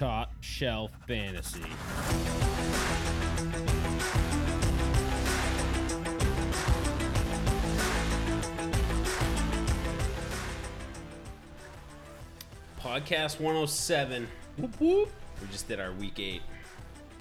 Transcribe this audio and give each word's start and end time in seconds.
Top 0.00 0.32
Shelf 0.40 0.92
Fantasy. 1.06 1.60
Podcast 12.80 13.40
107. 13.40 14.26
Whoop, 14.56 14.80
whoop. 14.80 15.10
We 15.42 15.48
just 15.48 15.68
did 15.68 15.78
our 15.78 15.92
week 15.92 16.18
eight 16.18 16.40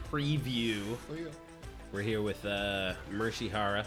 preview. 0.09 0.81
We're 1.91 2.01
here 2.01 2.21
with 2.21 2.45
uh, 2.45 2.93
Mercy 3.11 3.49
Hara, 3.49 3.85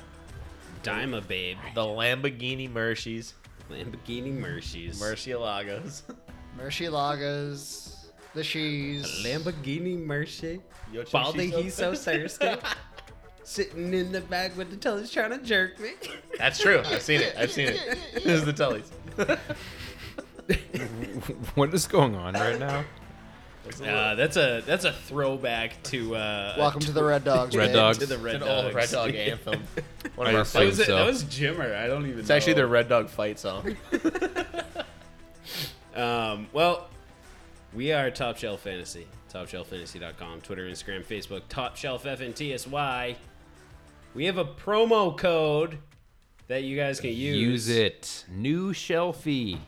Dima 0.82 1.26
Babe, 1.26 1.56
The 1.74 1.80
Lamborghini 1.80 2.70
Mercies, 2.70 3.32
Lamborghini 3.70 4.38
Mercies, 4.38 5.00
Murcielagos. 5.00 6.02
Murcielagos, 6.58 7.91
the 8.34 8.42
cheese. 8.42 9.04
Lamborghini 9.24 9.98
Mercy. 10.02 10.60
Baldy, 11.10 11.50
he's 11.50 11.74
so 11.74 11.94
thirsty. 11.94 12.54
Sitting 13.44 13.92
in 13.92 14.12
the 14.12 14.20
back 14.20 14.56
with 14.56 14.70
the 14.70 14.76
tellies 14.76 15.12
trying 15.12 15.30
to 15.30 15.38
jerk 15.38 15.78
me. 15.80 15.90
That's 16.38 16.60
true. 16.60 16.80
I've 16.86 17.02
seen 17.02 17.20
it. 17.20 17.34
I've 17.36 17.50
seen 17.50 17.68
it. 17.68 17.98
This 18.14 18.24
is 18.26 18.44
the 18.44 18.52
Tullys. 18.52 18.88
what 21.56 21.74
is 21.74 21.86
going 21.88 22.14
on 22.14 22.34
right 22.34 22.58
now? 22.58 22.84
Uh, 23.84 24.14
that's 24.16 24.36
a 24.36 24.62
that's 24.66 24.84
a 24.84 24.92
throwback 24.92 25.80
to 25.84 26.14
uh, 26.16 26.54
Welcome 26.58 26.80
to 26.80 26.92
the 26.92 27.02
Red 27.02 27.24
Dogs. 27.24 27.56
Red 27.56 27.68
babe. 27.68 27.74
Dogs. 27.74 27.98
to 27.98 28.06
the 28.06 28.18
Red 28.18 28.36
It's 28.36 28.44
an 28.44 28.48
Dogs. 28.48 28.64
old 28.66 28.74
Red 28.74 28.90
Dog 28.90 29.14
anthem. 29.14 29.62
One 30.14 30.26
of 30.28 30.34
I 30.34 30.36
our 30.36 30.42
assume 30.42 30.60
That 30.62 30.66
was, 30.66 30.76
fights. 30.76 30.80
it, 30.80 30.86
so. 30.86 30.96
that 30.96 31.06
was 31.06 31.24
Jimmer. 31.24 31.76
I 31.76 31.86
don't 31.86 32.02
even. 32.02 32.14
Know. 32.16 32.20
It's 32.20 32.30
actually 32.30 32.54
know. 32.54 32.62
the 32.62 32.66
Red 32.68 32.88
Dog 32.88 33.08
fight 33.08 33.38
song. 33.38 33.76
Um, 35.94 36.48
well, 36.52 36.88
we 37.74 37.92
are 37.92 38.10
Top 38.10 38.36
Shelf 38.36 38.60
Fantasy. 38.60 39.06
TopShelfFantasy.com, 39.32 40.42
Twitter, 40.42 40.66
Instagram, 40.68 41.04
Facebook, 41.04 41.42
Top 41.48 41.76
Shelf 41.76 42.04
FNTSY. 42.04 43.16
We 44.14 44.26
have 44.26 44.36
a 44.36 44.44
promo 44.44 45.16
code 45.16 45.78
that 46.48 46.64
you 46.64 46.76
guys 46.76 47.00
can 47.00 47.10
use. 47.10 47.36
Use 47.36 47.68
it. 47.70 48.24
New 48.30 48.72
shelfie. 48.74 49.58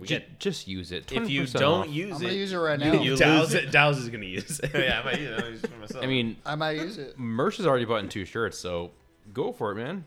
We 0.00 0.06
Ju- 0.06 0.18
get, 0.18 0.40
just 0.40 0.66
use 0.66 0.90
it. 0.90 1.12
if 1.12 1.30
you 1.30 1.42
20% 1.42 1.52
don't 1.58 1.80
off. 1.88 1.88
use 1.88 2.16
I'm 2.16 2.22
it, 2.22 2.24
gonna 2.26 2.32
use 2.36 2.52
it 2.52 2.56
right 2.56 2.78
now. 2.80 2.92
you 2.94 3.16
Dow's, 3.16 3.52
lose 3.52 3.62
it. 3.64 3.70
Dow's 3.70 3.98
is 3.98 4.08
going 4.08 4.20
to 4.22 4.26
use 4.26 4.60
it. 4.60 4.70
yeah, 4.74 5.00
I 5.00 5.04
might 5.04 5.20
use 5.20 5.30
it. 5.38 5.44
I 5.44 5.48
use 5.48 5.64
it 5.64 5.70
for 5.70 5.78
myself. 5.78 6.04
I 6.04 6.06
mean, 6.08 6.36
I 6.44 6.54
might 6.56 6.76
use 6.78 6.98
it. 6.98 7.16
Merch 7.18 7.58
has 7.58 7.66
already 7.66 7.84
bought 7.84 8.02
in 8.02 8.08
two 8.08 8.24
shirts, 8.24 8.58
so 8.58 8.90
go 9.32 9.52
for 9.52 9.70
it, 9.72 9.76
man. 9.76 10.04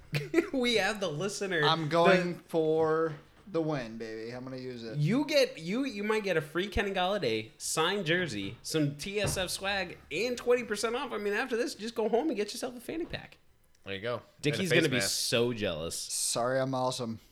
we 0.52 0.76
have 0.76 1.00
the 1.00 1.08
listener. 1.08 1.62
I'm 1.64 1.88
going 1.88 2.40
for 2.48 3.12
the 3.52 3.60
win, 3.60 3.98
baby. 3.98 4.30
I'm 4.30 4.44
gonna 4.44 4.56
use 4.56 4.84
it. 4.84 4.96
You 4.98 5.24
get 5.24 5.58
you 5.58 5.84
you 5.84 6.02
might 6.04 6.24
get 6.24 6.36
a 6.36 6.40
free 6.40 6.66
Kenny 6.66 6.90
Golladay 6.90 7.50
signed 7.58 8.06
jersey, 8.06 8.56
some 8.62 8.92
TSF 8.92 9.50
swag, 9.50 9.98
and 10.12 10.36
twenty 10.36 10.64
percent 10.64 10.94
off. 10.96 11.12
I 11.12 11.18
mean, 11.18 11.32
after 11.32 11.56
this, 11.56 11.74
just 11.74 11.94
go 11.94 12.08
home 12.08 12.28
and 12.28 12.36
get 12.36 12.52
yourself 12.52 12.76
a 12.76 12.80
fanny 12.80 13.04
pack. 13.04 13.38
there 13.84 13.94
you 13.94 14.00
go. 14.00 14.22
Dickie's 14.42 14.70
gonna 14.70 14.82
face 14.88 14.90
be 14.90 15.00
so 15.00 15.52
jealous. 15.52 15.96
Sorry, 15.98 16.60
I'm 16.60 16.74
awesome. 16.74 17.20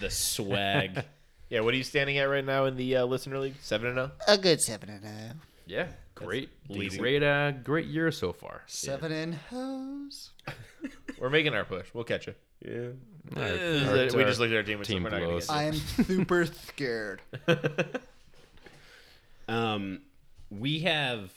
The 0.00 0.10
swag. 0.10 1.04
Yeah, 1.50 1.60
what 1.60 1.74
are 1.74 1.76
you 1.76 1.84
standing 1.84 2.16
at 2.16 2.24
right 2.24 2.42
now 2.44 2.64
in 2.64 2.78
the 2.78 2.96
uh, 2.96 3.04
listener 3.04 3.38
league? 3.38 3.56
Seven 3.60 3.88
and 3.88 3.98
oh? 3.98 4.10
zero. 4.24 4.38
A 4.38 4.38
good 4.38 4.62
seven 4.62 4.88
and 4.88 5.04
a 5.04 5.36
Yeah, 5.66 5.88
great, 6.14 6.48
great, 6.66 7.22
uh, 7.22 7.50
great 7.50 7.84
year 7.88 8.10
so 8.10 8.32
far. 8.32 8.62
seven 8.66 9.12
in 9.12 9.32
hose. 9.34 10.30
We're 11.18 11.28
making 11.28 11.52
our 11.52 11.66
push. 11.66 11.88
We'll 11.92 12.04
catch 12.04 12.26
you. 12.26 12.34
Yeah. 12.64 12.88
Our- 13.36 13.42
Uh, 13.42 13.98
our- 14.10 14.16
we 14.16 14.24
just 14.24 14.40
looked 14.40 14.52
at 14.52 14.56
our 14.56 14.62
team. 14.62 14.78
and 14.78 14.86
team 14.86 15.02
said, 15.02 15.12
we're 15.12 15.18
not 15.20 15.26
blows. 15.28 15.48
I 15.48 15.64
am 15.64 15.74
super 15.74 16.46
scared. 16.66 17.20
Um, 19.48 20.02
we 20.50 20.80
have 20.80 21.32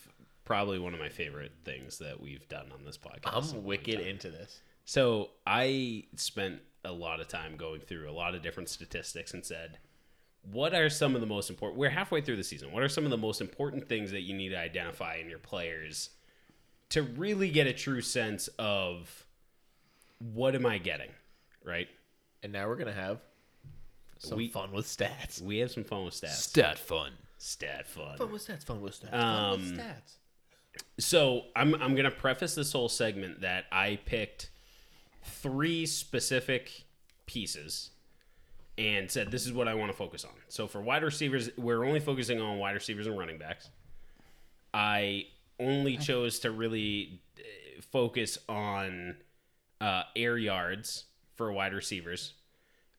probably 0.46 0.80
one 0.80 0.94
of 0.94 1.00
my 1.00 1.09
favorite 1.09 1.52
things 1.63 1.97
that 1.97 2.22
we've 2.22 2.47
done 2.47 2.68
on 2.72 2.86
this 2.86 2.97
podcast. 2.97 3.53
I'm 3.53 3.63
wicked 3.63 4.00
into 4.00 4.30
this. 4.30 4.62
So 4.86 5.31
I 5.46 6.06
spent 6.16 6.59
a 6.84 6.91
lot 6.91 7.19
of 7.19 7.28
time 7.28 7.57
going 7.57 7.81
through 7.81 8.09
a 8.09 8.13
lot 8.13 8.36
of 8.36 8.44
different 8.44 8.69
statistics 8.69 9.34
and 9.34 9.44
said, 9.44 9.80
what 10.52 10.75
are 10.75 10.90
some 10.90 11.16
of 11.16 11.22
the 11.22 11.28
most 11.28 11.50
important? 11.50 11.80
We're 11.80 11.90
halfway 11.90 12.22
through 12.22 12.36
the 12.36 12.44
season. 12.44 12.72
What 12.72 12.84
are 12.84 12.88
some 12.90 13.03
of 13.06 13.09
the 13.09 13.18
most 13.18 13.42
important 13.42 13.90
things 13.90 14.12
that 14.12 14.22
you 14.22 14.36
need 14.36 14.50
to 14.50 14.59
identify 14.59 15.16
in 15.16 15.28
your 15.28 15.40
players 15.40 16.12
to 16.90 17.02
really 17.02 17.50
get 17.50 17.66
a 17.66 17.74
true 17.74 18.02
sense 18.02 18.47
of 18.59 19.25
what 20.20 20.56
am 20.56 20.66
I 20.66 20.78
getting? 20.78 21.09
Right? 21.64 21.88
And 22.44 22.53
now 22.53 22.68
we're 22.68 22.76
gonna 22.76 22.94
have 22.94 23.20
some 24.20 24.38
We- 24.38 24.50
fun 24.50 24.72
with 24.72 24.86
stats. 24.86 25.42
We 25.42 25.58
have 25.59 25.72
some 25.72 25.84
fun 25.84 26.06
with 26.06 26.14
stats. 26.14 26.36
Stat 26.36 26.78
fun. 26.80 27.14
Stat 27.38 27.88
fun. 27.88 28.18
Fun 28.18 28.31
with 28.31 28.48
stats. 28.48 28.64
Fun 28.64 28.81
with 28.81 29.00
stats. 29.02 29.14
Um, 29.14 29.59
fun 29.59 29.72
with 29.72 29.80
stats. 29.80 30.14
So 31.00 31.46
I'm 31.56 31.74
I'm 31.75 31.96
gonna 31.96 32.12
preface 32.12 32.56
this 32.56 32.72
whole 32.72 32.90
segment 32.90 33.42
that 33.42 33.66
I 33.72 34.00
picked 34.06 34.50
three 35.24 35.86
specific 35.86 36.84
pieces 37.25 37.92
and 38.78 39.09
said 39.09 39.31
this 39.31 39.46
is 39.46 39.54
what 39.54 39.68
I 39.68 39.74
want 39.74 39.92
to 39.92 39.98
focus 39.98 40.24
on. 40.25 40.31
So 40.50 40.68
for 40.68 40.81
wide 40.81 41.02
receivers, 41.04 41.50
we're 41.58 41.84
only 41.86 42.00
focusing 42.00 42.40
on 42.42 42.58
wide 42.59 42.74
receivers 42.74 43.08
and 43.08 43.18
running 43.18 43.38
backs. 43.38 43.70
I 44.74 45.28
only 45.59 45.98
chose 45.98 46.40
to 46.40 46.52
really 46.52 47.22
uh, 47.40 47.81
focus 47.92 48.38
on 48.50 49.16
uh, 49.81 50.03
air 50.16 50.38
yards 50.38 51.06
for 51.36 51.52
wide 51.52 51.74
receivers 51.74 52.34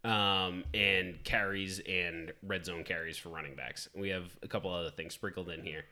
um, 0.05 0.65
and 0.75 1.23
carries 1.25 1.81
and 1.89 2.33
red 2.43 2.65
zone 2.65 2.85
carries 2.85 3.17
for 3.17 3.31
running 3.31 3.55
backs. 3.55 3.89
We 3.95 4.11
have 4.11 4.25
a 4.43 4.49
couple 4.49 4.73
other 4.73 4.91
things 4.91 5.15
sprinkled 5.15 5.49
in 5.51 5.63
here. 5.63 5.85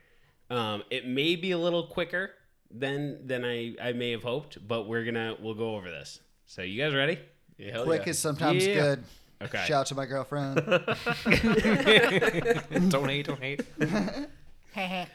Um, 0.51 0.83
it 0.91 1.07
may 1.07 1.37
be 1.37 1.53
a 1.53 1.59
little 1.59 1.87
quicker 1.87 2.31
than 2.71 3.27
than 3.27 3.45
I, 3.45 3.75
I 3.83 3.93
may 3.93 4.11
have 4.13 4.23
hoped, 4.23 4.67
but 4.67 4.87
we're 4.87 5.05
gonna 5.05 5.37
we'll 5.41 5.55
go 5.55 5.77
over 5.77 5.91
this. 5.91 6.21
So 6.47 6.63
you 6.63 6.83
guys 6.83 6.95
ready? 6.95 7.19
Yeah, 7.57 7.83
Quick 7.85 8.03
yeah. 8.05 8.11
is 8.11 8.19
sometimes 8.19 8.67
Yeah. 8.67 8.75
good. 8.75 9.05
Okay. 9.43 9.65
Shout 9.67 9.81
out 9.81 9.87
to 9.87 9.95
my 9.95 10.07
girlfriend. 10.07 10.57
don't 12.91 13.09
hate, 13.09 13.27
don't 13.27 13.41
hate. 13.41 13.63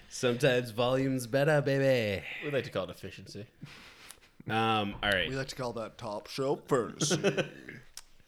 Sometimes 0.09 0.71
volume's 0.71 1.27
better, 1.27 1.61
baby. 1.61 2.23
We 2.43 2.51
like 2.51 2.63
to 2.65 2.69
call 2.69 2.85
it 2.85 2.89
efficiency. 2.91 3.45
Um, 4.51 4.95
all 5.03 5.11
right. 5.11 5.29
we 5.29 5.35
like 5.35 5.47
to 5.49 5.55
call 5.55 5.73
that 5.73 5.97
top 5.97 6.27
shelf 6.27 6.61
fantasy. 6.67 7.43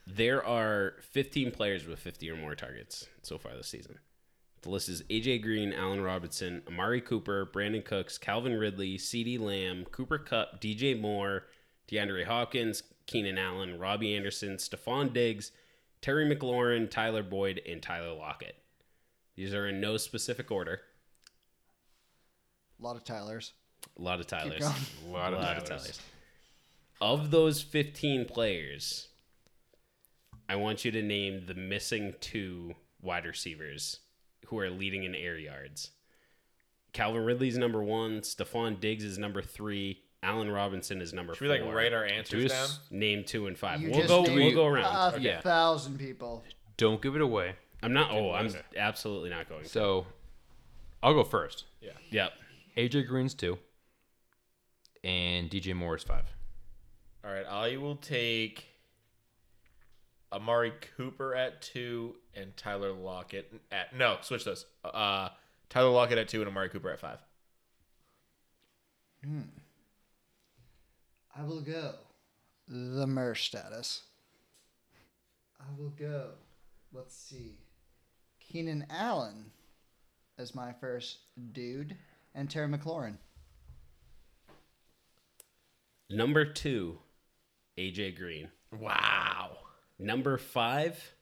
There 0.08 0.46
are 0.46 0.96
15 1.12 1.52
players 1.52 1.86
with 1.88 2.00
50 2.00 2.30
or 2.32 2.36
more 2.36 2.56
targets 2.56 3.08
so 3.22 3.38
far 3.38 3.56
this 3.56 3.68
season. 3.68 4.00
The 4.62 4.70
list 4.70 4.90
is 4.90 5.04
AJ 5.04 5.42
Green, 5.42 5.74
Allen 5.74 6.02
Robinson, 6.02 6.64
Amari 6.68 7.02
Cooper, 7.02 7.50
Brandin 7.52 7.86
Cooks, 7.86 8.18
Calvin 8.18 8.58
Ridley, 8.58 8.98
CeeDee 8.98 9.40
Lamb, 9.40 9.86
Cooper 9.86 10.18
Kupp, 10.18 10.60
DJ 10.60 11.00
Moore, 11.00 11.46
DeAndre 11.90 12.26
Hopkins, 12.26 12.84
Keenan 13.08 13.38
Allen, 13.38 13.80
Robbie 13.80 14.16
Anderson, 14.16 14.58
Stefon 14.58 15.14
Diggs, 15.14 15.52
Terry 16.02 16.26
McLaurin, 16.26 16.90
Tyler 16.90 17.24
Boyd, 17.24 17.62
and 17.68 17.82
Tyler 17.82 18.14
Lockett. 18.14 18.56
These 19.36 19.54
are 19.54 19.68
in 19.68 19.80
no 19.80 19.98
specific 19.98 20.52
order. 20.52 20.82
A 22.80 22.84
lot 22.84 22.96
of 22.96 23.04
Tylers. 23.04 23.54
A 23.98 24.02
lot 24.02 24.20
of 24.20 24.28
Tylers. 24.28 24.60
going. 24.60 24.74
A 25.08 25.12
lot, 25.12 25.34
of, 25.34 25.64
Tylers. 25.66 26.00
Of 27.00 27.32
those 27.32 27.62
15 27.62 28.26
players, 28.26 29.08
I 30.50 30.56
want 30.56 30.86
you 30.86 30.92
to 30.92 31.02
name 31.02 31.46
the 31.48 31.54
missing 31.54 32.14
two 32.20 32.76
wide 33.02 33.26
receivers 33.26 34.00
who 34.48 34.60
are 34.60 34.70
leading 34.70 35.04
in 35.04 35.16
air 35.16 35.38
yards. 35.38 35.92
Calvin 36.94 37.24
Ridley's 37.24 37.58
number 37.58 37.82
one. 37.82 38.20
Stefon 38.22 38.80
Diggs 38.80 39.04
is 39.04 39.18
number 39.18 39.42
three. 39.42 40.02
Allen 40.24 40.52
Robinson 40.52 41.02
is 41.02 41.14
number 41.14 41.34
Should 41.34 41.48
four. 41.48 41.58
we 41.58 41.64
like 41.66 41.74
write 41.74 41.94
our 41.94 42.06
answers 42.06 42.44
Do 42.44 42.48
down? 42.50 42.64
s- 42.66 42.80
Name 42.92 43.24
two 43.24 43.48
and 43.48 43.58
five. 43.58 43.82
You 43.82 43.92
we'll 43.92 44.08
go. 44.08 44.22
We'll 44.22 44.54
go 44.54 44.66
around. 44.68 45.16
A 45.16 45.20
Yeah. 45.20 45.42
thousand 45.42 45.98
people. 45.98 46.44
Don't 46.78 47.02
give 47.02 47.16
it 47.16 47.22
away. 47.22 47.56
I'm 47.82 47.94
not. 47.94 48.12
Oh, 48.12 48.32
I'm 48.32 48.48
Okay. 48.48 48.62
absolutely 48.78 49.30
not 49.32 49.50
going. 49.50 49.64
To. 49.64 49.70
So, 49.70 50.06
I'll 51.02 51.14
go 51.16 51.24
first. 51.24 51.64
Yeah. 51.82 51.92
Yep. 52.12 52.34
AJ 52.78 53.08
Green's 53.08 53.34
two, 53.34 53.58
and 55.04 55.50
DJ 55.50 55.76
Moore 55.76 55.96
is 55.96 56.04
five. 56.04 56.26
All 57.24 57.32
right, 57.32 57.46
I 57.46 57.78
will 57.78 57.96
take 57.96 58.66
Amari 60.32 60.74
Cooper 60.98 61.36
at 61.36 61.62
two 61.62 62.16
and 62.34 62.56
Tyler 62.58 62.92
Lockett 62.92 63.54
at 63.72 63.96
no. 63.96 64.18
Switch 64.22 64.44
those. 64.46 64.66
Uh, 64.84 65.30
Tyler 65.70 65.90
Lockett 65.90 66.18
at 66.18 66.28
two 66.28 66.42
and 66.42 66.50
Amari 66.50 66.70
Cooper 66.70 66.90
at 66.90 67.00
five. 67.00 67.20
I 71.36 71.44
will 71.44 71.62
go. 71.62 71.94
The 72.68 73.06
MER 73.06 73.36
status. 73.36 74.04
I 75.60 75.66
will 75.78 75.92
go. 75.92 76.32
Let's 76.92 77.16
see. 77.16 77.58
Keenan 78.40 78.88
Allen 78.90 79.52
as 80.42 80.56
my 80.56 80.74
first 80.74 81.20
dude, 81.54 81.96
and 82.34 82.50
Terry 82.50 82.68
McLaurin. 82.68 83.18
Number 86.12 86.46
two, 86.46 87.00
AJ 87.78 88.18
Green. 88.18 88.50
Wow. 88.78 89.58
Number 90.00 90.38
five, 90.38 91.14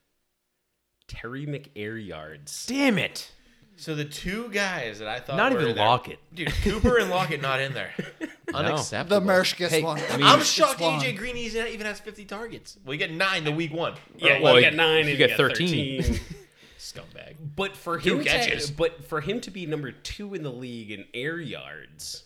Terry 1.07 1.45
McAir 1.45 2.06
Yards. 2.06 2.65
Damn 2.68 2.97
it! 2.97 3.31
So 3.75 3.95
the 3.95 4.06
two 4.06 4.50
guys 4.50 5.00
that 5.00 5.07
I 5.07 5.19
thought 5.19 5.38
Not 5.38 5.53
were 5.53 5.62
even 5.62 5.75
there- 5.75 5.86
Lockett. 5.86 6.19
dude, 6.33 6.51
Cooper 6.63 6.97
and 6.97 7.09
Lockett 7.09 7.41
not 7.41 7.59
in 7.62 7.74
there. 7.74 7.91
Unacceptable. 8.53 9.21
The 9.21 9.25
Mersh 9.25 9.56
gets 9.57 9.74
Hey, 9.74 9.83
one. 9.83 10.00
I 10.09 10.18
mean- 10.18 10.25
I'm 10.25 10.39
Gets 10.39 10.50
shocked 10.51 10.81
one. 10.81 11.00
AJ 11.00 11.15
Green 11.18 11.38
even 11.38 11.68
even 11.68 11.85
has 11.85 12.00
50 12.00 12.25
targets. 12.25 12.77
Well, 12.85 12.94
you 12.94 13.00
get 13.00 13.12
nine 13.12 13.44
the 13.45 13.51
week 13.51 13.71
one. 13.74 13.94
Yeah, 14.18 14.33
Or 14.33 14.38
you 14.38 14.44
well, 14.44 14.62
got 14.62 14.74
nine 14.74 15.06
you 15.06 15.09
and 15.12 15.18
get 15.18 15.30
you 15.31 15.38
13. 15.38 16.01
13. 16.03 16.19
Scumbag. 16.80 17.35
But 17.56 17.75
for 17.77 18.00
Two 18.00 18.19
him 18.19 18.25
catches. 18.25 18.68
to, 18.68 18.74
but 18.74 19.03
for 19.06 19.21
him 19.21 19.39
to 19.42 19.51
be 19.51 19.65
number 19.65 19.92
two 19.92 20.33
in 20.33 20.44
the 20.44 20.51
league 20.51 20.92
in 20.92 21.06
air 21.13 21.39
yards, 21.39 22.24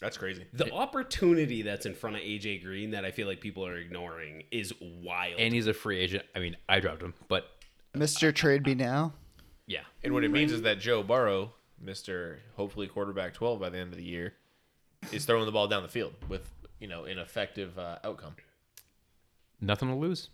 That's 0.00 0.18
crazy. 0.18 0.44
the 0.52 0.70
opportunity 0.72 1.62
that's 1.62 1.86
in 1.86 1.94
front 1.94 2.16
of 2.16 2.22
AJ 2.22 2.62
Green 2.62 2.90
that 2.90 3.04
I 3.04 3.10
feel 3.10 3.26
like 3.26 3.40
people 3.40 3.66
are 3.66 3.76
ignoring 3.76 4.42
is 4.50 4.74
wild. 4.80 5.40
And 5.40 5.54
he's 5.54 5.66
a 5.66 5.72
free 5.74 5.98
agent. 5.98 6.24
I 6.34 6.38
mean, 6.38 6.56
I 6.68 6.80
dropped 6.80 7.02
him, 7.02 7.14
but 7.28 7.46
Mr. 7.94 8.34
Trade 8.34 8.66
Me 8.66 8.74
Now. 8.74 9.14
yeah. 9.66 9.80
And 10.04 10.12
what 10.12 10.22
it 10.22 10.30
means 10.30 10.52
is 10.52 10.62
that 10.62 10.78
Joe 10.80 11.02
Burrow, 11.02 11.54
Mr. 11.82 12.36
hopefully 12.56 12.86
quarterback 12.88 13.32
12 13.32 13.58
by 13.58 13.70
the 13.70 13.78
end 13.78 13.92
of 13.92 13.98
the 13.98 14.04
year, 14.04 14.34
is 15.12 15.24
throwing 15.24 15.46
the 15.46 15.52
ball 15.52 15.66
down 15.66 15.82
the 15.82 15.88
field 15.88 16.12
with, 16.28 16.50
you 16.78 16.88
know, 16.88 17.04
an 17.04 17.18
effective 17.18 17.78
uh, 17.78 17.98
outcome. 18.04 18.36
Nothing 19.62 19.88
to 19.88 19.94
lose. 19.94 20.28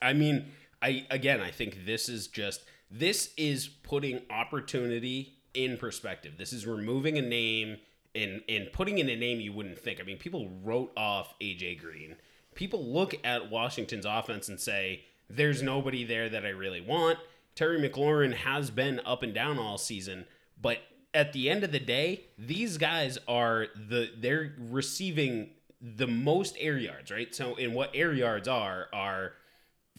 I 0.00 0.12
mean, 0.12 0.46
I 0.80 1.06
again, 1.10 1.40
I 1.40 1.50
think 1.50 1.86
this 1.86 2.08
is 2.08 2.28
just 2.28 2.62
this 2.90 3.32
is 3.36 3.66
putting 3.66 4.20
opportunity 4.30 5.38
in 5.54 5.76
perspective. 5.76 6.34
This 6.38 6.52
is 6.52 6.66
removing 6.66 7.18
a 7.18 7.22
name 7.22 7.78
and 8.14 8.42
and 8.48 8.72
putting 8.72 8.98
in 8.98 9.08
a 9.08 9.16
name 9.16 9.40
you 9.40 9.52
wouldn't 9.52 9.78
think. 9.78 10.00
I 10.00 10.04
mean, 10.04 10.18
people 10.18 10.50
wrote 10.62 10.92
off 10.96 11.34
AJ 11.40 11.80
Green. 11.80 12.16
People 12.54 12.84
look 12.84 13.14
at 13.24 13.50
Washington's 13.50 14.06
offense 14.06 14.48
and 14.48 14.60
say, 14.60 15.04
"There's 15.28 15.62
nobody 15.62 16.04
there 16.04 16.28
that 16.28 16.44
I 16.44 16.50
really 16.50 16.80
want." 16.80 17.18
Terry 17.54 17.80
McLaurin 17.80 18.34
has 18.34 18.70
been 18.70 19.00
up 19.04 19.22
and 19.22 19.34
down 19.34 19.58
all 19.58 19.78
season, 19.78 20.26
but 20.60 20.78
at 21.12 21.32
the 21.32 21.50
end 21.50 21.64
of 21.64 21.72
the 21.72 21.80
day, 21.80 22.26
these 22.38 22.78
guys 22.78 23.18
are 23.26 23.66
the 23.74 24.10
they're 24.16 24.54
receiving 24.58 25.50
the 25.80 26.06
most 26.06 26.56
air 26.58 26.76
yards, 26.76 27.10
right? 27.10 27.34
So, 27.34 27.54
in 27.54 27.72
what 27.74 27.90
air 27.94 28.12
yards 28.12 28.48
are 28.48 28.88
are 28.92 29.32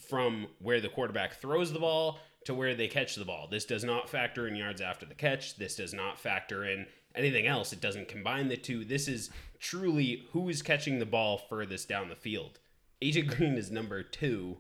from 0.10 0.48
where 0.60 0.82
the 0.82 0.90
quarterback 0.90 1.36
throws 1.36 1.74
the 1.74 1.80
ball 1.80 2.20
to 2.46 2.54
where 2.54 2.74
they 2.76 2.88
catch 2.88 3.16
the 3.16 3.26
ball. 3.26 3.48
This 3.50 3.66
does 3.66 3.84
not 3.84 4.10
factor 4.10 4.48
in 4.48 4.56
yards 4.56 4.82
after 4.82 5.06
the 5.06 5.14
catch. 5.14 5.56
This 5.58 5.76
does 5.76 5.94
not 5.94 6.20
factor 6.20 6.66
in 6.66 6.88
anything 7.16 7.48
else. 7.48 7.74
It 7.74 7.82
doesn't 7.82 8.08
combine 8.08 8.48
the 8.48 8.58
two. 8.58 8.84
This 8.86 9.08
is 9.08 9.30
truly 9.60 10.24
who 10.32 10.50
is 10.50 10.62
catching 10.62 11.00
the 11.00 11.06
ball 11.06 11.38
furthest 11.38 11.88
down 11.90 12.10
the 12.10 12.16
field. 12.16 12.60
AJ 13.02 13.36
Green 13.36 13.58
is 13.58 13.72
number 13.72 14.04
two, 14.04 14.58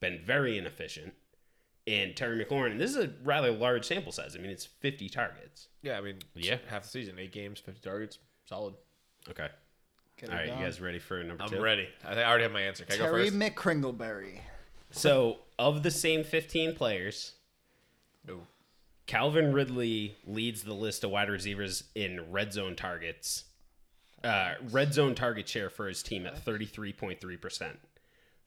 been 0.00 0.20
very 0.24 0.58
inefficient. 0.58 1.14
And 1.86 2.14
Terry 2.14 2.44
McLaurin, 2.44 2.72
and 2.72 2.80
this 2.80 2.90
is 2.92 2.96
a 2.96 3.10
rather 3.24 3.50
large 3.50 3.84
sample 3.86 4.12
size. 4.12 4.36
I 4.36 4.38
mean, 4.38 4.50
it's 4.52 4.64
50 4.66 5.08
targets. 5.08 5.66
Yeah, 5.82 5.98
I 5.98 6.00
mean, 6.00 6.18
Yeah. 6.34 6.58
half 6.68 6.84
the 6.84 6.88
season, 6.88 7.18
eight 7.18 7.32
games, 7.32 7.58
50 7.58 7.80
targets, 7.80 8.18
solid. 8.44 8.74
Okay. 9.28 9.48
Get 10.16 10.30
All 10.30 10.36
it 10.36 10.38
right, 10.38 10.48
you 10.58 10.64
guys 10.64 10.80
ready 10.80 11.00
for 11.00 11.20
number 11.24 11.42
I'm 11.42 11.50
two? 11.50 11.60
ready. 11.60 11.88
I 12.04 12.08
think 12.14 12.18
I 12.18 12.24
already 12.28 12.44
have 12.44 12.52
my 12.52 12.60
answer. 12.60 12.84
Can 12.84 12.94
I 12.94 12.98
go 12.98 13.04
Terry 13.06 13.30
first? 13.30 13.36
McCringleberry. 13.56 14.38
So, 14.92 15.38
of 15.58 15.82
the 15.82 15.90
same 15.90 16.22
15 16.22 16.76
players, 16.76 17.32
Ooh. 18.30 18.46
Calvin 19.06 19.52
Ridley 19.52 20.16
leads 20.26 20.62
the 20.62 20.74
list 20.74 21.04
of 21.04 21.10
wide 21.10 21.28
receivers 21.28 21.84
in 21.94 22.30
red 22.30 22.52
zone 22.52 22.76
targets. 22.76 23.44
Uh, 24.22 24.54
red 24.70 24.94
zone 24.94 25.14
target 25.14 25.48
share 25.48 25.68
for 25.68 25.88
his 25.88 26.02
team 26.02 26.26
at 26.26 26.44
33.3%. 26.44 27.76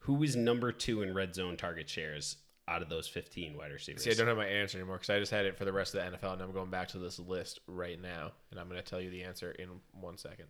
Who 0.00 0.22
is 0.22 0.34
number 0.36 0.72
two 0.72 1.02
in 1.02 1.12
red 1.14 1.34
zone 1.34 1.56
target 1.56 1.88
shares 1.88 2.36
out 2.68 2.80
of 2.80 2.88
those 2.88 3.06
15 3.06 3.56
wide 3.56 3.72
receivers? 3.72 4.02
See, 4.04 4.10
I 4.10 4.14
don't 4.14 4.26
have 4.28 4.36
my 4.38 4.46
answer 4.46 4.78
anymore 4.78 4.96
because 4.96 5.10
I 5.10 5.18
just 5.18 5.32
had 5.32 5.44
it 5.44 5.56
for 5.58 5.64
the 5.66 5.72
rest 5.72 5.94
of 5.94 6.00
the 6.10 6.16
NFL, 6.16 6.32
and 6.34 6.42
I'm 6.42 6.52
going 6.52 6.70
back 6.70 6.88
to 6.88 6.98
this 6.98 7.18
list 7.18 7.60
right 7.66 8.00
now, 8.00 8.32
and 8.50 8.58
I'm 8.58 8.68
going 8.68 8.80
to 8.82 8.88
tell 8.88 9.00
you 9.00 9.10
the 9.10 9.22
answer 9.24 9.50
in 9.52 9.68
one 10.00 10.16
second. 10.16 10.46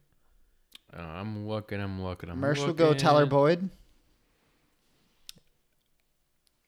Uh, 0.96 1.00
I'm 1.02 1.48
looking. 1.48 1.80
I'm 1.80 2.00
looking. 2.02 2.30
I'm 2.30 2.40
Mersh 2.40 2.58
will 2.58 2.66
looking. 2.68 2.76
go 2.76 2.94
Tyler 2.94 3.26
Boyd. 3.26 3.68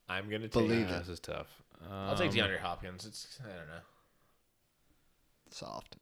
I'm 0.08 0.29
going 0.29 0.43
to 0.43 0.49
take. 0.49 0.67
Believe 0.67 0.88
Yeah, 0.88 0.96
it. 0.96 0.99
this 1.00 1.08
is 1.08 1.20
tough. 1.20 1.46
I'll 1.91 2.17
take 2.17 2.31
Um, 2.31 2.37
DeAndre 2.37 2.59
Hopkins. 2.59 3.07
It's 3.07 3.39
I 3.45 3.49
don't 3.57 3.69
know. 3.69 3.81
Soft. 5.51 5.97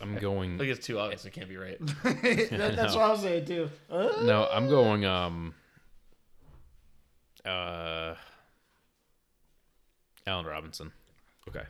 I'm 0.00 0.16
going. 0.16 0.58
Look, 0.58 0.66
it's 0.68 0.86
too 0.86 0.98
obvious. 0.98 1.24
It 1.24 1.32
can't 1.32 1.48
be 1.48 1.56
right. 1.56 1.78
that's 2.02 2.50
what 2.94 3.04
I 3.04 3.10
was 3.10 3.20
saying 3.20 3.46
too. 3.46 3.70
No, 3.90 4.48
I'm 4.52 4.68
going. 4.68 5.04
Um. 5.04 5.54
Uh. 7.44 8.14
Allen 10.26 10.44
Robinson. 10.46 10.92
Okay. 11.48 11.62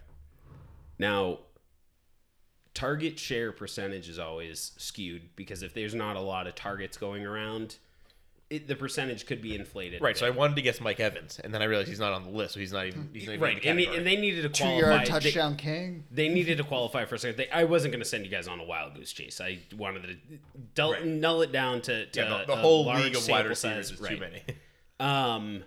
Now, 0.98 1.40
target 2.72 3.18
share 3.18 3.52
percentage 3.52 4.08
is 4.08 4.18
always 4.18 4.72
skewed 4.78 5.28
because 5.36 5.62
if 5.62 5.74
there's 5.74 5.94
not 5.94 6.16
a 6.16 6.20
lot 6.20 6.46
of 6.46 6.54
targets 6.54 6.96
going 6.96 7.26
around, 7.26 7.76
it, 8.48 8.68
the 8.68 8.76
percentage 8.76 9.26
could 9.26 9.42
be 9.42 9.54
inflated. 9.56 10.00
Right. 10.00 10.16
So 10.16 10.24
I 10.26 10.30
wanted 10.30 10.54
to 10.56 10.62
guess 10.62 10.80
Mike 10.80 11.00
Evans, 11.00 11.40
and 11.42 11.52
then 11.52 11.62
I 11.62 11.64
realized 11.64 11.88
he's 11.88 11.98
not 11.98 12.12
on 12.12 12.22
the 12.24 12.30
list, 12.30 12.54
so 12.54 12.60
he's 12.60 12.72
not 12.72 12.86
even. 12.86 13.10
He's 13.12 13.26
not 13.26 13.32
even 13.32 13.42
right, 13.42 13.62
In 13.62 13.70
and, 13.70 13.78
the 13.78 13.86
they, 13.86 13.96
and 13.96 14.06
they 14.06 14.16
needed 14.16 14.42
to 14.42 14.48
Two 14.48 14.62
qualify. 14.64 14.88
yard 14.88 15.00
they- 15.02 15.04
touchdown 15.06 15.56
king. 15.56 16.04
They, 16.12 16.28
needed 16.28 16.58
to 16.58 16.64
qualify 16.64 17.04
for 17.06 17.16
a 17.16 17.18
second. 17.18 17.38
They, 17.38 17.50
I 17.50 17.64
wasn't 17.64 17.92
going 17.92 18.02
to 18.02 18.08
send 18.08 18.24
you 18.24 18.30
guys 18.30 18.46
on 18.46 18.60
a 18.60 18.64
wild 18.64 18.94
goose 18.94 19.12
chase. 19.12 19.40
I 19.40 19.58
wanted 19.76 20.02
to 20.04 20.38
dull, 20.74 20.92
Right. 20.92 21.04
null 21.04 21.42
it 21.42 21.50
down 21.50 21.80
to, 21.82 22.06
to 22.06 22.20
yeah, 22.20 22.28
the, 22.28 22.44
the 22.46 22.52
a 22.52 22.56
whole 22.56 22.84
large 22.86 23.02
league 23.02 23.16
of 23.16 23.22
wide 23.22 23.26
sample 23.26 23.48
receivers 23.48 23.88
size. 23.88 23.90
is 23.96 24.00
Right. 24.00 24.10
too 24.14 24.20
many. 24.20 24.42
Um, 24.98 25.62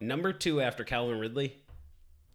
number 0.00 0.32
two 0.32 0.60
after 0.60 0.84
Calvin 0.84 1.18
Ridley, 1.18 1.56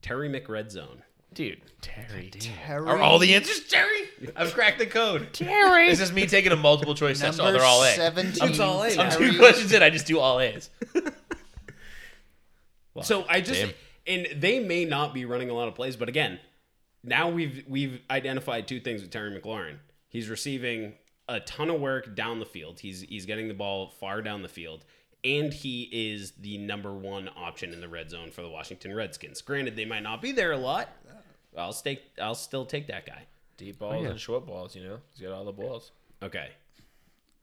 Terry 0.02 0.30
McRedzone. 0.30 1.00
Dude, 1.34 1.62
Terry. 1.82 2.30
Terry. 2.32 2.86
Are 2.88 3.00
all 3.00 3.18
the 3.20 3.34
answers 3.34 3.62
Terry? 3.62 4.02
I've 4.36 4.54
cracked 4.54 4.78
the 4.80 4.86
code. 4.86 5.34
Terry. 5.34 5.90
This 5.90 6.00
is 6.00 6.12
me 6.12 6.28
taking 6.28 6.52
a 6.52 6.56
multiple 6.56 6.94
choice 6.96 7.20
test. 7.20 7.40
Oh, 7.40 7.46
Number 7.46 7.60
they're 7.60 7.68
all 7.68 7.84
A. 7.84 7.92
17. 7.94 8.50
It's 8.50 8.60
all 8.60 8.84
A 8.84 8.96
now. 8.96 9.04
I'm 9.04 9.12
Terry- 9.12 9.32
two 9.32 9.38
questions 9.40 9.74
in. 9.74 9.82
I 9.82 9.90
just 9.90 10.06
do 10.06 10.20
all 10.20 10.40
A's. 10.40 10.70
So 13.02 13.26
I 13.28 13.42
just 13.42 13.60
Damn. 13.60 13.72
and 14.06 14.42
they 14.42 14.60
may 14.60 14.86
not 14.86 15.16
be 15.16 15.26
running 15.26 15.50
a 15.50 15.54
lot 15.54 15.68
of 15.68 15.74
plays, 15.74 15.96
but 15.96 16.10
again, 16.10 16.40
now 17.04 17.28
we've 17.30 17.64
we've 17.68 18.00
identified 18.10 18.68
two 18.68 18.80
things 18.80 19.02
with 19.02 19.10
Terry 19.10 19.32
McLaurin. 19.36 19.78
He's 20.10 20.30
receiving 20.30 20.94
a 21.28 21.40
ton 21.40 21.72
of 21.72 21.82
work 21.82 22.16
down 22.16 22.40
the 22.40 22.46
field. 22.46 22.80
He's 22.80 23.02
he's 23.02 23.26
getting 23.26 23.48
the 23.48 23.56
ball 23.56 23.90
far 24.00 24.22
down 24.22 24.44
the 24.44 24.48
field, 24.48 24.86
and 25.24 25.52
he 25.52 25.90
is 25.92 26.34
the 26.40 26.60
number 26.60 26.94
one 26.94 27.30
option 27.36 27.74
in 27.74 27.82
the 27.82 27.88
red 27.90 28.12
zone 28.12 28.30
for 28.30 28.44
the 28.44 28.50
Washington 28.50 28.94
Redskins. 28.94 29.42
Granted, 29.42 29.76
they 29.76 29.86
might 29.86 30.04
not 30.04 30.22
be 30.22 30.32
there 30.32 30.52
a 30.52 30.58
lot. 30.58 30.88
I'll 31.58 31.74
stake. 31.74 32.02
I'll 32.22 32.36
still 32.36 32.66
take 32.66 32.88
that 32.88 33.06
guy. 33.06 33.26
Deep 33.58 33.80
balls 33.80 34.04
yeah. 34.04 34.10
and 34.10 34.20
short 34.20 34.46
balls, 34.46 34.76
you 34.76 34.84
know? 34.84 34.98
He's 35.14 35.22
got 35.28 35.36
all 35.36 35.46
the 35.46 35.52
balls. 35.52 35.92
Okay, 36.22 36.50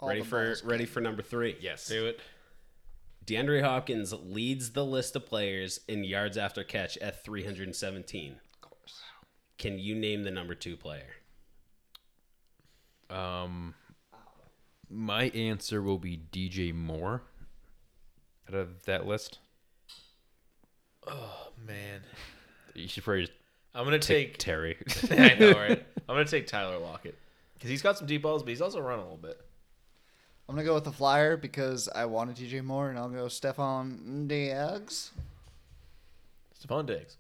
All 0.00 0.08
ready 0.08 0.22
for 0.22 0.46
balls 0.46 0.64
ready 0.64 0.86
for 0.86 1.00
number 1.00 1.22
three. 1.22 1.56
Yes. 1.60 1.86
Do 1.86 2.06
it. 2.06 2.20
DeAndre 3.26 3.62
Hopkins 3.62 4.12
leads 4.12 4.70
the 4.70 4.84
list 4.84 5.14
of 5.14 5.26
players 5.26 5.80
in 5.86 6.02
yards 6.02 6.36
after 6.36 6.64
catch 6.64 6.96
at 6.98 7.22
317. 7.24 8.32
Of 8.32 8.60
course. 8.60 9.02
Can 9.58 9.78
you 9.78 9.94
name 9.94 10.22
the 10.24 10.30
number 10.30 10.54
two 10.54 10.76
player? 10.76 11.06
Um. 13.08 13.74
My 14.92 15.24
answer 15.28 15.80
will 15.80 15.98
be 15.98 16.20
DJ 16.32 16.74
Moore. 16.74 17.22
Out 18.48 18.54
of 18.56 18.84
that 18.86 19.06
list, 19.06 19.38
Oh, 21.06 21.52
man. 21.64 22.00
you 22.74 22.88
should 22.88 23.04
probably 23.04 23.26
just 23.26 23.32
I'm 23.74 23.84
going 23.84 23.98
to 23.98 24.06
take 24.06 24.32
take. 24.32 24.38
Terry. 24.38 24.76
I 25.10 25.34
know, 25.38 25.52
right? 25.52 25.84
I'm 26.08 26.14
going 26.14 26.24
to 26.24 26.30
take 26.30 26.46
Tyler 26.46 26.78
Lockett. 26.78 27.16
Because 27.54 27.70
he's 27.70 27.82
got 27.82 27.98
some 27.98 28.06
deep 28.06 28.22
balls, 28.22 28.42
but 28.42 28.48
he's 28.48 28.62
also 28.62 28.80
run 28.80 28.98
a 28.98 29.02
little 29.02 29.18
bit. 29.18 29.38
I'm 30.50 30.56
gonna 30.56 30.66
go 30.66 30.74
with 30.74 30.82
the 30.82 30.90
flyer 30.90 31.36
because 31.36 31.88
I 31.94 32.06
wanted 32.06 32.34
TJ 32.34 32.64
Moore, 32.64 32.90
and 32.90 32.98
I'll 32.98 33.08
go 33.08 33.26
Stefon 33.26 34.26
Diggs. 34.26 35.12
Stefon 36.60 36.86
Diggs. 36.86 37.18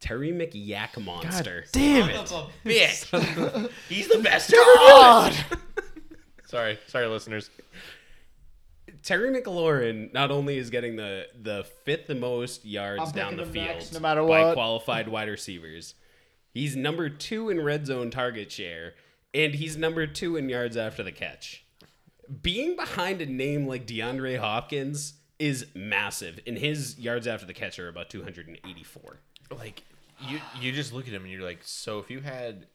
Terry 0.00 0.32
McYak 0.32 1.00
Monster. 1.00 1.64
Damn 1.70 2.10
it! 2.10 2.16
Bitch. 2.64 3.70
he's 3.88 4.08
the 4.08 4.18
best. 4.18 4.50
God. 4.50 5.32
sorry. 6.46 6.76
Sorry, 6.88 7.06
listeners. 7.06 7.50
Terry 9.02 9.30
McLaurin 9.30 10.12
not 10.12 10.30
only 10.30 10.58
is 10.58 10.70
getting 10.70 10.96
the 10.96 11.28
the 11.40 11.64
fifth 11.84 12.08
most 12.10 12.64
yards 12.64 13.02
I'm 13.06 13.10
down 13.12 13.36
the 13.36 13.46
field 13.46 13.66
next, 13.66 13.92
no 13.92 14.00
matter 14.00 14.24
by 14.24 14.52
qualified 14.54 15.08
wide 15.08 15.28
receivers. 15.28 15.94
He's 16.52 16.76
number 16.76 17.08
two 17.08 17.48
in 17.48 17.64
red 17.64 17.86
zone 17.86 18.10
target 18.10 18.52
share, 18.52 18.94
and 19.32 19.54
he's 19.54 19.76
number 19.76 20.06
two 20.06 20.36
in 20.36 20.48
yards 20.48 20.76
after 20.76 21.02
the 21.02 21.12
catch. 21.12 21.64
Being 22.42 22.76
behind 22.76 23.20
a 23.20 23.26
name 23.26 23.66
like 23.66 23.86
DeAndre 23.86 24.38
Hopkins 24.38 25.14
is 25.38 25.66
massive, 25.74 26.38
and 26.46 26.58
his 26.58 26.98
yards 26.98 27.26
after 27.26 27.46
the 27.46 27.54
catch 27.54 27.78
are 27.78 27.88
about 27.88 28.10
284. 28.10 29.20
Like, 29.50 29.82
you, 30.20 30.38
you 30.60 30.72
just 30.72 30.92
look 30.92 31.08
at 31.08 31.14
him 31.14 31.22
and 31.22 31.32
you're 31.32 31.42
like, 31.42 31.60
so 31.62 31.98
if 31.98 32.10
you 32.10 32.20
had 32.20 32.66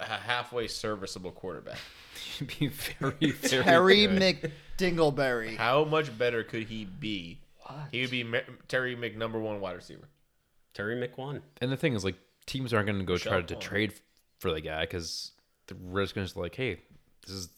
a, 0.00 0.02
a 0.02 0.06
halfway 0.06 0.66
serviceable 0.68 1.30
quarterback, 1.32 1.78
be 2.58 2.68
very, 3.00 3.32
very 3.32 3.64
Terry 3.64 4.06
good. 4.06 4.52
McDingleberry. 4.78 5.56
how 5.56 5.84
much 5.84 6.16
better 6.16 6.42
could 6.44 6.64
he 6.64 6.84
be? 6.84 7.38
He 7.90 8.00
would 8.02 8.10
be 8.10 8.22
Ma- 8.22 8.38
Terry 8.68 8.94
Mc 8.94 9.16
number 9.16 9.38
one 9.40 9.60
wide 9.60 9.74
receiver. 9.76 10.08
Terry 10.72 10.94
McWan. 10.94 11.40
And 11.60 11.72
the 11.72 11.76
thing 11.76 11.94
is, 11.94 12.04
like, 12.04 12.14
teams 12.46 12.72
aren't 12.72 12.86
going 12.86 12.98
to 12.98 13.04
go 13.04 13.16
try 13.16 13.40
to 13.40 13.54
up. 13.54 13.60
trade 13.60 13.94
for 14.38 14.52
the 14.52 14.60
guy 14.60 14.82
because 14.82 15.32
the 15.66 15.74
risk 15.82 16.16
is 16.16 16.36
like, 16.36 16.54
hey, 16.54 16.78
this 17.26 17.34
is 17.34 17.48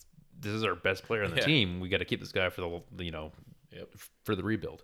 this 0.40 0.52
is 0.52 0.62
our 0.64 0.76
best 0.76 1.02
player 1.02 1.24
on 1.24 1.30
the 1.30 1.36
Yeah. 1.38 1.44
team. 1.46 1.80
We 1.80 1.88
got 1.88 1.98
to 1.98 2.04
keep 2.04 2.20
this 2.20 2.32
guy 2.32 2.48
for 2.48 2.82
the 2.96 3.04
you 3.04 3.10
know 3.10 3.32
Yep. 3.72 3.88
for 4.24 4.34
the 4.34 4.42
rebuild. 4.42 4.82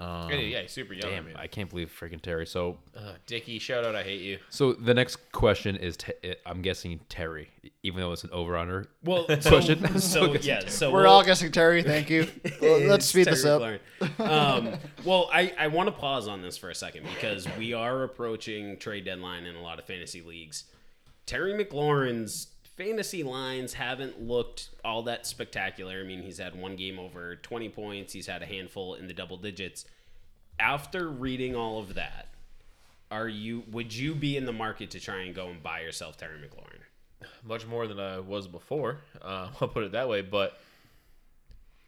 Um, 0.00 0.30
yeah, 0.30 0.36
yeah, 0.36 0.62
he's 0.62 0.72
super 0.72 0.94
young. 0.94 1.10
Damn, 1.10 1.36
I. 1.36 1.42
I 1.42 1.46
can't 1.46 1.68
believe 1.68 1.90
freaking 1.90 2.20
Terry. 2.22 2.46
So, 2.46 2.78
Uh, 2.96 3.12
Dickie, 3.26 3.58
shout 3.58 3.84
out, 3.84 3.94
I 3.94 4.02
hate 4.02 4.22
you. 4.22 4.38
so 4.48 4.72
the 4.72 4.94
next 4.94 5.30
question 5.32 5.76
is, 5.76 5.96
te- 5.98 6.34
I'm 6.46 6.62
guessing 6.62 7.00
Terry, 7.08 7.48
even 7.82 8.00
though 8.00 8.12
it's 8.12 8.24
an 8.24 8.30
over 8.32 8.56
under. 8.56 8.86
Well, 9.04 9.26
so, 9.40 9.50
Question. 9.50 9.98
so 10.00 10.34
yeah, 10.36 10.60
so 10.68 10.90
We're 10.90 11.02
we'll- 11.02 11.10
all 11.10 11.24
guessing 11.24 11.52
Terry. 11.52 11.82
Thank 11.82 12.08
you. 12.10 12.26
Well, 12.62 12.78
let's 12.80 13.04
It's 13.04 13.06
speed 13.08 13.26
this 13.26 13.44
up. 13.44 13.62
Um, 14.18 14.74
well, 15.04 15.28
I, 15.32 15.52
I 15.58 15.66
want 15.68 15.86
to 15.88 15.92
pause 15.92 16.28
on 16.28 16.42
this 16.42 16.56
for 16.58 16.70
a 16.70 16.74
second 16.74 17.04
because 17.14 17.46
we 17.58 17.72
are 17.74 18.02
approaching 18.04 18.76
trade 18.78 19.04
deadline 19.04 19.44
in 19.44 19.54
a 19.56 19.62
lot 19.62 19.78
of 19.78 19.84
fantasy 19.86 20.20
leagues. 20.22 20.64
Terry 21.26 21.52
McLaurin's 21.52 22.48
fantasy 22.80 23.22
lines 23.22 23.74
haven't 23.74 24.22
looked 24.22 24.70
all 24.82 25.02
that 25.02 25.26
spectacular. 25.26 26.00
I 26.00 26.02
mean, 26.02 26.22
he's 26.22 26.38
had 26.38 26.58
one 26.58 26.76
game 26.76 26.98
over 26.98 27.36
20 27.36 27.68
points, 27.68 28.14
he's 28.14 28.26
had 28.26 28.42
a 28.42 28.46
handful 28.46 28.94
in 28.94 29.06
the 29.06 29.12
double 29.12 29.36
digits. 29.36 29.84
After 30.58 31.08
reading 31.08 31.54
all 31.54 31.78
of 31.78 31.94
that, 31.94 32.28
are 33.10 33.28
you 33.28 33.64
would 33.70 33.94
you 33.94 34.14
be 34.14 34.36
in 34.36 34.46
the 34.46 34.52
market 34.52 34.90
to 34.92 35.00
try 35.00 35.22
and 35.22 35.34
go 35.34 35.48
and 35.48 35.62
buy 35.62 35.80
yourself 35.80 36.16
Terry 36.16 36.38
McLaurin? 36.38 37.26
Much 37.44 37.66
more 37.66 37.86
than 37.86 38.00
I 38.00 38.18
was 38.18 38.48
before. 38.48 39.00
Uh, 39.20 39.48
I'll 39.60 39.68
put 39.68 39.84
it 39.84 39.92
that 39.92 40.08
way. 40.08 40.22
But 40.22 40.58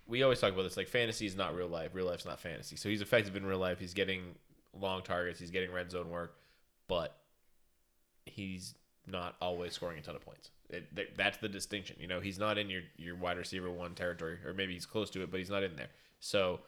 we 0.07 0.23
always 0.23 0.41
talk 0.41 0.53
about 0.53 0.65
this 0.65 0.77
like 0.77 0.89
fantasy 0.89 1.25
is 1.25 1.37
not 1.37 1.57
real 1.57 1.69
life. 1.69 1.95
Real 1.95 2.07
life's 2.07 2.27
not 2.27 2.39
fantasy. 2.39 2.77
So 2.77 2.91
he's 2.91 3.01
effective 3.01 3.35
in 3.35 3.47
real 3.47 3.59
life. 3.59 3.79
He's 3.79 3.95
getting 3.95 4.35
long 4.79 5.03
targets. 5.03 5.41
He's 5.41 5.51
getting 5.51 5.73
red 5.73 5.91
zone 5.91 6.11
work, 6.11 6.35
but 6.87 7.17
he's 8.27 8.75
not 9.07 9.37
always 9.41 9.73
scoring 9.73 9.99
a 9.99 10.03
ton 10.03 10.17
of 10.17 10.23
points. 10.23 10.51
It, 10.73 10.95
that- 10.97 11.17
that's 11.17 11.39
the 11.39 11.49
distinction. 11.49 11.97
You 12.01 12.07
know, 12.07 12.21
he's 12.21 12.39
not 12.39 12.59
in 12.59 12.71
your 12.71 12.83
your 12.97 13.17
wide 13.17 13.37
receiver 13.39 13.71
one 13.71 13.95
territory, 13.95 14.39
or 14.45 14.53
maybe 14.53 14.73
he's 14.73 14.87
close 14.87 15.11
to 15.11 15.23
it, 15.23 15.31
but 15.31 15.39
he's 15.39 15.51
not 15.51 15.63
in 15.63 15.77
there. 15.77 15.89
So 16.21 16.61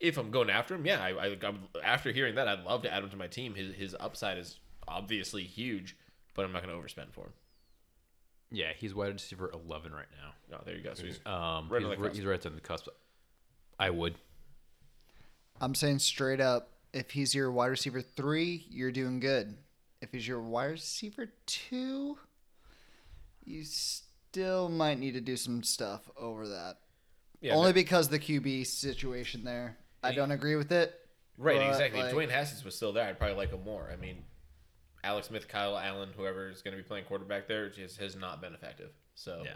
if 0.00 0.18
I'm 0.18 0.30
going 0.30 0.50
after 0.50 0.74
him, 0.74 0.84
yeah, 0.86 1.02
I, 1.02 1.08
I 1.10 1.36
I'm, 1.42 1.60
after 1.82 2.12
hearing 2.12 2.34
that, 2.36 2.46
I'd 2.48 2.64
love 2.64 2.82
to 2.82 2.92
add 2.92 3.02
him 3.02 3.10
to 3.10 3.16
my 3.16 3.26
team. 3.26 3.54
His 3.54 3.74
his 3.74 3.96
upside 3.98 4.38
is 4.38 4.58
obviously 4.86 5.42
huge, 5.44 5.96
but 6.34 6.44
I'm 6.44 6.52
not 6.52 6.62
going 6.62 6.74
to 6.74 6.80
overspend 6.80 7.12
for 7.12 7.22
him. 7.22 7.32
Yeah, 8.52 8.72
he's 8.76 8.94
wide 8.94 9.12
receiver 9.12 9.50
11 9.52 9.92
right 9.92 10.06
now. 10.22 10.56
Oh, 10.56 10.62
there 10.64 10.76
you 10.76 10.82
go. 10.82 10.94
So 10.94 11.04
he's 11.04 11.18
Um, 11.26 11.68
Right 11.68 11.80
he's, 11.82 11.90
on 11.90 11.90
the 11.90 11.96
cusp. 11.96 12.14
he's 12.16 12.24
right 12.24 12.46
on 12.46 12.54
the 12.54 12.60
cusp. 12.60 12.88
I 13.80 13.90
would. 13.90 14.14
I'm 15.60 15.74
saying 15.74 15.98
straight 15.98 16.40
up, 16.40 16.70
if 16.92 17.10
he's 17.10 17.34
your 17.34 17.50
wide 17.50 17.66
receiver 17.68 18.00
three, 18.00 18.64
you're 18.70 18.92
doing 18.92 19.18
good. 19.20 19.56
If 20.00 20.12
he's 20.12 20.28
your 20.28 20.40
wide 20.40 20.66
receiver 20.72 21.32
two, 21.46 22.18
you 23.46 23.64
still 23.64 24.68
might 24.68 24.98
need 24.98 25.14
to 25.14 25.20
do 25.20 25.36
some 25.36 25.62
stuff 25.62 26.10
over 26.16 26.48
that. 26.48 26.76
yeah, 27.40 27.54
Only 27.54 27.70
but- 27.70 27.76
because 27.76 28.08
the 28.08 28.18
QB 28.18 28.66
situation 28.66 29.44
there. 29.44 29.78
I 30.02 30.12
don't 30.12 30.30
agree 30.30 30.56
with 30.56 30.70
it. 30.72 30.94
right, 31.38 31.56
but, 31.58 31.68
exactly. 31.68 32.00
like- 32.00 32.10
if 32.10 32.16
Dwayne 32.16 32.30
Haskins 32.30 32.64
was 32.64 32.74
still 32.76 32.92
there, 32.92 33.06
I'd 33.08 33.18
probably 33.18 33.36
like 33.36 33.50
him 33.50 33.64
more. 33.64 33.90
I 33.90 33.96
mean, 33.96 34.24
Alex 35.04 35.28
Smith, 35.28 35.48
Kyle 35.48 35.76
Allen, 35.78 36.10
whoever 36.16 36.48
is 36.50 36.62
going 36.62 36.76
to 36.76 36.82
be 36.82 36.86
playing 36.86 37.04
quarterback 37.04 37.46
there, 37.48 37.68
just 37.70 37.98
has 37.98 38.16
not 38.16 38.40
been 38.40 38.54
effective. 38.54 38.90
So 39.14 39.42
Yeah. 39.44 39.54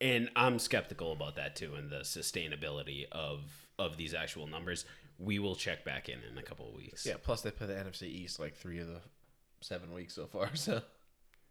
And 0.00 0.30
I'm 0.36 0.58
skeptical 0.58 1.12
about 1.12 1.36
that 1.36 1.56
too 1.56 1.74
and 1.74 1.90
the 1.90 2.00
sustainability 2.00 3.06
of 3.12 3.40
of 3.78 3.96
these 3.96 4.12
actual 4.14 4.46
numbers. 4.46 4.84
We 5.18 5.38
will 5.38 5.54
check 5.56 5.84
back 5.84 6.08
in 6.10 6.18
in 6.30 6.36
a 6.38 6.42
couple 6.42 6.68
of 6.68 6.74
weeks. 6.74 7.06
yeah. 7.06 7.14
Plus, 7.22 7.40
they 7.42 7.50
play 7.50 7.66
the 7.66 7.74
NFC 7.74 8.02
East 8.02 8.38
like 8.38 8.54
three 8.56 8.78
of 8.78 8.86
the 8.88 9.00
seven 9.62 9.92
weeks 9.94 10.14
so 10.14 10.26
far. 10.26 10.50
So 10.56 10.82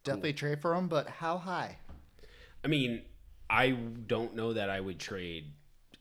Definitely 0.06 0.34
trade 0.34 0.62
for 0.62 0.74
him, 0.74 0.88
but 0.88 1.08
how 1.10 1.38
high? 1.38 1.78
I 2.64 2.68
mean, 2.68 3.02
I 3.50 3.72
don't 3.72 4.36
know 4.36 4.54
that 4.54 4.70
I 4.70 4.80
would 4.80 5.00
trade 5.00 5.52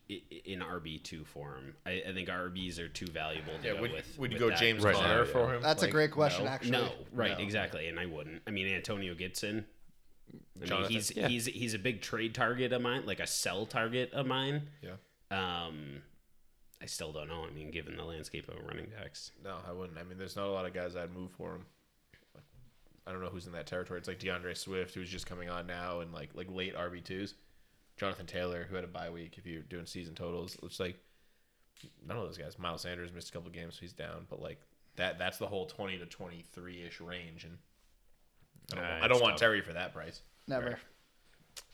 i- 0.09 0.21
i- 0.31 0.41
in 0.45 0.59
RB 0.61 1.03
two 1.03 1.25
for 1.25 1.55
him. 1.57 1.75
I, 1.85 2.03
I 2.07 2.13
think 2.13 2.29
RBs 2.29 2.79
are 2.79 2.87
too 2.87 3.07
valuable 3.07 3.53
to 3.61 3.67
yeah, 3.67 3.73
go 3.73 3.81
would, 3.81 3.91
with. 3.91 4.17
would 4.19 4.31
you 4.31 4.39
with 4.39 4.49
go. 4.53 4.55
James 4.55 4.83
Right 4.83 4.95
Conner 4.95 5.25
now, 5.25 5.31
for 5.31 5.53
him? 5.53 5.61
That's 5.61 5.83
a 5.83 5.89
great 5.91 6.11
question, 6.11 6.45
no. 6.45 6.51
actually. 6.51 6.71
No, 6.71 6.89
right, 7.11 7.37
No. 7.37 7.43
exactly, 7.43 7.87
and 7.87 7.99
I 7.99 8.05
wouldn't. 8.05 8.41
I 8.47 8.51
mean, 8.51 8.67
Antonio 8.67 9.13
Gibson. 9.15 9.65
I 10.63 10.69
mean, 10.69 10.83
he's 10.89 11.15
yeah. 11.15 11.27
he's 11.27 11.45
he's 11.47 11.73
a 11.73 11.79
big 11.79 12.01
trade 12.01 12.33
target 12.33 12.73
of 12.73 12.81
mine, 12.81 13.05
like 13.05 13.19
a 13.19 13.27
sell 13.27 13.65
target 13.65 14.11
of 14.13 14.25
mine. 14.25 14.63
Yeah. 14.81 14.95
Um, 15.31 16.01
I 16.81 16.85
still 16.87 17.11
don't 17.11 17.27
know. 17.27 17.45
I 17.49 17.51
mean, 17.53 17.71
given 17.71 17.95
the 17.95 18.03
landscape 18.03 18.47
of 18.49 18.55
running 18.65 18.87
backs, 18.87 19.31
No, 19.43 19.57
I 19.67 19.71
wouldn't. 19.71 19.97
I 19.97 20.03
mean, 20.03 20.17
there's 20.17 20.35
not 20.35 20.45
a 20.47 20.51
lot 20.51 20.65
of 20.65 20.73
guys 20.73 20.95
I'd 20.95 21.13
move 21.13 21.31
for 21.31 21.55
him. 21.55 21.65
I 23.07 23.11
don't 23.11 23.21
know 23.21 23.29
who's 23.29 23.45
in 23.47 23.53
that 23.53 23.67
territory. 23.67 23.99
It's 23.99 24.07
like 24.07 24.19
D'Andre 24.19 24.53
Swift, 24.55 24.95
who's 24.95 25.09
just 25.09 25.25
coming 25.27 25.49
on 25.49 25.67
now, 25.67 25.99
and 25.99 26.11
like 26.13 26.29
like 26.33 26.47
late 26.49 26.75
RB 26.75 27.03
twos. 27.03 27.35
Jonathan 27.97 28.25
Taylor, 28.25 28.65
who 28.69 28.75
had 28.75 28.83
a 28.83 28.87
bye 28.87 29.09
week. 29.09 29.35
If 29.37 29.45
you're 29.45 29.61
doing 29.61 29.85
season 29.85 30.15
totals, 30.15 30.57
it's 30.63 30.79
like 30.79 30.97
none 32.05 32.17
of 32.17 32.23
those 32.25 32.37
guys. 32.37 32.57
Miles 32.59 32.81
Sanders 32.81 33.13
missed 33.13 33.29
a 33.29 33.31
couple 33.31 33.49
games, 33.51 33.75
so 33.75 33.81
he's 33.81 33.93
down. 33.93 34.25
But 34.29 34.41
like 34.41 34.59
that, 34.97 35.17
that's 35.19 35.37
the 35.37 35.47
whole 35.47 35.65
twenty 35.67 35.97
to 35.97 36.05
twenty 36.05 36.43
three 36.53 36.83
ish 36.83 36.99
range, 36.99 37.43
and 37.45 37.57
I 38.73 38.75
don't, 38.75 38.83
Nah, 38.83 38.89
want- 38.91 39.03
I 39.03 39.07
don't 39.07 39.21
want 39.21 39.33
tough. 39.33 39.39
Terry 39.41 39.61
for 39.61 39.73
that 39.73 39.93
price. 39.93 40.21
Never. 40.47 40.79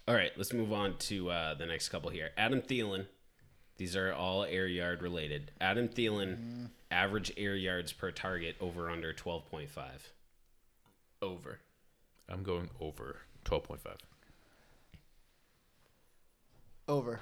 All 0.08 0.16
right, 0.16 0.32
let's 0.36 0.52
move 0.54 0.74
on 0.74 0.98
to 0.98 1.30
uh, 1.30 1.54
the 1.54 1.66
next 1.66 1.90
couple 1.90 2.10
here. 2.10 2.32
Adam 2.38 2.62
Thielen. 2.62 3.06
These 3.78 3.96
are 3.96 4.14
all 4.14 4.44
air 4.44 4.68
yard 4.68 5.02
related. 5.02 5.52
Adam 5.60 5.88
Thielen, 5.88 6.70
average 6.92 7.32
air 7.38 7.56
yards 7.56 7.92
per 7.94 8.12
target 8.12 8.56
over 8.60 8.90
under 8.92 9.12
12.5. 9.14 9.70
Over. 11.22 11.60
I'm 12.30 12.44
going 12.44 12.70
over 12.80 13.18
12.5. 13.46 13.80
Over. 16.88 17.20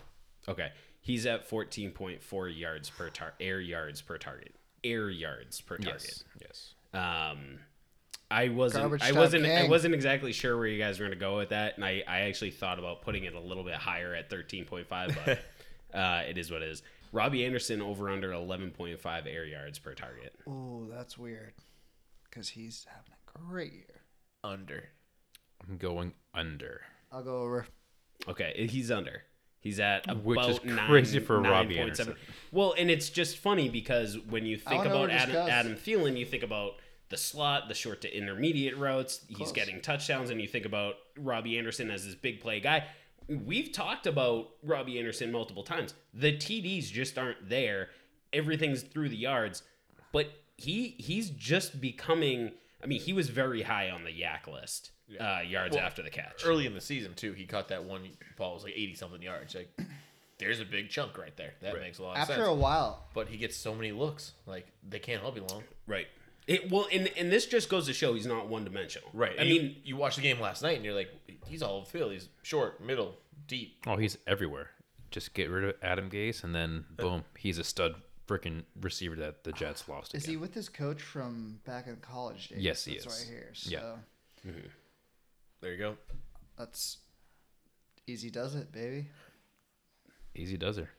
Okay. 0.48 0.72
He's 1.02 1.26
at 1.26 1.50
14.4 1.50 2.60
yards 2.60 2.90
per 2.90 3.10
tar- 3.10 3.34
air 3.40 3.60
yards 3.60 4.02
per 4.02 4.18
target. 4.18 4.56
Air 4.84 5.10
yards 5.10 5.62
per 5.62 5.78
target. 5.78 6.24
Yes. 6.42 6.74
Um, 6.94 7.60
I 8.32 8.50
wasn't. 8.50 8.84
Garbage 8.84 9.02
I 9.04 9.12
wasn't. 9.12 9.46
I 9.46 9.68
wasn't 9.68 9.94
exactly 9.96 10.32
sure 10.32 10.58
where 10.58 10.68
you 10.68 10.78
guys 10.80 11.00
were 11.00 11.06
going 11.06 11.18
to 11.18 11.20
go 11.20 11.38
with 11.38 11.50
that, 11.50 11.76
and 11.76 11.84
I, 11.84 12.04
I 12.08 12.22
actually 12.22 12.52
thought 12.52 12.78
about 12.80 13.02
putting 13.02 13.24
it 13.24 13.34
a 13.34 13.40
little 13.40 13.64
bit 13.64 13.76
higher 13.76 14.14
at 14.14 14.30
thirteen 14.30 14.66
point 14.66 14.88
five, 14.88 15.18
but 15.26 15.40
uh, 15.98 16.22
it 16.28 16.38
is 16.38 16.52
what 16.52 16.62
it 16.62 16.70
is. 16.70 16.84
Robbie 17.12 17.44
Anderson 17.44 17.82
over 17.82 18.10
under 18.10 18.32
eleven 18.32 18.70
point 18.72 19.00
five 19.00 19.26
air 19.26 19.46
yards 19.46 19.80
per 19.80 19.94
target. 19.94 20.34
Oh, 20.48 20.86
that's 20.92 21.18
weird. 21.18 21.54
Because 22.30 22.50
he's 22.50 22.86
having 22.88 23.14
a 23.40 23.52
great 23.52 23.74
year. 23.74 24.02
Under. 24.44 24.90
I'm 25.68 25.78
going 25.78 26.14
under. 26.34 26.82
I'll 27.12 27.24
go 27.24 27.38
over. 27.38 27.66
Okay, 28.28 28.68
he's 28.70 28.92
under. 28.92 29.24
He's 29.62 29.80
at 29.80 30.06
about 30.06 30.24
Which 30.24 30.48
is 30.48 30.64
nine- 30.64 30.88
crazy 30.88 31.20
for 31.20 31.42
Robbie 31.42 31.76
9.7. 31.76 31.80
Anderson. 31.82 32.16
Well, 32.52 32.74
and 32.78 32.90
it's 32.90 33.10
just 33.10 33.38
funny 33.38 33.68
because 33.70 34.18
when 34.18 34.46
you 34.46 34.58
think 34.58 34.86
about 34.86 35.10
Adam, 35.10 35.34
does. 35.34 35.50
Adam 35.50 35.76
Thielen, 35.76 36.18
you 36.18 36.26
think 36.26 36.44
about 36.44 36.74
the 37.10 37.18
slot, 37.18 37.68
the 37.68 37.74
short 37.74 38.02
to 38.02 38.18
intermediate 38.18 38.78
routes. 38.78 39.26
He's 39.28 39.52
getting 39.52 39.82
touchdowns, 39.82 40.30
and 40.30 40.40
you 40.40 40.48
think 40.48 40.66
about 40.66 40.96
Robbie 41.18 41.58
Anderson 41.58 41.92
as 41.92 42.06
this 42.06 42.16
big 42.16 42.40
play 42.40 42.60
guy. 42.62 42.86
We've 43.28 43.72
talked 43.72 44.08
about 44.08 44.52
Robbie 44.64 44.98
Anderson 44.98 45.32
multiple 45.32 45.64
times. 45.64 45.94
The 46.14 46.32
TDs 46.38 46.90
just 46.92 47.18
aren't 47.18 47.50
there. 47.50 47.90
Everything's 48.32 48.82
through 48.84 49.10
the 49.10 49.18
yards, 49.18 49.64
but 50.14 50.28
he 50.56 50.96
he's 51.00 51.30
just 51.32 51.82
becoming. 51.82 52.52
I 52.84 52.88
mean, 52.88 53.00
he 53.02 53.14
was 53.14 53.30
very 53.30 53.62
high 53.62 53.90
on 53.90 54.04
the 54.04 54.12
yak 54.12 54.48
list, 54.48 54.92
uh, 55.20 55.40
yards 55.46 55.76
Well, 55.76 55.86
after 55.86 56.02
the 56.02 56.10
catch. 56.10 56.44
Early 56.46 56.66
in 56.66 56.74
the 56.74 56.82
season 56.82 57.14
too, 57.14 57.34
he 57.34 57.46
caught 57.46 57.68
that 57.70 57.84
one 57.84 58.10
ball 58.38 58.52
it 58.52 58.56
was 58.56 58.64
like 58.64 58.74
eighty 58.76 58.96
something 58.96 59.22
yards. 59.22 59.56
Like, 59.56 59.78
there's 60.38 60.60
a 60.62 60.66
big 60.66 60.90
chunk 60.90 61.18
right 61.18 61.36
there. 61.36 61.54
That 61.62 61.74
Right. 61.74 61.84
makes 61.84 62.00
a 62.00 62.04
lot 62.04 62.12
of 62.12 62.18
After 62.20 62.34
sense. 62.34 62.42
After 62.42 62.50
a 62.52 62.56
while, 62.56 63.08
but 63.14 63.28
he 63.28 63.38
gets 63.38 63.58
so 63.58 63.76
many 63.76 63.92
looks. 63.92 64.34
Like 64.46 64.68
they 64.88 65.00
can't 65.00 65.22
help 65.22 65.36
you 65.36 65.44
long. 65.50 65.64
Right. 65.88 66.08
It, 66.48 66.72
well, 66.72 66.88
and 66.92 67.12
and 67.18 67.32
this 67.32 67.46
just 67.46 67.70
goes 67.70 67.86
to 67.88 67.94
show 67.94 68.14
he's 68.16 68.26
not 68.26 68.48
one 68.48 68.64
dimensional. 68.64 69.10
I 69.20 69.26
I 69.40 69.44
mean, 69.44 69.48
mean, 69.62 69.76
you 69.84 69.96
watch 69.98 70.16
the 70.16 70.22
game 70.22 70.40
last 70.40 70.64
night 70.64 70.78
and 70.78 70.86
you're 70.86 70.96
like, 70.96 71.10
he's 71.48 71.62
all 71.62 71.76
over 71.76 71.86
the 71.86 71.92
field. 71.92 72.12
He's 72.14 72.30
short, 72.42 72.82
middle, 72.82 73.18
deep. 73.48 73.78
Oh, 73.86 73.98
he's 73.98 74.18
everywhere. 74.26 74.72
Just 75.12 75.34
get 75.34 75.50
rid 75.50 75.64
of 75.64 75.76
Adam 75.84 76.10
Gase, 76.10 76.44
and 76.44 76.56
then 76.56 76.86
boom, 76.98 77.24
he's 77.38 77.58
a 77.60 77.64
stud 77.64 77.96
freaking 78.30 78.64
receiver 78.82 79.16
that 79.16 79.44
the 79.44 79.52
Jets 79.52 79.88
lost. 79.90 80.14
is 80.14 80.26
he 80.26 80.38
with 80.38 80.54
his 80.54 80.70
coach 80.70 81.02
from 81.02 81.60
back 81.66 81.88
in 81.88 81.96
college 81.98 82.50
days? 82.50 82.60
Yes, 82.60 82.86
he 82.86 82.94
that's 82.94 83.06
is. 83.06 83.28
Right 83.28 83.34
here. 83.34 83.50
So 83.54 83.70
Yeah. 83.72 84.52
There 85.62 85.72
you 85.74 85.78
go. 85.78 85.98
that's 86.58 87.00
easy. 88.08 88.30
Does 88.30 88.56
it, 88.56 88.72
baby? 88.72 89.08
Easy 90.36 90.56
does 90.58 90.78
her. 90.78 90.90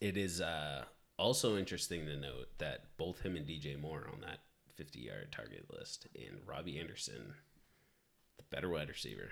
it 0.00 0.16
is 0.16 0.40
uh, 0.40 0.84
also 1.18 1.56
interesting 1.56 2.04
to 2.06 2.16
note 2.16 2.48
that 2.58 2.96
both 2.98 3.20
him 3.22 3.36
and 3.36 3.46
DJ 3.46 3.80
Moore 3.80 4.00
are 4.00 4.12
on 4.12 4.20
that 4.20 4.40
50 4.76 4.98
yard 5.00 5.32
target 5.32 5.66
list, 5.72 6.06
and 6.14 6.40
Robbie 6.46 6.78
Anderson, 6.78 7.34
the 8.36 8.44
better 8.50 8.68
wide 8.68 8.88
receiver, 8.88 9.30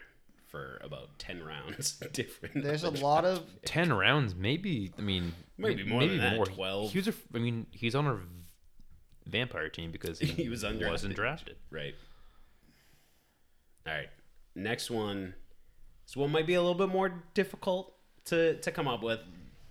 for 0.50 0.80
about 0.82 1.18
10 1.18 1.42
rounds 1.44 1.92
different. 2.12 2.62
There's 2.62 2.84
a 2.84 2.90
lot 2.90 3.24
of 3.24 3.44
Ten 3.64 3.92
rounds, 3.92 4.34
maybe. 4.34 4.92
I 4.98 5.00
mean, 5.02 5.32
Maybe 5.56 5.84
may- 5.84 5.90
more 5.90 6.06
than 6.06 6.18
that, 6.18 6.44
12. 6.44 6.92
He 6.92 6.98
was 6.98 7.08
a, 7.08 7.14
I 7.34 7.38
mean, 7.38 7.66
he's 7.70 7.94
on 7.94 8.06
our 8.06 8.20
vampire 9.26 9.68
team 9.68 9.90
because 9.92 10.18
he, 10.18 10.26
He 10.44 10.48
was 10.48 10.64
undrafted. 10.64 10.90
wasn't 10.90 11.14
drafted. 11.16 11.56
Right. 11.70 11.94
All 13.86 13.92
right. 13.94 14.08
Next 14.54 14.90
one. 14.90 15.34
This 16.06 16.16
one 16.16 16.30
might 16.32 16.46
be 16.46 16.54
a 16.54 16.60
little 16.60 16.74
bit 16.74 16.88
more 16.88 17.22
difficult 17.34 17.94
to, 18.26 18.56
to 18.60 18.70
come 18.72 18.88
up 18.88 19.02
with. 19.02 19.20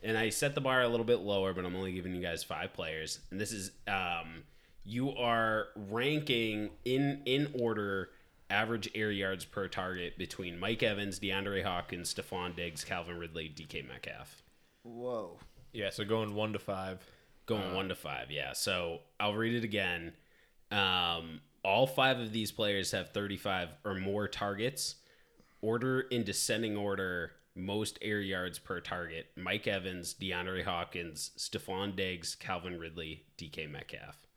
And 0.01 0.17
I 0.17 0.29
set 0.29 0.55
the 0.55 0.61
bar 0.61 0.81
a 0.81 0.87
little 0.87 1.05
bit 1.05 1.19
lower, 1.19 1.53
but 1.53 1.65
I'm 1.65 1.75
only 1.75 1.91
giving 1.91 2.15
you 2.15 2.21
guys 2.21 2.41
five 2.43 2.71
players. 2.73 3.19
And 3.31 3.41
this 3.41 3.51
is 3.51 3.71
um, 3.87 4.43
you 4.85 5.11
are 5.11 5.67
ranking 5.75 6.69
in 6.85 7.21
in 7.25 7.53
order 7.59 8.09
average 8.49 8.89
air 8.95 9.11
yards 9.11 9.45
per 9.45 9.67
target 9.67 10.17
between 10.17 10.59
Mike 10.59 10.83
Evans, 10.83 11.19
DeAndre 11.19 11.63
Hawkins, 11.63 12.13
Stefon 12.13 12.55
Diggs, 12.55 12.83
Calvin 12.83 13.17
Ridley, 13.17 13.51
DK 13.53 13.87
Metcalf. 13.87 14.41
Whoa. 14.83 15.37
Yeah, 15.73 15.89
so 15.91 16.03
going 16.03 16.33
one 16.33 16.53
to 16.53 16.59
five. 16.59 16.99
Going 17.45 17.73
one 17.73 17.89
to 17.89 17.95
five, 17.95 18.31
yeah. 18.31 18.53
So 18.53 18.99
I'll 19.19 19.33
read 19.33 19.55
it 19.55 19.63
again. 19.63 20.13
Um, 20.71 21.41
all 21.63 21.87
five 21.87 22.19
of 22.19 22.31
these 22.31 22.51
players 22.51 22.91
have 22.91 23.09
35 23.09 23.69
or 23.83 23.95
more 23.95 24.27
targets. 24.27 24.95
Order 25.61 26.01
in 26.01 26.23
descending 26.23 26.77
order, 26.77 27.31
most 27.55 27.99
air 28.01 28.21
yards 28.21 28.59
per 28.59 28.79
target. 28.79 29.27
Mike 29.35 29.67
Evans, 29.67 30.15
DeAndre 30.19 30.63
Hawkins, 30.63 31.31
Stefon 31.37 31.95
Diggs, 31.95 32.35
Calvin 32.35 32.79
Ridley, 32.79 33.25
DK 33.37 33.69
Metcalf. 33.69 34.27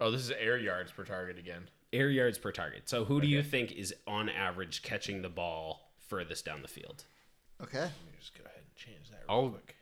Oh, 0.00 0.10
this 0.10 0.20
is 0.20 0.30
air 0.30 0.58
yards 0.58 0.92
per 0.92 1.04
target 1.04 1.38
again. 1.38 1.68
Air 1.92 2.10
yards 2.10 2.36
per 2.38 2.52
target. 2.52 2.88
So 2.88 3.04
who 3.04 3.20
do 3.20 3.26
you 3.26 3.42
think 3.42 3.72
is 3.72 3.94
on 4.06 4.28
average 4.28 4.82
catching 4.82 5.22
the 5.22 5.28
ball 5.30 5.92
furthest 6.08 6.44
down 6.44 6.62
the 6.62 6.68
field? 6.68 7.04
Okay. 7.62 7.80
Let 7.80 7.88
me 7.90 8.12
just 8.20 8.36
go 8.36 8.44
ahead 8.44 8.58
and 8.58 8.76
change 8.76 9.10
that 9.10 9.22
I'll- 9.28 9.50
quick. 9.50 9.74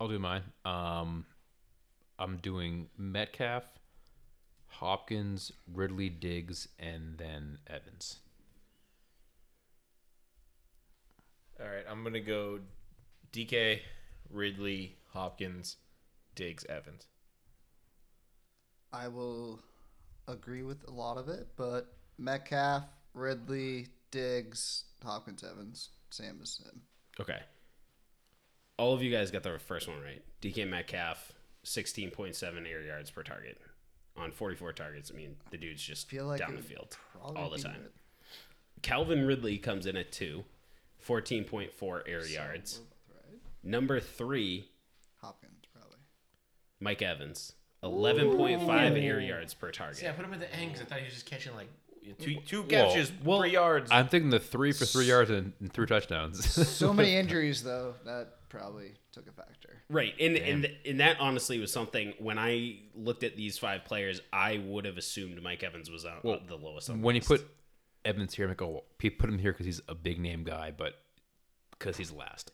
I'll 0.00 0.08
do 0.08 0.18
mine. 0.18 0.42
Um, 0.64 1.26
I'm 2.18 2.36
doing 2.38 2.90
Metcalf, 2.96 3.64
Hopkins, 4.66 5.52
Ridley, 5.72 6.08
Diggs, 6.08 6.68
and 6.78 7.18
then 7.18 7.58
Evans. 7.68 8.18
All 11.60 11.66
right, 11.68 11.84
I'm 11.88 12.02
gonna 12.02 12.20
go 12.20 12.60
DK, 13.32 13.82
Ridley, 14.30 14.96
Hopkins, 15.12 15.76
Diggs, 16.34 16.64
Evans. 16.66 17.06
I 18.92 19.08
will 19.08 19.60
agree 20.28 20.62
with 20.62 20.86
a 20.88 20.90
lot 20.90 21.18
of 21.18 21.28
it, 21.28 21.48
but 21.56 21.92
Metcalf, 22.18 22.84
Ridley, 23.14 23.88
Diggs, 24.10 24.84
Hopkins, 25.04 25.44
Evans, 25.44 25.90
same 26.10 26.38
as 26.42 26.58
him. 26.58 26.82
Okay. 27.20 27.40
All 28.78 28.94
of 28.94 29.02
you 29.02 29.10
guys 29.10 29.30
got 29.30 29.42
the 29.42 29.58
first 29.58 29.88
one 29.88 30.00
right. 30.00 30.22
DK 30.40 30.68
Metcalf, 30.68 31.32
16.7 31.64 32.70
air 32.70 32.82
yards 32.82 33.10
per 33.10 33.22
target 33.22 33.60
on 34.16 34.30
44 34.30 34.72
targets. 34.72 35.10
I 35.12 35.16
mean, 35.16 35.36
the 35.50 35.58
dude's 35.58 35.82
just 35.82 36.08
Feel 36.08 36.26
like 36.26 36.38
down 36.38 36.56
the 36.56 36.62
field 36.62 36.96
all 37.22 37.50
the 37.50 37.58
time. 37.58 37.88
Calvin 38.82 39.26
Ridley 39.26 39.58
comes 39.58 39.86
in 39.86 39.96
at 39.96 40.10
two, 40.10 40.44
14.4 41.06 42.00
air 42.06 42.26
yards. 42.26 42.80
Right. 43.08 43.40
Number 43.62 44.00
three, 44.00 44.68
Hopkins, 45.20 45.64
probably. 45.72 45.98
Mike 46.80 47.02
Evans, 47.02 47.52
11.5 47.82 49.02
air 49.02 49.20
yards 49.20 49.54
per 49.54 49.70
target. 49.70 49.96
See, 49.96 50.08
I 50.08 50.12
put 50.12 50.24
him 50.24 50.32
in 50.32 50.40
the 50.40 50.54
end 50.54 50.72
because 50.72 50.86
I 50.86 50.88
thought 50.88 50.98
he 50.98 51.04
was 51.04 51.14
just 51.14 51.26
catching 51.26 51.54
like 51.54 51.68
two 52.20 52.36
two 52.46 52.64
catches, 52.64 53.12
Well, 53.24 53.40
three 53.40 53.50
yards. 53.50 53.90
I'm 53.90 54.08
thinking 54.08 54.30
the 54.30 54.40
three 54.40 54.72
for 54.72 54.84
three 54.84 55.06
yards 55.06 55.30
and, 55.30 55.52
and 55.60 55.72
three 55.72 55.86
touchdowns. 55.86 56.44
So 56.68 56.92
many 56.92 57.16
injuries, 57.16 57.62
though, 57.62 57.94
that 58.04 58.48
probably 58.48 58.92
took 59.12 59.28
a 59.28 59.32
factor. 59.32 59.82
Right, 59.88 60.14
and 60.18 60.36
and 60.36 60.70
and 60.86 61.00
that 61.00 61.18
honestly 61.20 61.58
was 61.58 61.72
something 61.72 62.14
when 62.18 62.38
I 62.38 62.78
looked 62.94 63.24
at 63.24 63.36
these 63.36 63.58
five 63.58 63.84
players, 63.84 64.20
I 64.32 64.62
would 64.64 64.84
have 64.84 64.96
assumed 64.96 65.40
Mike 65.42 65.62
Evans 65.62 65.90
was 65.90 66.04
on 66.04 66.18
Well, 66.22 66.40
the 66.46 66.56
lowest. 66.56 66.88
On 66.90 66.98
the 67.00 67.04
when 67.04 67.14
you 67.14 67.20
put 67.22 67.46
Evans 68.04 68.34
here, 68.34 68.46
I'm 68.46 68.50
like, 68.50 68.62
oh, 68.62 68.84
he 68.98 69.10
put 69.10 69.28
him 69.28 69.38
here 69.38 69.52
because 69.52 69.66
he's 69.66 69.80
a 69.88 69.94
big 69.94 70.18
name 70.18 70.44
guy, 70.44 70.72
but 70.76 70.94
because 71.78 71.96
he's 71.96 72.12
last. 72.12 72.52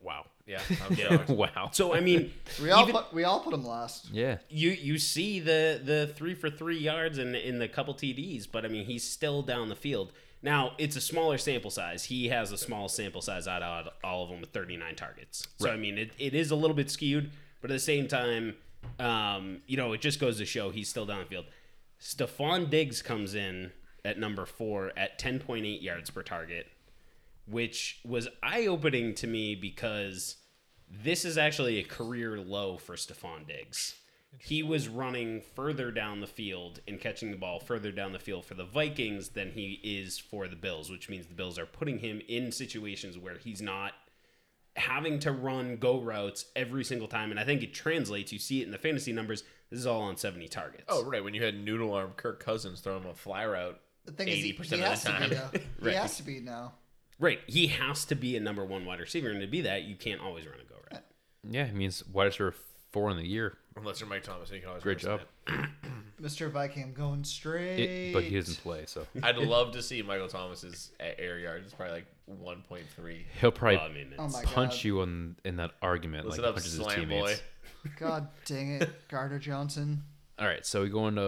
Wow. 0.00 0.26
Yeah, 0.46 0.60
I'm 0.88 0.94
shocked. 0.94 1.28
wow. 1.28 1.70
so 1.72 1.92
I 1.94 2.00
mean, 2.00 2.32
We 2.62 2.70
all 2.70 2.82
even- 2.82 2.94
put 2.94 3.12
we 3.12 3.24
all 3.24 3.40
put 3.40 3.52
him 3.52 3.66
last. 3.66 4.10
Yeah. 4.12 4.38
you 4.48 4.70
you 4.70 4.98
see 4.98 5.40
the 5.40 5.80
the 5.82 6.12
three 6.14 6.34
for 6.34 6.48
three 6.50 6.78
yards 6.78 7.18
and 7.18 7.34
in 7.34 7.58
the 7.58 7.68
couple 7.68 7.94
TDs, 7.94 8.46
but 8.50 8.64
I 8.64 8.68
mean 8.68 8.86
he's 8.86 9.02
still 9.04 9.42
down 9.42 9.68
the 9.68 9.74
field. 9.76 10.12
Now 10.42 10.72
it's 10.78 10.94
a 10.94 11.00
smaller 11.00 11.38
sample 11.38 11.70
size. 11.70 12.04
He 12.04 12.28
has 12.28 12.52
a 12.52 12.58
small 12.58 12.88
sample 12.88 13.22
size 13.22 13.48
out 13.48 13.62
of 13.62 13.88
all 14.04 14.22
of 14.22 14.30
them 14.30 14.40
with 14.40 14.50
39 14.50 14.94
targets. 14.94 15.48
So 15.58 15.70
I 15.70 15.76
mean 15.76 15.98
it, 15.98 16.12
it 16.18 16.34
is 16.34 16.50
a 16.52 16.56
little 16.56 16.76
bit 16.76 16.90
skewed, 16.90 17.30
but 17.60 17.70
at 17.70 17.74
the 17.74 17.80
same 17.80 18.06
time, 18.06 18.54
um, 19.00 19.62
you 19.66 19.76
know, 19.76 19.92
it 19.94 20.00
just 20.00 20.20
goes 20.20 20.38
to 20.38 20.44
show 20.44 20.70
he's 20.70 20.88
still 20.88 21.06
down 21.06 21.18
the 21.20 21.24
field. 21.26 21.46
Stefon 22.00 22.70
Diggs 22.70 23.02
comes 23.02 23.34
in 23.34 23.72
at 24.04 24.18
number 24.18 24.46
four 24.46 24.92
at 24.96 25.18
10.8 25.18 25.82
yards 25.82 26.10
per 26.10 26.22
target, 26.22 26.66
which 27.46 28.00
was 28.04 28.28
eye 28.42 28.66
opening 28.66 29.14
to 29.14 29.26
me 29.26 29.54
because 29.54 30.36
this 30.88 31.24
is 31.24 31.36
actually 31.38 31.78
a 31.78 31.84
career 31.84 32.38
low 32.38 32.76
for 32.76 32.94
Stefon 32.94 33.46
Diggs. 33.46 33.94
He 34.38 34.62
was 34.62 34.88
running 34.88 35.40
further 35.54 35.90
down 35.90 36.20
the 36.20 36.26
field 36.26 36.80
and 36.86 37.00
catching 37.00 37.30
the 37.30 37.36
ball 37.38 37.58
further 37.58 37.90
down 37.90 38.12
the 38.12 38.18
field 38.18 38.44
for 38.44 38.54
the 38.54 38.64
Vikings 38.66 39.30
than 39.30 39.52
he 39.52 39.80
is 39.82 40.18
for 40.18 40.46
the 40.46 40.56
Bills, 40.56 40.90
which 40.90 41.08
means 41.08 41.26
the 41.26 41.34
Bills 41.34 41.58
are 41.58 41.64
putting 41.66 42.00
him 42.00 42.20
in 42.28 42.52
situations 42.52 43.16
where 43.16 43.38
he's 43.38 43.62
not 43.62 43.92
having 44.76 45.18
to 45.20 45.32
run 45.32 45.76
go 45.78 45.98
routes 46.00 46.46
every 46.54 46.84
single 46.84 47.08
time. 47.08 47.30
And 47.30 47.40
I 47.40 47.44
think 47.44 47.62
it 47.62 47.72
translates. 47.72 48.30
You 48.30 48.38
see 48.38 48.60
it 48.60 48.66
in 48.66 48.72
the 48.72 48.78
fantasy 48.78 49.12
numbers. 49.12 49.42
This 49.70 49.80
is 49.80 49.86
all 49.86 50.02
on 50.02 50.18
70 50.18 50.48
targets. 50.48 50.84
oh, 50.88 51.02
right. 51.04 51.24
When 51.24 51.32
you 51.32 51.42
had 51.42 51.58
noodle 51.58 51.94
arm 51.94 52.12
Kirk 52.16 52.44
Cousins 52.44 52.80
throwing 52.80 53.02
him 53.04 53.10
a 53.10 53.14
fly 53.14 53.46
route 53.46 53.80
The 54.04 54.12
thing 54.12 54.28
is, 54.28 54.38
he, 54.38 54.52
80% 54.52 54.64
he 54.66 54.74
of 54.74 54.80
the 54.80 54.86
has 54.88 55.02
to 55.02 55.08
time. 55.08 55.30
be 55.30 55.34
now. 55.36 55.50
He 55.90 55.94
has 55.96 56.16
to 56.18 56.22
be 56.22 56.40
now. 56.40 56.74
Right. 57.18 57.40
He 57.46 57.68
has 57.68 58.04
to 58.06 58.14
be 58.14 58.36
a 58.36 58.40
number 58.40 58.64
one 58.64 58.84
wide 58.84 59.00
receiver. 59.00 59.30
And 59.30 59.40
to 59.40 59.46
be 59.46 59.62
that, 59.62 59.84
you 59.84 59.96
can't 59.96 60.20
always 60.20 60.46
run 60.46 60.56
a 60.60 60.64
go 60.64 60.76
route. 60.92 61.02
Yeah, 61.48 61.64
it 61.66 61.74
means 61.74 62.06
wide 62.08 62.24
receiver 62.26 62.54
four 62.92 63.10
in 63.10 63.16
the 63.16 63.26
year. 63.26 63.56
unless 63.76 64.00
you're 64.00 64.08
Mike 64.08 64.22
Thomas. 64.22 64.48
And 64.50 64.56
you 64.56 64.60
can 64.62 64.68
always 64.70 64.82
Great 64.82 65.02
run 65.04 65.18
job. 65.48 65.66
Mr. 66.22 66.50
Viking, 66.50 66.82
I'm 66.82 66.92
going 66.94 67.24
straight. 67.24 67.78
It, 67.78 68.12
but 68.14 68.24
he 68.24 68.36
doesn't 68.36 68.62
play, 68.62 68.84
so 68.86 69.06
I'd 69.22 69.36
love 69.36 69.72
to 69.72 69.82
see 69.82 70.00
Michael 70.02 70.28
Thomas's 70.28 70.90
a- 70.98 71.18
air 71.20 71.38
yards. 71.38 71.66
It's 71.66 71.74
probably 71.74 71.94
like 71.96 72.06
1.3. 72.42 73.24
he'll 73.40 73.50
probably 73.50 73.76
Well, 73.76 73.84
I 73.86 73.92
mean, 73.92 74.06
it's, 74.12 74.18
Oh 74.18 74.28
my 74.28 74.42
punch 74.44 74.76
God. 74.78 74.84
you 74.84 75.02
in 75.02 75.36
in 75.44 75.56
that 75.56 75.72
argument 75.82 76.24
Listen 76.26 76.42
like 76.42 76.46
he 76.46 76.48
up, 76.48 76.54
punches 76.56 76.72
his 76.72 76.82
slam 76.82 76.98
teammates. 77.00 77.42
boy. 77.84 77.90
God 77.98 78.28
dang 78.46 78.80
it, 78.80 79.08
Gardner 79.08 79.38
Johnson. 79.38 80.02
All 80.38 80.46
right, 80.46 80.64
so 80.64 80.82
we 80.82 80.88
go 80.88 81.06
into 81.08 81.22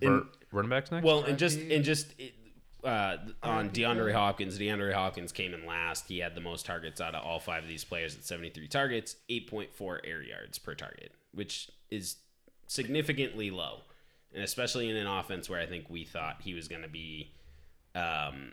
In- 0.00 0.10
run, 0.10 0.28
running 0.50 0.70
backs 0.70 0.90
next. 0.90 1.04
Well, 1.04 1.22
and 1.22 1.38
just 1.38 1.58
and 1.60 1.84
just 1.84 2.12
it, 2.18 2.34
uh, 2.84 3.16
on 3.42 3.70
DeAndre. 3.70 4.12
Hopkins, 4.12 4.58
DeAndre 4.58 4.92
Hopkins 4.92 5.32
came 5.32 5.54
in 5.54 5.66
last. 5.66 6.08
He 6.08 6.18
had 6.18 6.34
the 6.34 6.40
most 6.40 6.66
targets 6.66 7.00
out 7.00 7.14
of 7.14 7.24
all 7.24 7.38
five 7.38 7.62
of 7.62 7.68
these 7.68 7.84
players 7.84 8.14
at 8.16 8.24
73 8.24 8.68
targets, 8.68 9.16
8.4 9.30 9.98
air 10.04 10.22
yards 10.22 10.58
per 10.58 10.74
target, 10.74 11.12
which 11.32 11.70
is 11.90 12.16
significantly 12.66 13.50
low, 13.50 13.80
and 14.34 14.42
especially 14.42 14.88
in 14.88 14.96
an 14.96 15.06
offense 15.06 15.48
where 15.48 15.60
I 15.60 15.66
think 15.66 15.88
we 15.88 16.04
thought 16.04 16.42
he 16.42 16.54
was 16.54 16.68
going 16.68 16.82
to 16.82 16.88
be. 16.88 17.32
Um, 17.94 18.52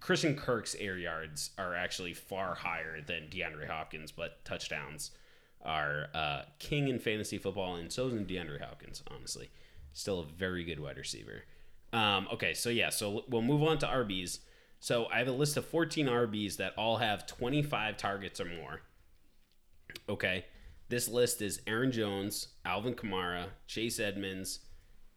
Christian 0.00 0.36
Kirk's 0.36 0.74
air 0.78 0.98
yards 0.98 1.50
are 1.56 1.74
actually 1.74 2.12
far 2.12 2.54
higher 2.54 3.00
than 3.00 3.28
DeAndre 3.30 3.66
Hopkins, 3.66 4.12
but 4.12 4.44
touchdowns 4.44 5.10
are 5.62 6.08
uh, 6.14 6.42
king 6.58 6.88
in 6.88 6.98
fantasy 6.98 7.38
football, 7.38 7.76
and 7.76 7.90
so 7.90 8.06
is 8.06 8.14
DeAndre 8.14 8.60
Hopkins. 8.60 9.02
Honestly, 9.10 9.48
still 9.92 10.20
a 10.20 10.24
very 10.24 10.64
good 10.64 10.78
wide 10.78 10.98
receiver. 10.98 11.44
Um, 11.92 12.28
okay, 12.32 12.54
so 12.54 12.70
yeah, 12.70 12.90
so 12.90 13.24
we'll 13.28 13.42
move 13.42 13.62
on 13.62 13.78
to 13.78 13.86
RBs. 13.86 14.40
So 14.80 15.06
I 15.12 15.18
have 15.18 15.28
a 15.28 15.32
list 15.32 15.56
of 15.56 15.66
14 15.66 16.06
RBs 16.06 16.56
that 16.58 16.74
all 16.76 16.98
have 16.98 17.26
25 17.26 17.96
targets 17.96 18.40
or 18.40 18.44
more. 18.44 18.82
Okay, 20.08 20.44
this 20.88 21.08
list 21.08 21.42
is 21.42 21.60
Aaron 21.66 21.90
Jones, 21.90 22.48
Alvin 22.64 22.94
Kamara, 22.94 23.46
Chase 23.66 23.98
Edmonds, 23.98 24.60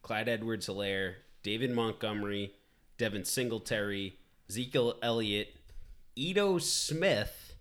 Clyde 0.02 0.30
Edwards 0.30 0.68
Helaire, 0.68 1.16
David 1.44 1.72
Montgomery, 1.72 2.54
Devin 2.98 3.26
Singletary, 3.26 4.18
Ezekiel 4.50 4.96
Elliott, 5.02 5.56
Ito 6.16 6.58
Smith, 6.58 7.56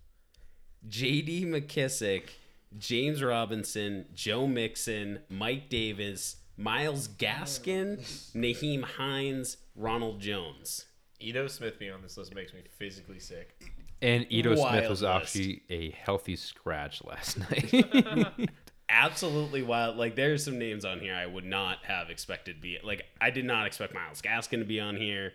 J.D. 0.87 1.45
McKissic, 1.45 2.29
James 2.77 3.21
Robinson, 3.21 4.05
Joe 4.13 4.47
Mixon, 4.47 5.19
Mike 5.29 5.69
Davis, 5.69 6.37
Myles 6.57 7.07
Gaskin, 7.07 7.99
Nyheim 8.35 8.83
Hines, 8.83 9.57
Ronald 9.75 10.19
Jones. 10.19 10.85
Ito 11.19 11.47
Smith 11.47 11.77
being 11.79 11.91
on 11.91 12.01
this 12.01 12.17
list 12.17 12.33
makes 12.35 12.53
me 12.53 12.61
physically 12.77 13.19
sick. 13.19 13.55
and 14.01 14.25
Ito 14.29 14.55
Smith 14.55 14.89
was 14.89 15.01
list. 15.01 15.13
actually 15.13 15.61
a 15.69 15.91
healthy 15.91 16.35
scratch 16.35 17.03
last 17.03 17.37
night. 17.51 18.49
Absolutely 18.89 19.63
wild. 19.63 19.97
Like 19.97 20.15
there's 20.15 20.43
some 20.43 20.59
names 20.59 20.83
on 20.83 20.99
here 20.99 21.15
I 21.15 21.25
would 21.25 21.45
not 21.45 21.77
have 21.85 22.09
expected 22.09 22.55
to 22.57 22.61
be 22.61 22.77
like 22.83 23.05
I 23.21 23.29
did 23.29 23.45
not 23.45 23.65
expect 23.65 23.93
Myles 23.93 24.21
Gaskin 24.21 24.59
to 24.59 24.65
be 24.65 24.79
on 24.81 24.97
here. 24.97 25.33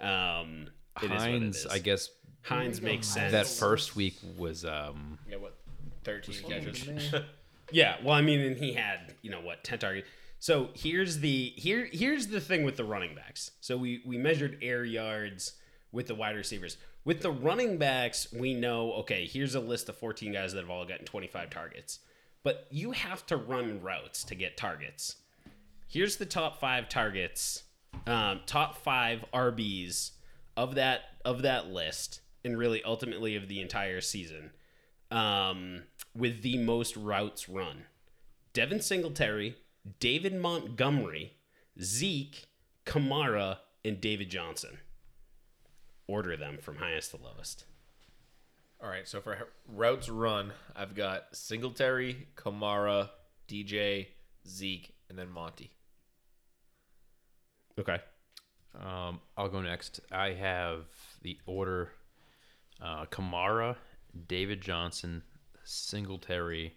Um 0.00 0.68
it 1.02 1.04
is 1.04 1.10
what 1.10 1.20
it 1.20 1.20
Hines, 1.20 1.56
is. 1.58 1.66
I 1.66 1.78
guess 1.78 2.10
Hines 2.42 2.82
makes 2.82 3.06
sense. 3.06 3.32
that 3.32 3.46
first 3.46 3.96
week 3.96 4.16
was 4.36 4.64
um 4.64 5.18
Yeah, 5.28 5.36
what? 5.36 5.54
13 6.04 6.34
Oh, 6.44 6.48
catches. 6.48 7.14
Yeah, 7.70 7.96
well, 8.02 8.14
I 8.14 8.22
mean, 8.22 8.40
and 8.40 8.56
he 8.56 8.72
had 8.72 9.14
you 9.20 9.30
know 9.30 9.40
what 9.42 9.62
ten 9.62 9.78
targets. 9.78 10.08
So 10.38 10.70
here's 10.74 11.18
the 11.18 11.52
here 11.56 11.88
here's 11.92 12.28
the 12.28 12.40
thing 12.40 12.64
with 12.64 12.76
the 12.76 12.84
running 12.84 13.14
backs. 13.14 13.52
So 13.60 13.76
we 13.76 14.02
we 14.06 14.18
measured 14.18 14.58
air 14.62 14.84
yards 14.84 15.54
with 15.92 16.06
the 16.06 16.14
wide 16.14 16.36
receivers. 16.36 16.76
With 17.04 17.22
the 17.22 17.30
running 17.30 17.78
backs, 17.78 18.32
we 18.32 18.54
know 18.54 18.92
okay. 18.94 19.26
Here's 19.26 19.54
a 19.54 19.60
list 19.60 19.88
of 19.88 19.96
14 19.96 20.32
guys 20.32 20.52
that 20.52 20.60
have 20.60 20.70
all 20.70 20.84
gotten 20.84 21.06
25 21.06 21.50
targets, 21.50 22.00
but 22.42 22.66
you 22.70 22.92
have 22.92 23.26
to 23.26 23.36
run 23.36 23.80
routes 23.80 24.24
to 24.24 24.34
get 24.34 24.56
targets. 24.56 25.16
Here's 25.88 26.16
the 26.16 26.26
top 26.26 26.60
five 26.60 26.88
targets, 26.88 27.64
um, 28.06 28.40
top 28.46 28.76
five 28.76 29.24
RBs 29.32 30.10
of 30.56 30.74
that 30.74 31.00
of 31.24 31.42
that 31.42 31.68
list, 31.68 32.20
and 32.44 32.58
really 32.58 32.82
ultimately 32.84 33.36
of 33.36 33.48
the 33.48 33.60
entire 33.60 34.00
season 34.00 34.50
um, 35.10 35.82
with 36.14 36.42
the 36.42 36.58
most 36.58 36.96
routes 36.96 37.48
run. 37.48 37.84
Devin 38.52 38.80
Singletary, 38.80 39.56
David 40.00 40.34
Montgomery, 40.34 41.34
Zeke, 41.80 42.46
Kamara, 42.84 43.58
and 43.84 44.00
David 44.00 44.30
Johnson. 44.30 44.78
Order 46.06 46.36
them 46.36 46.58
from 46.60 46.76
highest 46.76 47.10
to 47.12 47.18
lowest. 47.18 47.64
All 48.80 48.88
right, 48.88 49.08
so 49.08 49.20
for 49.20 49.48
routes 49.66 50.08
run, 50.08 50.52
I've 50.76 50.94
got 50.94 51.24
Singletary, 51.32 52.28
Kamara, 52.36 53.10
DJ, 53.48 54.06
Zeke, 54.46 54.94
and 55.08 55.18
then 55.18 55.30
Monty. 55.30 55.70
Okay. 57.78 57.98
Um, 58.80 59.20
I'll 59.36 59.48
go 59.48 59.60
next. 59.60 60.00
I 60.12 60.32
have 60.32 60.84
the 61.22 61.38
order: 61.46 61.90
uh, 62.80 63.06
Kamara, 63.06 63.76
David 64.28 64.60
Johnson, 64.60 65.22
Singletary, 65.64 66.74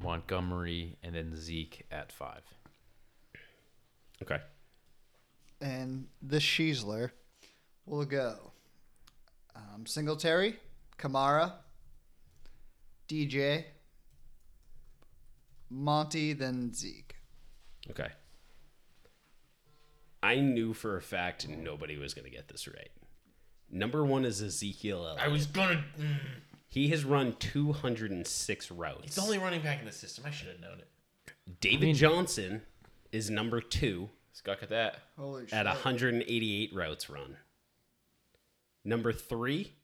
Montgomery, 0.00 0.96
and 1.02 1.14
then 1.14 1.36
Zeke 1.36 1.86
at 1.90 2.12
five. 2.12 2.42
Okay. 4.22 4.38
And 5.60 6.06
the 6.22 6.38
Sheesler 6.38 7.10
will 7.86 8.04
go 8.04 8.52
um, 9.56 9.86
Singletary, 9.86 10.56
Kamara, 10.98 11.52
DJ, 13.08 13.64
Monty, 15.70 16.32
then 16.32 16.72
Zeke. 16.72 17.16
Okay. 17.90 18.08
I 20.22 20.36
knew 20.36 20.72
for 20.72 20.96
a 20.96 21.02
fact 21.02 21.46
nobody 21.48 21.98
was 21.98 22.14
going 22.14 22.24
to 22.24 22.30
get 22.30 22.48
this 22.48 22.66
right. 22.66 22.90
Number 23.70 24.04
one 24.04 24.24
is 24.24 24.40
Ezekiel 24.40 25.06
Elliott. 25.06 25.20
I 25.22 25.28
was 25.28 25.46
gonna. 25.46 25.84
Mm, 25.98 26.16
He 26.74 26.88
has 26.88 27.04
run 27.04 27.36
206 27.38 28.70
routes. 28.72 29.04
he's 29.04 29.14
the 29.14 29.22
only 29.22 29.38
running 29.38 29.62
back 29.62 29.78
in 29.78 29.86
the 29.86 29.92
system. 29.92 30.24
I 30.26 30.32
should 30.32 30.48
have 30.48 30.60
known 30.60 30.80
it. 30.80 31.60
David 31.60 31.94
Johnson 31.94 32.62
is 33.12 33.30
number 33.30 33.60
two 33.60 34.10
Scott 34.32 34.58
at 34.60 34.70
that. 34.70 34.96
Holy 35.16 35.44
shit. 35.44 35.52
at 35.52 35.66
188 35.66 36.74
routes 36.74 37.08
run. 37.08 37.36
Number 38.84 39.12
three, 39.12 39.74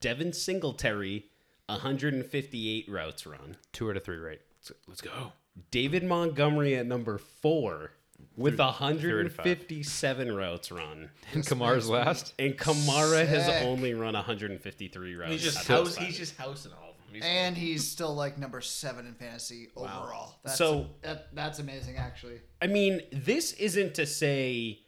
Devin 0.00 0.32
Singletary, 0.32 1.26
158 1.66 2.88
routes 2.88 3.26
run. 3.26 3.58
Two 3.72 3.90
out 3.90 3.98
of 3.98 4.04
three, 4.04 4.16
right? 4.16 4.40
Let's 4.88 5.02
go. 5.02 5.32
David 5.70 6.02
Montgomery 6.02 6.76
at 6.76 6.86
number 6.86 7.18
four 7.18 7.92
with 8.36 8.56
Three- 8.56 8.96
three 8.98 9.20
out 9.20 9.26
of 9.26 9.34
five. 9.34 9.46
157 9.46 10.32
routes 10.34 10.72
run. 10.72 11.10
And 11.32 11.44
Kamara's 11.44 11.88
last. 11.88 12.34
And 12.38 12.56
Kamara 12.56 13.26
has 13.26 13.62
only 13.64 13.94
run 13.94 14.14
153 14.14 15.14
routes. 15.14 15.32
He's 15.32 15.42
just 15.42 15.66
house. 15.66 15.96
He's 15.96 16.16
just 16.18 16.36
housing 16.36 16.72
all 16.72 16.90
of 16.90 16.96
them. 16.96 17.14
He's- 17.14 17.24
And 17.26 17.56
he's 17.56 17.86
still 17.86 18.14
like 18.14 18.38
number 18.38 18.60
seven 18.60 19.06
in 19.06 19.14
fantasy 19.14 19.68
overall. 19.76 20.38
That's, 20.44 20.56
So- 20.58 20.88
that, 21.02 21.34
that's 21.34 21.58
amazing, 21.58 21.96
actually. 21.96 22.40
I 22.60 22.66
mean, 22.68 23.02
this 23.12 23.52
isn't 23.54 23.94
to 23.94 24.06
say 24.06 24.80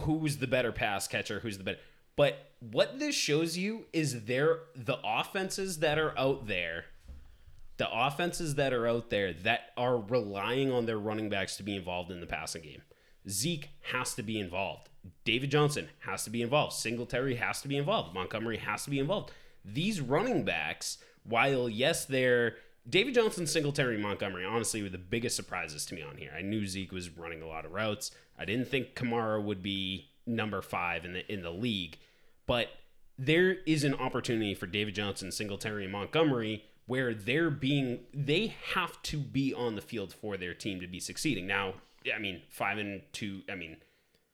who's 0.00 0.36
the 0.38 0.46
better 0.46 0.72
pass 0.72 1.08
catcher, 1.08 1.40
who's 1.40 1.58
the 1.58 1.64
better. 1.64 1.78
But 2.16 2.50
what 2.60 2.98
this 2.98 3.14
shows 3.14 3.56
you 3.56 3.86
is 3.92 4.24
there 4.24 4.58
the 4.74 4.96
offenses 5.04 5.78
that 5.80 5.98
are 5.98 6.16
out 6.18 6.46
there, 6.48 6.86
the 7.78 7.88
offenses 7.90 8.56
that 8.56 8.72
are 8.72 8.86
out 8.86 9.08
there 9.08 9.32
that 9.32 9.70
are 9.76 9.98
relying 9.98 10.70
on 10.70 10.86
their 10.86 10.98
running 10.98 11.28
backs 11.28 11.56
to 11.56 11.62
be 11.62 11.74
involved 11.74 12.10
in 12.10 12.20
the 12.20 12.26
passing 12.26 12.62
game. 12.62 12.82
Zeke 13.28 13.70
has 13.92 14.14
to 14.14 14.22
be 14.22 14.38
involved. 14.38 14.88
David 15.24 15.50
Johnson 15.50 15.88
has 16.00 16.24
to 16.24 16.30
be 16.30 16.42
involved. 16.42 16.74
Singletary 16.74 17.36
has 17.36 17.62
to 17.62 17.68
be 17.68 17.76
involved. 17.76 18.14
Montgomery 18.14 18.58
has 18.58 18.84
to 18.84 18.90
be 18.90 18.98
involved. 18.98 19.32
These 19.64 20.00
running 20.00 20.44
backs, 20.44 20.98
while 21.24 21.68
yes, 21.68 22.04
they're 22.04 22.56
David 22.88 23.14
Johnson, 23.14 23.46
Singletary, 23.46 23.98
Montgomery, 23.98 24.44
honestly, 24.44 24.82
were 24.82 24.88
the 24.88 24.98
biggest 24.98 25.36
surprises 25.36 25.84
to 25.86 25.94
me 25.94 26.02
on 26.02 26.16
here. 26.16 26.32
I 26.36 26.42
knew 26.42 26.66
Zeke 26.66 26.92
was 26.92 27.10
running 27.10 27.42
a 27.42 27.46
lot 27.46 27.66
of 27.66 27.72
routes. 27.72 28.10
I 28.38 28.44
didn't 28.44 28.68
think 28.68 28.94
Kamara 28.94 29.42
would 29.42 29.62
be 29.62 30.08
number 30.26 30.62
five 30.62 31.04
in 31.04 31.12
the 31.12 31.32
in 31.32 31.42
the 31.42 31.50
league, 31.50 31.98
but 32.46 32.68
there 33.18 33.56
is 33.66 33.84
an 33.84 33.94
opportunity 33.94 34.54
for 34.54 34.66
David 34.66 34.94
Johnson, 34.94 35.30
Singletary, 35.30 35.84
and 35.84 35.92
Montgomery 35.92 36.64
where 36.88 37.14
they're 37.14 37.50
being 37.50 38.00
they 38.12 38.48
have 38.74 39.00
to 39.02 39.18
be 39.18 39.54
on 39.54 39.76
the 39.76 39.80
field 39.80 40.12
for 40.12 40.36
their 40.36 40.54
team 40.54 40.80
to 40.80 40.88
be 40.88 40.98
succeeding. 40.98 41.46
Now, 41.46 41.74
I 42.12 42.18
mean, 42.18 42.42
five 42.48 42.78
and 42.78 43.02
two. 43.12 43.42
I 43.48 43.54
mean, 43.54 43.76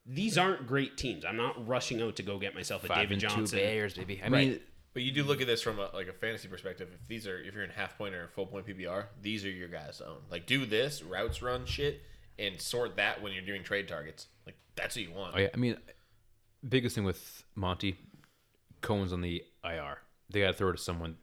these 0.07 0.38
aren't 0.38 0.67
great 0.67 0.97
teams. 0.97 1.25
I'm 1.25 1.37
not 1.37 1.67
rushing 1.69 2.01
out 2.01 2.17
to 2.17 2.23
go 2.23 2.38
get 2.38 2.55
myself 2.55 2.85
a 2.85 2.87
Five 2.87 2.97
David 2.97 3.12
and 3.12 3.21
Johnson. 3.21 3.59
two 3.59 3.64
Bears, 3.64 3.95
baby. 3.95 4.21
I 4.25 4.29
Right. 4.29 4.49
mean, 4.49 4.61
But 4.95 5.03
you 5.03 5.11
do 5.12 5.25
look 5.25 5.40
at 5.40 5.47
this 5.49 5.61
from 5.61 5.79
a, 5.81 5.90
like 5.93 6.07
a 6.07 6.12
fantasy 6.12 6.47
perspective. 6.49 6.88
If 6.95 7.09
these 7.09 7.27
are 7.27 7.38
if 7.38 7.53
you're 7.55 7.64
in 7.64 7.71
half 7.71 7.99
point 7.99 8.14
or 8.14 8.29
full 8.29 8.47
point 8.47 8.67
PPR, 8.67 9.07
these 9.21 9.45
are 9.45 9.51
your 9.51 9.69
guys 9.69 9.99
to 9.99 10.07
own. 10.07 10.19
Like 10.31 10.47
do 10.47 10.64
this 10.64 11.03
routes 11.03 11.43
run 11.43 11.67
shit 11.67 12.01
and 12.38 12.61
sort 12.61 12.97
that 12.97 13.21
when 13.23 13.33
you're 13.33 13.45
doing 13.45 13.62
trade 13.64 13.88
targets. 13.88 14.29
Like 14.47 14.57
that's 14.77 14.95
what 14.97 15.05
you 15.05 15.12
want. 15.12 15.35
oh 15.37 15.40
yeah. 15.40 15.49
I 15.53 15.57
mean, 15.57 15.77
biggest 16.69 16.95
thing 16.95 17.05
with 17.05 17.43
Monty, 17.57 17.99
Cohen's 18.81 19.12
on 19.12 19.21
the 19.21 19.43
IR. 19.64 19.99
They 20.31 20.40
got 20.40 20.49
to 20.49 20.53
throw 20.55 20.71
it 20.71 20.77
to 20.77 20.83
someone. 20.83 21.17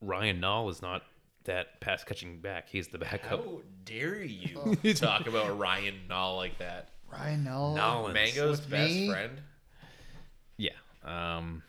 Ryan 0.00 0.40
Nall 0.40 0.70
is 0.70 0.82
not 0.82 1.02
that 1.44 1.80
pass 1.80 2.04
catching 2.04 2.40
back. 2.40 2.68
He's 2.68 2.88
the 2.88 2.98
backup. 2.98 3.44
How 3.44 3.60
dare 3.84 4.22
you 4.22 4.74
talk 4.94 5.26
about 5.26 5.58
Ryan 5.58 5.94
Nall 6.08 6.36
like 6.36 6.58
that? 6.58 6.90
Ryan 7.10 7.44
Nall, 7.44 7.74
Nolan. 7.76 8.12
Mango's 8.12 8.60
With 8.60 8.70
best 8.70 8.92
me? 8.92 9.10
friend. 9.10 9.40
Yeah. 10.56 10.70
Um. 11.04 11.62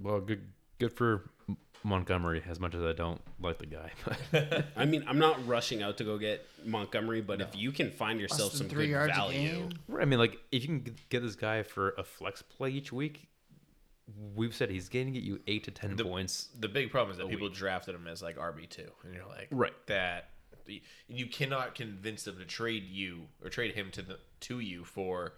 Well, 0.00 0.20
good. 0.20 0.42
Good 0.78 0.92
for 0.92 1.28
Montgomery. 1.82 2.42
As 2.48 2.60
much 2.60 2.74
as 2.74 2.82
I 2.82 2.92
don't 2.92 3.20
like 3.40 3.58
the 3.58 3.66
guy, 3.66 3.90
but 4.04 4.66
I 4.76 4.84
mean, 4.84 5.04
I'm 5.06 5.18
not 5.18 5.46
rushing 5.46 5.82
out 5.82 5.98
to 5.98 6.04
go 6.04 6.16
get 6.18 6.46
Montgomery, 6.64 7.20
but 7.22 7.40
if 7.40 7.56
you 7.56 7.72
can 7.72 7.90
find 7.90 8.20
yourself 8.20 8.52
than 8.52 8.58
some 8.58 8.68
three 8.68 8.86
good 8.86 8.92
yards 8.92 9.12
a 9.14 9.16
value, 9.16 9.48
game. 9.48 9.70
I 9.98 10.04
mean, 10.04 10.18
like 10.18 10.38
if 10.52 10.62
you 10.62 10.68
can 10.68 10.96
get 11.08 11.22
this 11.22 11.34
guy 11.36 11.62
for 11.62 11.90
a 11.98 12.04
flex 12.04 12.42
play 12.42 12.70
each 12.70 12.92
week, 12.92 13.28
we've 14.34 14.54
said 14.54 14.70
he's 14.70 14.88
going 14.88 15.06
to 15.06 15.12
get 15.12 15.22
you 15.22 15.40
eight 15.46 15.64
to 15.64 15.70
ten 15.70 15.96
The- 15.96 16.04
points. 16.04 16.48
The 16.58 16.68
big 16.68 16.90
problem 16.90 17.12
is 17.12 17.18
that 17.18 17.28
people 17.28 17.48
week. 17.48 17.56
drafted 17.56 17.94
him 17.94 18.06
as 18.06 18.22
like 18.22 18.36
RB 18.36 18.68
two, 18.68 18.90
and 19.04 19.14
you're 19.14 19.26
like, 19.26 19.48
Right. 19.50 19.72
That 19.86 20.30
you 21.08 21.26
cannot 21.26 21.74
convince 21.74 22.22
them 22.24 22.38
to 22.38 22.44
trade 22.44 22.84
you 22.88 23.22
or 23.42 23.50
trade 23.50 23.74
him 23.74 23.90
to 23.92 24.02
the 24.02 24.18
to 24.40 24.60
you 24.60 24.84
for 24.84 25.32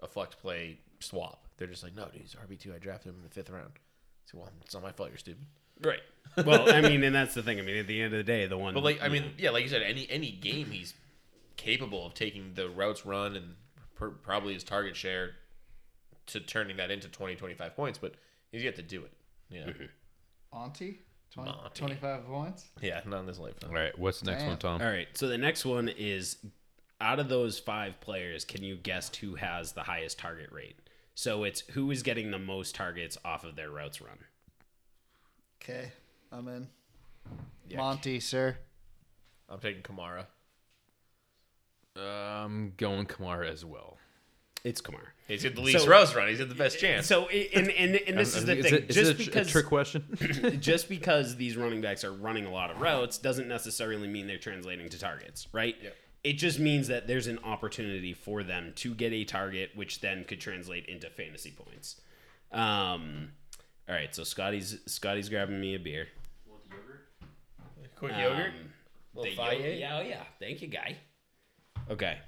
a 0.00 0.06
flex 0.06 0.34
play 0.34 0.78
swap. 1.00 1.46
They're 1.56 1.66
just 1.68 1.82
like, 1.82 1.94
no, 1.96 2.04
dude, 2.12 2.20
he's 2.22 2.34
RB 2.34 2.58
two. 2.58 2.74
I 2.74 2.78
drafted 2.78 3.10
him 3.10 3.16
in 3.16 3.22
the 3.22 3.30
fifth 3.30 3.50
round. 3.50 3.72
So, 4.26 4.38
well, 4.38 4.50
it's 4.62 4.74
not 4.74 4.82
my 4.82 4.92
fault. 4.92 5.08
You're 5.08 5.18
stupid. 5.18 5.46
right? 5.82 6.00
Well, 6.44 6.70
I 6.72 6.82
mean, 6.82 7.02
and 7.02 7.14
that's 7.14 7.32
the 7.34 7.42
thing. 7.42 7.58
I 7.58 7.62
mean, 7.62 7.78
at 7.78 7.86
the 7.86 8.00
end 8.02 8.12
of 8.12 8.18
the 8.18 8.22
day, 8.24 8.46
the 8.46 8.58
one. 8.58 8.74
But 8.74 8.84
like, 8.84 9.02
I 9.02 9.08
mean, 9.08 9.32
yeah, 9.38 9.50
like 9.50 9.62
you 9.64 9.70
said, 9.70 9.80
any 9.82 10.06
any 10.10 10.30
game 10.30 10.66
he's 10.70 10.92
capable 11.56 12.06
of 12.06 12.12
taking 12.14 12.52
the 12.54 12.68
routes 12.68 13.04
run 13.06 13.34
and 13.34 13.54
per, 13.96 14.10
probably 14.10 14.52
his 14.54 14.62
target 14.62 14.94
share 14.94 15.30
to 16.28 16.40
turning 16.40 16.76
that 16.78 16.90
into 16.90 17.08
20, 17.08 17.34
25 17.36 17.76
points. 17.76 17.98
But 17.98 18.14
he's 18.52 18.64
yet 18.64 18.76
to 18.76 18.82
do 18.82 19.02
it. 19.04 19.12
Yeah, 19.50 19.70
Monty? 20.52 20.86
Mm-hmm. 20.90 21.42
20, 21.42 21.50
Monty. 21.50 21.80
25 21.80 22.26
points? 22.26 22.64
yeah, 22.80 23.00
not 23.06 23.20
in 23.20 23.26
this 23.26 23.38
lifetime. 23.38 23.70
All 23.70 23.76
right, 23.76 23.98
what's 23.98 24.20
the 24.20 24.30
next 24.30 24.42
Damn. 24.42 24.48
one, 24.50 24.58
Tom? 24.58 24.82
All 24.82 24.88
right. 24.88 25.08
So 25.14 25.28
the 25.28 25.38
next 25.38 25.64
one 25.64 25.88
is 25.88 26.36
out 27.00 27.18
of 27.18 27.28
those 27.28 27.58
five 27.58 28.00
players, 28.00 28.44
can 28.44 28.62
you 28.62 28.76
guess 28.76 29.14
who 29.16 29.36
has 29.36 29.72
the 29.72 29.82
highest 29.82 30.18
target 30.18 30.50
rate? 30.52 30.76
So 31.14 31.44
it's 31.44 31.60
who 31.70 31.90
is 31.90 32.02
getting 32.02 32.30
the 32.30 32.38
most 32.38 32.74
targets 32.74 33.18
off 33.24 33.44
of 33.44 33.56
their 33.56 33.70
routes 33.70 34.00
run. 34.00 34.18
Okay, 35.62 35.90
I'm 36.30 36.46
in. 36.48 36.68
Yeah. 37.68 37.78
Monty, 37.78 38.20
sir. 38.20 38.56
I'm 39.48 39.58
taking 39.60 39.82
Kamara. 39.82 40.26
I'm 41.96 42.72
going 42.76 43.06
Kamara 43.06 43.50
as 43.50 43.64
well. 43.64 43.96
It's 44.64 44.80
Kamara. 44.80 45.06
He's 45.28 45.44
got 45.44 45.54
the 45.54 45.60
least 45.60 45.84
So- 45.84 45.88
routes 45.90 46.14
run. 46.14 46.28
He's 46.28 46.38
got 46.38 46.48
the 46.48 46.54
best 46.54 46.78
chance. 46.78 47.06
So 47.06 47.28
and 47.28 47.68
and, 47.70 47.94
and 47.96 48.18
this 48.18 48.34
is 48.36 48.44
the 48.44 48.56
Is 48.56 48.64
thing. 48.64 48.74
it- 48.74 48.90
is 48.90 48.96
just 48.96 49.10
it 49.12 49.14
a, 49.14 49.14
tr- 49.16 49.22
a 49.22 49.32
because 49.32 49.48
trick 49.50 49.66
question? 49.66 50.58
just 50.60 50.88
because 50.88 51.36
these 51.36 51.56
running 51.56 51.80
backs 51.80 52.02
are 52.04 52.12
running 52.12 52.44
a 52.46 52.50
lot 52.50 52.70
of 52.70 52.80
routes 52.80 53.18
doesn't 53.18 53.46
necessarily 53.48 54.08
mean 54.08 54.26
they're 54.26 54.38
translating 54.38 54.88
to 54.88 54.98
targets, 54.98 55.46
right? 55.52 55.76
Yep. 55.82 55.96
It 56.24 56.32
just 56.32 56.58
means 56.58 56.88
that 56.88 57.06
there's 57.06 57.28
an 57.28 57.38
opportunity 57.44 58.12
for 58.12 58.42
them 58.42 58.72
to 58.76 58.92
get 58.94 59.12
a 59.12 59.24
target, 59.24 59.70
which 59.76 60.00
then 60.00 60.24
could 60.24 60.40
translate 60.40 60.86
into 60.86 61.08
fantasy 61.08 61.52
points. 61.52 62.00
Um, 62.50 63.30
all 63.88 63.94
right, 63.94 64.12
so 64.14 64.24
Scotty's 64.24 64.80
Scotty's 64.86 65.28
grabbing 65.28 65.60
me 65.60 65.74
a 65.76 65.78
beer. 65.78 66.08
Quick 67.96 68.12
yogurt. 68.16 68.48
Um, 68.48 68.72
Little 69.14 69.30
The 69.30 69.36
thigh 69.36 69.52
yo- 69.54 69.70
yeah, 69.70 69.98
oh 69.98 70.02
yeah. 70.02 70.22
Thank 70.38 70.62
you, 70.62 70.68
guy. 70.68 70.96
Okay. 71.90 72.18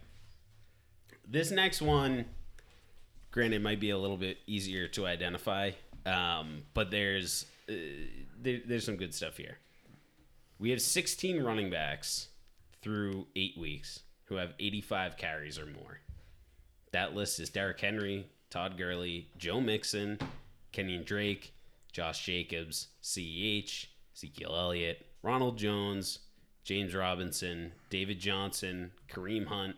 This 1.31 1.53
next 1.53 1.81
one, 1.81 2.25
granted, 3.31 3.63
might 3.63 3.79
be 3.79 3.91
a 3.91 3.99
little 3.99 4.17
bit 4.17 4.39
easier 4.49 4.89
to 4.89 5.07
identify, 5.07 5.71
um, 6.05 6.65
but 6.75 6.91
there's 6.91 7.47
uh, 7.69 7.73
there, 8.43 8.59
there's 8.67 8.85
some 8.85 8.97
good 8.97 9.15
stuff 9.15 9.37
here. 9.37 9.59
We 10.59 10.71
have 10.71 10.83
16 10.83 11.41
running 11.41 11.71
backs 11.71 12.29
through 12.83 13.29
eight 13.37 13.57
weeks 13.57 14.01
who 14.25 14.35
have 14.37 14.55
85 14.59 15.17
carries 15.17 15.57
or 15.57 15.67
more. 15.67 16.01
That 16.91 17.15
list 17.15 17.39
is 17.39 17.49
Derrick 17.49 17.81
Henry, 17.81 18.27
Todd 18.51 18.77
Gurley, 18.77 19.29
Joe 19.39 19.61
Mixon, 19.61 20.19
Kenyan 20.73 21.05
Drake, 21.05 21.55
Josh 21.93 22.25
Jacobs, 22.25 22.89
CEH, 23.05 23.87
Ezekiel 24.17 24.57
Elliott, 24.57 25.07
Ronald 25.23 25.59
Jones, 25.59 26.19
James 26.65 26.93
Robinson, 26.93 27.71
David 27.89 28.19
Johnson, 28.19 28.91
Kareem 29.09 29.47
Hunt, 29.47 29.77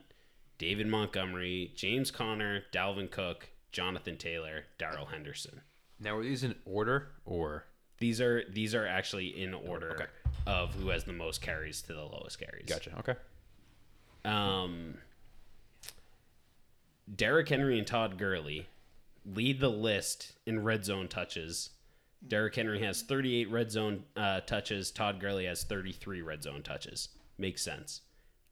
David 0.62 0.86
Montgomery, 0.86 1.72
James 1.74 2.12
Conner, 2.12 2.62
Dalvin 2.72 3.10
Cook, 3.10 3.48
Jonathan 3.72 4.16
Taylor, 4.16 4.62
Darrell 4.78 5.06
Henderson. 5.06 5.60
Now, 5.98 6.16
are 6.18 6.22
these 6.22 6.44
in 6.44 6.54
order 6.64 7.08
or? 7.24 7.64
These 7.98 8.20
are 8.20 8.44
these 8.48 8.72
are 8.72 8.86
actually 8.86 9.42
in 9.42 9.54
order 9.54 9.90
Okay. 9.94 10.04
of 10.46 10.72
who 10.76 10.90
has 10.90 11.02
the 11.02 11.12
most 11.12 11.42
carries 11.42 11.82
to 11.82 11.92
the 11.94 12.02
lowest 12.04 12.38
carries. 12.38 12.66
Gotcha. 12.68 12.96
Okay. 13.00 13.14
Um, 14.24 14.98
Derrick 17.12 17.48
Henry 17.48 17.76
and 17.76 17.86
Todd 17.86 18.16
Gurley 18.16 18.68
lead 19.26 19.58
the 19.58 19.68
list 19.68 20.34
in 20.46 20.62
red 20.62 20.84
zone 20.84 21.08
touches. 21.08 21.70
Derrick 22.28 22.54
Henry 22.54 22.80
has 22.84 23.02
38 23.02 23.50
red 23.50 23.72
zone 23.72 24.04
uh, 24.16 24.40
touches. 24.42 24.92
Todd 24.92 25.18
Gurley 25.18 25.46
has 25.46 25.64
33 25.64 26.22
red 26.22 26.44
zone 26.44 26.62
touches. 26.62 27.08
Makes 27.36 27.62
sense. 27.62 28.02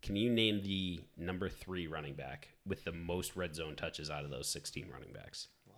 Can 0.02 0.16
you 0.16 0.30
name 0.30 0.62
the 0.62 1.00
number 1.16 1.48
three 1.48 1.86
running 1.86 2.14
back 2.14 2.48
with 2.66 2.84
the 2.84 2.92
most 2.92 3.36
red 3.36 3.54
zone 3.54 3.76
touches 3.76 4.10
out 4.10 4.24
of 4.24 4.30
those 4.30 4.48
16 4.48 4.88
running 4.92 5.12
backs? 5.12 5.48
Wow. 5.66 5.74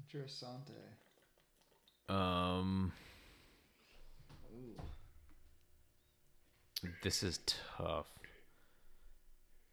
Interessante. 0.00 0.72
Um, 2.08 2.92
Ooh. 4.54 4.80
this 7.02 7.22
is 7.22 7.40
tough. 7.46 8.06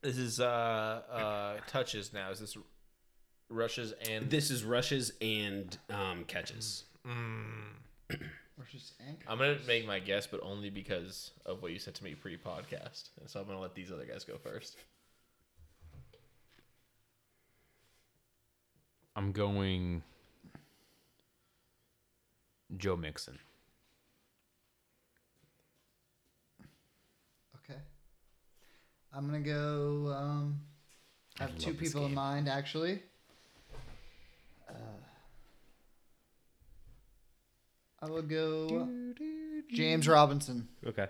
This 0.02 0.18
is 0.18 0.40
uh 0.40 1.02
uh 1.12 1.58
touches 1.68 2.14
now. 2.14 2.32
Is 2.32 2.40
this 2.40 2.56
rushes 3.50 3.94
and 4.08 4.30
This 4.30 4.52
is 4.52 4.64
rushes 4.64 5.12
and 5.22 5.78
um, 5.90 6.24
catches. 6.26 6.86
Versus 8.60 8.92
Anchor. 9.08 9.24
I'm 9.30 9.38
gonna 9.38 9.58
make 9.66 9.88
my 9.88 10.00
guess, 10.00 10.28
but 10.28 10.42
only 10.44 10.70
because 10.70 11.32
of 11.46 11.62
what 11.62 11.72
you 11.72 11.80
said 11.80 11.96
to 11.96 12.04
me 12.04 12.14
pre-podcast, 12.14 13.10
and 13.20 13.30
so 13.30 13.40
I'm 13.40 13.48
gonna 13.48 13.60
let 13.60 13.74
these 13.74 13.90
other 13.90 14.04
guys 14.04 14.26
go 14.26 14.38
first. 14.38 14.76
I'm 19.16 19.32
going 19.32 20.04
Joe 22.76 22.98
Mixon. 22.98 23.40
Okay. 27.56 27.80
I'm 29.14 29.26
gonna 29.26 29.40
go. 29.40 30.14
Um, 30.16 30.60
I 31.40 31.44
have 31.44 31.58
two 31.58 31.72
love 31.72 31.80
this 31.80 31.90
people 31.94 32.08
in 32.08 32.14
mind 32.14 32.50
actually. 32.50 33.02
Uh, 34.70 34.74
I 38.02 38.10
will 38.10 38.22
go 38.22 38.88
James 39.72 40.08
Robinson. 40.08 40.68
Okay. 40.86 41.08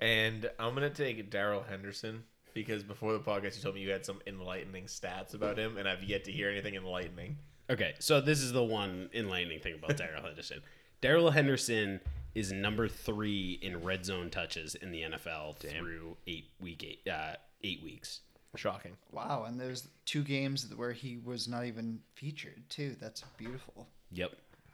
And 0.00 0.50
I'm 0.58 0.74
gonna 0.74 0.90
take 0.90 1.30
Darrell 1.30 1.64
Henderson 1.66 2.22
because 2.52 2.82
before 2.82 3.12
the 3.12 3.20
podcast 3.20 3.56
you 3.56 3.62
told 3.62 3.74
me 3.74 3.80
you 3.80 3.90
had 3.90 4.04
some 4.04 4.20
enlightening 4.26 4.84
stats 4.84 5.34
about 5.34 5.58
him, 5.58 5.76
and 5.78 5.88
I've 5.88 6.02
yet 6.02 6.24
to 6.24 6.32
hear 6.32 6.50
anything 6.50 6.74
enlightening. 6.74 7.36
Okay, 7.68 7.94
so 7.98 8.20
this 8.20 8.40
is 8.40 8.52
the 8.52 8.62
one 8.62 9.08
enlightening 9.14 9.60
thing 9.60 9.74
about 9.74 9.96
Darrell 9.96 10.22
Henderson. 10.22 10.62
Darrell 11.00 11.30
Henderson 11.30 12.00
is 12.34 12.52
number 12.52 12.88
three 12.88 13.58
in 13.62 13.82
red 13.82 14.04
zone 14.04 14.30
touches 14.30 14.74
in 14.74 14.92
the 14.92 15.02
NFL 15.02 15.56
through 15.56 16.16
eight 16.26 16.50
week 16.60 16.84
eight, 16.84 17.10
uh, 17.10 17.34
eight 17.64 17.82
weeks. 17.82 18.20
Shocking. 18.54 18.96
Wow, 19.10 19.44
and 19.46 19.60
there's 19.60 19.88
two 20.04 20.22
games 20.22 20.72
where 20.74 20.92
he 20.92 21.18
was 21.18 21.48
not 21.48 21.64
even 21.64 22.00
featured 22.14 22.62
too. 22.68 22.96
That's 23.00 23.22
beautiful. 23.36 23.86
Yep. 24.12 24.32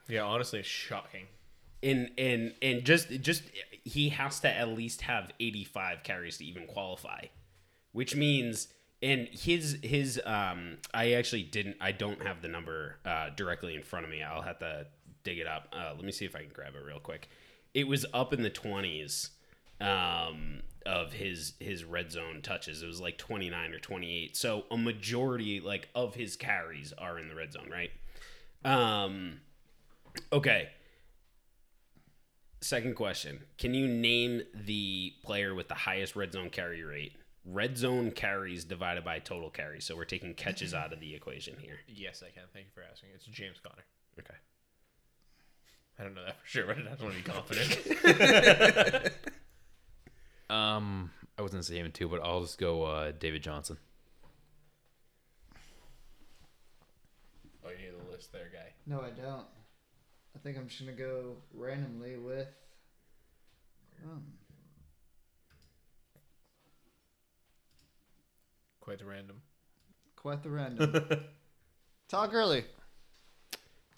Yeah, 0.08 0.22
honestly, 0.22 0.60
it's 0.60 0.68
shocking. 0.68 1.26
And 1.82 2.10
and 2.16 2.54
and 2.62 2.84
just 2.84 3.10
just 3.20 3.42
he 3.84 4.10
has 4.10 4.40
to 4.40 4.48
at 4.48 4.68
least 4.68 5.02
have 5.02 5.30
85 5.40 6.02
carries 6.04 6.38
to 6.38 6.44
even 6.44 6.66
qualify, 6.66 7.24
which 7.92 8.14
means 8.14 8.68
and 9.02 9.28
his 9.28 9.78
his 9.82 10.20
um 10.24 10.78
I 10.94 11.12
actually 11.12 11.42
didn't 11.42 11.76
I 11.80 11.92
don't 11.92 12.22
have 12.22 12.40
the 12.40 12.48
number 12.48 12.98
uh, 13.04 13.30
directly 13.34 13.74
in 13.74 13.82
front 13.82 14.04
of 14.04 14.10
me. 14.10 14.22
I'll 14.22 14.42
have 14.42 14.60
to 14.60 14.86
dig 15.24 15.38
it 15.38 15.46
up. 15.46 15.68
Uh, 15.72 15.92
let 15.94 16.04
me 16.04 16.12
see 16.12 16.24
if 16.24 16.36
I 16.36 16.40
can 16.40 16.50
grab 16.52 16.74
it 16.76 16.84
real 16.84 17.00
quick. 17.00 17.28
It 17.74 17.88
was 17.88 18.06
up 18.14 18.32
in 18.32 18.42
the 18.42 18.50
20s 18.50 19.30
um 19.80 20.60
of 20.86 21.12
his 21.12 21.54
his 21.58 21.84
red 21.84 22.12
zone 22.12 22.40
touches. 22.42 22.82
It 22.82 22.86
was 22.86 23.00
like 23.00 23.18
29 23.18 23.72
or 23.72 23.78
28. 23.80 24.36
So 24.36 24.64
a 24.70 24.76
majority 24.76 25.58
like 25.60 25.88
of 25.94 26.14
his 26.14 26.36
carries 26.36 26.92
are 26.92 27.18
in 27.18 27.28
the 27.28 27.34
red 27.34 27.52
zone, 27.52 27.68
right? 27.70 27.90
Um 28.64 29.40
okay. 30.32 30.68
Second 32.60 32.94
question. 32.94 33.40
Can 33.58 33.74
you 33.74 33.88
name 33.88 34.42
the 34.54 35.12
player 35.24 35.54
with 35.54 35.68
the 35.68 35.74
highest 35.74 36.14
red 36.14 36.32
zone 36.32 36.50
carry 36.50 36.82
rate? 36.84 37.16
Red 37.44 37.76
zone 37.76 38.12
carries 38.12 38.64
divided 38.64 39.04
by 39.04 39.18
total 39.18 39.50
carries. 39.50 39.84
So 39.84 39.96
we're 39.96 40.04
taking 40.04 40.34
catches 40.34 40.72
out 40.74 40.92
of 40.92 41.00
the 41.00 41.14
equation 41.14 41.56
here. 41.60 41.78
Yes, 41.88 42.22
I 42.24 42.30
can. 42.30 42.44
Thank 42.52 42.66
you 42.66 42.72
for 42.72 42.82
asking. 42.88 43.08
It's 43.14 43.24
James 43.24 43.58
Conner. 43.60 43.82
Okay. 44.18 44.34
I 45.98 46.04
don't 46.04 46.14
know 46.14 46.24
that 46.24 46.40
for 46.40 46.46
sure, 46.46 46.66
but 46.66 46.78
I 46.78 46.82
just 46.82 47.02
want 47.02 47.14
to 47.16 47.22
be 47.22 47.30
confident. 47.30 49.12
Um, 50.52 51.10
I 51.38 51.42
was 51.42 51.50
gonna 51.50 51.62
say 51.62 51.78
him 51.78 51.90
too, 51.92 52.08
but 52.08 52.20
I'll 52.22 52.42
just 52.42 52.58
go 52.58 52.82
uh, 52.82 53.12
David 53.18 53.42
Johnson. 53.42 53.78
oh, 57.64 57.70
you 57.70 57.78
need 57.78 57.94
the 58.06 58.10
list 58.12 58.32
there, 58.32 58.50
guy. 58.52 58.74
No, 58.86 59.00
I 59.00 59.10
don't. 59.10 59.46
I 60.42 60.44
think 60.44 60.58
I'm 60.58 60.66
just 60.66 60.80
gonna 60.80 60.92
go 60.92 61.36
randomly 61.54 62.16
with. 62.16 62.48
Um, 64.04 64.24
Quite 68.80 69.00
random. 69.06 69.36
quite 70.16 70.42
the 70.42 70.50
random. 70.50 71.04
Todd 72.08 72.32
Gurley. 72.32 72.64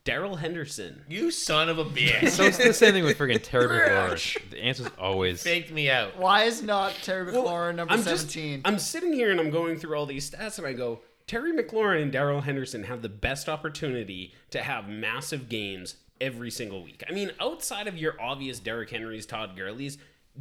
Darrell 0.04 0.36
Henderson. 0.36 1.02
You 1.08 1.30
son 1.30 1.70
of 1.70 1.78
a 1.78 1.84
bitch! 1.86 2.28
So 2.28 2.42
it's 2.44 2.58
the 2.58 2.74
same 2.74 2.92
thing 2.92 3.04
with 3.04 3.16
freaking 3.16 3.40
Terry 3.42 3.66
McLaurin. 3.66 4.50
The 4.50 4.58
answer's 4.62 4.90
always 4.98 5.42
Faked 5.42 5.70
me 5.72 5.88
out. 5.88 6.18
Why 6.18 6.42
is 6.44 6.62
not 6.62 6.92
Terry 7.02 7.32
McLaurin 7.32 7.76
number 7.76 7.94
I'm 7.94 8.02
just- 8.02 8.36
I'm 8.66 8.78
sitting 8.78 9.14
here 9.14 9.30
and 9.30 9.40
I'm 9.40 9.50
going 9.50 9.78
through 9.78 9.96
all 9.96 10.04
these 10.04 10.30
stats 10.30 10.58
and 10.58 10.66
I 10.66 10.74
go, 10.74 11.00
Terry 11.26 11.52
McLaurin 11.54 12.02
and 12.02 12.12
Darrell 12.12 12.42
Henderson 12.42 12.84
have 12.84 13.00
the 13.00 13.08
best 13.08 13.48
opportunity 13.48 14.34
to 14.50 14.62
have 14.62 14.86
massive 14.90 15.48
games 15.48 15.94
every 16.24 16.50
single 16.50 16.82
week. 16.82 17.02
I 17.08 17.12
mean, 17.12 17.30
outside 17.40 17.86
of 17.86 17.96
your 17.98 18.20
obvious 18.20 18.58
Derrick 18.58 18.90
Henrys, 18.90 19.26
Todd 19.26 19.56
Gurley's, 19.56 19.98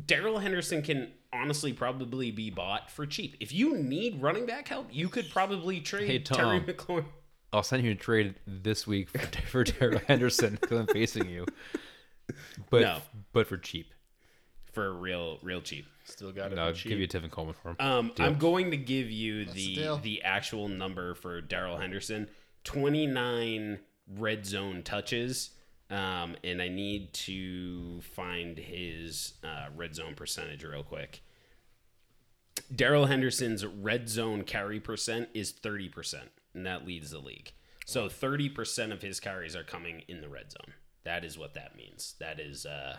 Darrell 0.07 0.39
Henderson 0.39 0.81
can 0.81 1.11
honestly 1.31 1.73
probably 1.73 2.31
be 2.31 2.49
bought 2.49 2.89
for 2.89 3.05
cheap. 3.05 3.35
If 3.39 3.53
you 3.53 3.77
need 3.77 4.21
running 4.21 4.45
back 4.45 4.67
help, 4.67 4.87
you 4.91 5.09
could 5.09 5.29
probably 5.29 5.79
trade 5.81 6.07
Hey, 6.07 6.19
Tom. 6.19 6.37
Terry 6.37 6.59
McLaurin. 6.61 7.05
I'll 7.51 7.61
send 7.63 7.83
you 7.83 7.91
a 7.91 7.95
trade 7.95 8.35
this 8.47 8.87
week 8.87 9.09
for, 9.09 9.19
for 9.47 9.63
Darrell 9.63 10.01
Henderson 10.07 10.57
because 10.59 10.79
I'm 10.79 10.87
facing 10.87 11.29
you. 11.29 11.45
But 12.69 12.81
No. 12.81 12.97
but 13.33 13.45
for 13.47 13.57
cheap. 13.57 13.93
for 14.71 14.91
real, 14.93 15.37
real 15.43 15.61
cheap. 15.61 15.85
Still 16.05 16.31
got 16.31 16.47
it. 16.47 16.53
And 16.53 16.59
I'll 16.61 16.71
for 16.71 16.77
cheap. 16.79 16.89
give 16.89 16.99
you 16.99 17.05
a 17.05 17.07
Tevin 17.07 17.29
Coleman 17.29 17.53
for 17.61 17.69
him. 17.71 17.75
Um, 17.79 18.11
Deal. 18.15 18.25
I'm 18.25 18.37
going 18.39 18.71
to 18.71 18.77
give 18.77 19.11
you 19.11 19.45
the 19.45 19.75
the 19.75 19.99
the 20.01 20.21
actual 20.23 20.67
number 20.67 21.13
for 21.13 21.39
Darrell 21.41 21.77
Henderson: 21.77 22.27
29 22.63 23.79
red 24.17 24.45
zone 24.45 24.81
touches. 24.83 25.51
Um, 25.93 26.35
and 26.43 26.59
I 26.61 26.69
need 26.69 27.13
to 27.13 28.01
find 28.01 28.57
his 28.57 29.33
uh, 29.43 29.67
red 29.75 29.93
zone 29.93 30.15
percentage 30.15 30.63
real 30.63 30.81
quick. 30.83 31.21
Darrell 32.75 33.05
Henderson's 33.05 33.63
red 33.65 34.09
zone 34.09 34.43
carry 34.43 34.79
percent 34.79 35.29
is 35.33 35.51
30%, 35.53 36.15
and 36.55 36.65
that 36.65 36.85
leads 36.87 37.11
the 37.11 37.19
league. 37.19 37.51
So 37.85 38.07
30% 38.07 38.91
of 38.91 39.01
his 39.01 39.19
carries 39.19 39.55
are 39.55 39.63
coming 39.63 40.03
in 40.07 40.21
the 40.21 40.29
red 40.29 40.51
zone. 40.51 40.73
That 41.03 41.23
is 41.23 41.37
what 41.37 41.53
that 41.53 41.75
means. 41.75 42.15
That 42.19 42.39
is 42.39 42.65
uh, 42.65 42.97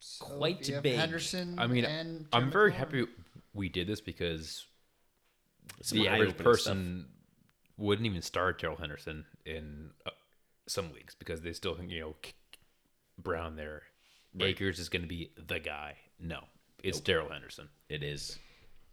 So 0.00 0.24
quite 0.24 0.66
you 0.68 0.74
have 0.74 0.82
big. 0.82 0.96
Henderson. 0.98 1.54
I 1.58 1.66
mean, 1.66 1.84
and 1.84 2.26
I'm 2.32 2.50
Terry 2.50 2.52
very 2.52 2.72
McLaurin. 2.72 2.74
happy 2.74 3.06
we 3.54 3.68
did 3.68 3.86
this 3.86 4.00
because 4.00 4.64
some 5.82 5.98
the 5.98 6.08
average 6.08 6.30
eye-opening 6.30 6.44
person 6.44 7.06
wouldn't 7.76 8.06
even 8.06 8.22
start 8.22 8.60
Darrell 8.60 8.76
Henderson 8.76 9.24
in 9.44 9.90
uh, 10.06 10.10
some 10.66 10.92
leagues 10.92 11.14
because 11.14 11.40
they 11.42 11.52
still 11.52 11.74
think 11.74 11.90
you 11.90 12.00
know 12.00 12.14
Brown 13.18 13.56
there. 13.56 13.82
Akers 14.38 14.78
is 14.78 14.88
going 14.90 15.02
to 15.02 15.08
be 15.08 15.30
the 15.46 15.58
guy, 15.58 15.94
No, 16.20 16.40
it's 16.82 17.00
Darrell 17.00 17.30
Henderson. 17.30 17.68
It 17.88 18.02
is 18.02 18.38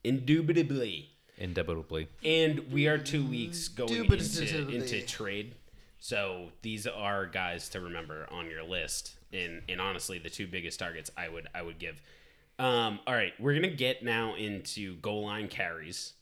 indubitably. 0.04 1.10
Indubitably. 1.38 2.08
And 2.24 2.72
we 2.72 2.88
are 2.88 2.98
two 2.98 3.26
weeks 3.26 3.68
going 3.68 3.94
into, 3.94 4.70
into 4.70 5.02
trade. 5.02 5.56
So 6.00 6.50
these 6.62 6.86
are 6.86 7.26
guys 7.26 7.70
to 7.70 7.80
remember 7.80 8.28
on 8.32 8.50
your 8.50 8.64
list. 8.64 9.16
And 9.32 9.62
and 9.68 9.82
honestly, 9.82 10.20
the 10.20 10.30
two 10.30 10.48
biggest 10.48 10.80
targets 10.80 11.10
I 11.18 11.30
would 11.30 11.48
I 11.56 11.62
would 11.62 11.80
give. 11.80 12.02
Um, 12.60 13.00
all 13.08 13.16
right, 13.16 13.34
we're 13.40 13.56
gonna 13.56 13.70
get 13.70 14.04
now 14.04 14.36
into 14.36 14.96
goal 14.98 15.26
line 15.26 15.48
carries. 15.48 16.14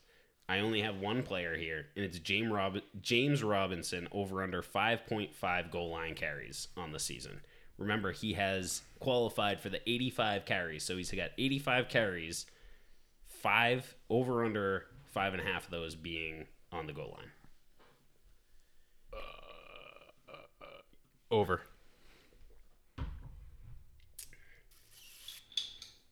I 0.51 0.59
only 0.59 0.81
have 0.81 0.97
one 0.97 1.23
player 1.23 1.55
here, 1.55 1.85
and 1.95 2.03
it's 2.03 2.19
James 2.19 2.51
Rob- 2.51 2.81
James 3.01 3.41
Robinson 3.41 4.09
over 4.11 4.43
under 4.43 4.61
5.5 4.61 5.71
goal 5.71 5.89
line 5.91 6.13
carries 6.13 6.67
on 6.75 6.91
the 6.91 6.99
season. 6.99 7.39
Remember, 7.77 8.11
he 8.11 8.33
has 8.33 8.81
qualified 8.99 9.61
for 9.61 9.69
the 9.69 9.79
85 9.89 10.43
carries, 10.43 10.83
so 10.83 10.97
he's 10.97 11.09
got 11.09 11.29
85 11.37 11.87
carries, 11.87 12.47
five 13.29 13.95
over 14.09 14.43
under 14.43 14.87
five 15.13 15.31
and 15.31 15.41
a 15.41 15.45
half 15.45 15.63
of 15.63 15.71
those 15.71 15.95
being 15.95 16.47
on 16.69 16.85
the 16.85 16.91
goal 16.91 17.17
line. 17.17 17.31
Uh, 19.13 20.33
uh, 20.33 20.65
uh, 20.65 21.33
over. 21.33 21.61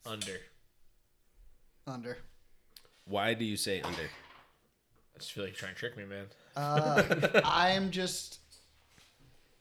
Under. 0.06 0.38
Under. 1.86 2.18
Why 3.04 3.34
do 3.34 3.44
you 3.44 3.58
say 3.58 3.82
under? 3.82 4.10
I 5.20 5.22
just 5.22 5.34
feel 5.34 5.44
like 5.44 5.52
you're 5.52 5.60
trying 5.60 5.74
to 5.74 5.80
trick 5.80 5.98
me, 5.98 6.06
man. 6.06 6.28
Uh, 6.56 7.42
I'm 7.44 7.92
just. 7.92 8.40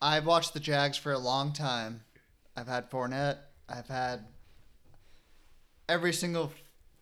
I've 0.01 0.25
watched 0.25 0.55
the 0.55 0.61
Jags 0.61 0.97
for 0.97 1.11
a 1.11 1.18
long 1.18 1.53
time. 1.53 2.03
I've 2.57 2.68
had 2.68 2.88
Fournette. 2.88 3.38
I've 3.68 3.88
had 3.88 4.25
every 5.88 6.12
single 6.12 6.53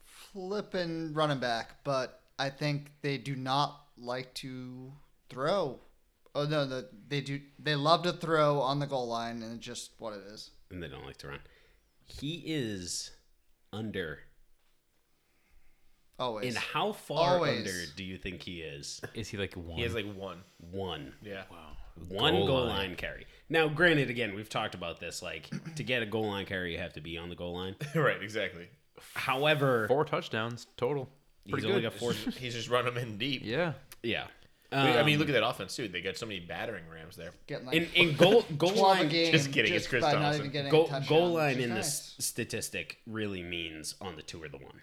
flippin' 0.07 1.12
running 1.12 1.38
back, 1.38 1.85
but 1.85 2.23
I 2.38 2.49
think 2.49 2.92
they 3.03 3.19
do 3.19 3.37
not 3.37 3.79
like 3.99 4.33
to 4.37 4.90
throw. 5.29 5.79
Oh 6.35 6.47
no, 6.47 6.64
the, 6.64 6.88
they 7.09 7.21
do. 7.21 7.42
They 7.59 7.75
love 7.75 8.05
to 8.05 8.12
throw 8.14 8.61
on 8.61 8.79
the 8.79 8.87
goal 8.87 9.07
line, 9.07 9.42
and 9.42 9.57
it's 9.57 9.66
just 9.66 9.90
what 9.99 10.14
it 10.14 10.23
is. 10.33 10.53
And 10.71 10.83
they 10.83 10.88
don't 10.88 11.05
like 11.05 11.19
to 11.19 11.29
run. 11.29 11.40
He 12.07 12.42
is 12.47 13.11
under. 13.71 14.21
Always. 16.19 16.47
And 16.55 16.57
how 16.57 16.93
far 16.93 17.35
Always. 17.37 17.59
under 17.59 17.73
do 17.97 18.05
you 18.05 18.17
think 18.17 18.43
he 18.43 18.61
is? 18.63 19.01
Is 19.15 19.29
he 19.29 19.37
like 19.37 19.55
one? 19.55 19.77
He 19.77 19.83
has 19.83 19.95
like 19.95 20.07
one. 20.15 20.39
One. 20.71 21.13
Yeah. 21.23 21.43
Wow. 21.51 21.59
One 22.09 22.35
Goal 22.35 22.47
goal, 22.47 22.61
line. 22.67 22.77
line. 22.91 22.97
carry. 22.97 23.27
Now, 23.49 23.69
granted, 23.69 24.11
again, 24.11 24.35
we've 24.35 24.49
talked 24.51 24.75
about 24.75 25.01
this. 25.01 25.23
Like, 25.23 25.49
to 25.77 25.83
get 25.83 26.03
a 26.03 26.07
goal 26.07 26.27
line 26.29 26.45
carry, 26.47 26.73
you 26.73 26.79
have 26.79 26.93
to 26.95 27.01
be 27.01 27.17
on 27.17 27.29
the 27.31 27.35
goal 27.35 27.55
line. 27.55 27.75
right, 27.95 28.21
exactly. 28.23 28.69
However, 29.15 29.87
Four 29.89 30.05
touchdowns 30.05 30.67
total. 30.77 31.09
he's 31.45 31.53
Pretty 31.53 31.69
only 31.69 31.83
got 31.83 31.95
four. 31.95 32.13
He's 32.13 32.55
just 32.55 32.69
running 32.69 32.95
them 32.95 33.03
in 33.03 33.19
deep. 33.19 33.43
Yeah. 33.45 33.73
Yeah. 34.03 34.27
I 34.73 35.05
mean, 35.05 35.15
Um, 35.15 35.21
look 35.21 35.29
at 35.29 35.33
that 35.33 35.47
offense 35.47 35.77
too. 35.77 35.87
They 35.89 36.01
got 36.03 36.17
so 36.17 36.27
many 36.27 36.41
battering 36.41 36.85
rams 36.93 37.15
there. 37.17 37.31
Getting 37.47 37.67
like 37.67 37.77
in, 37.77 37.89
in 37.95 38.17
goal 38.17 38.45
goal 38.59 38.75
line 38.75 39.09
game 39.09 39.31
Just 39.33 39.53
kidding, 39.53 39.73
it's 39.73 39.87
Chris 39.87 40.03
by 40.03 40.13
Thompson. 40.15 40.47
even 40.47 40.69
goal, 40.69 40.91
goal 41.09 41.29
line 41.35 41.59
in 41.61 41.71
nice. 41.71 42.15
this 42.17 42.27
statistic 42.27 42.99
really 43.07 43.43
means 43.43 43.95
on 44.01 44.17
the 44.17 44.23
two 44.23 44.43
or 44.43 44.49
the 44.49 44.59
one. 44.59 44.83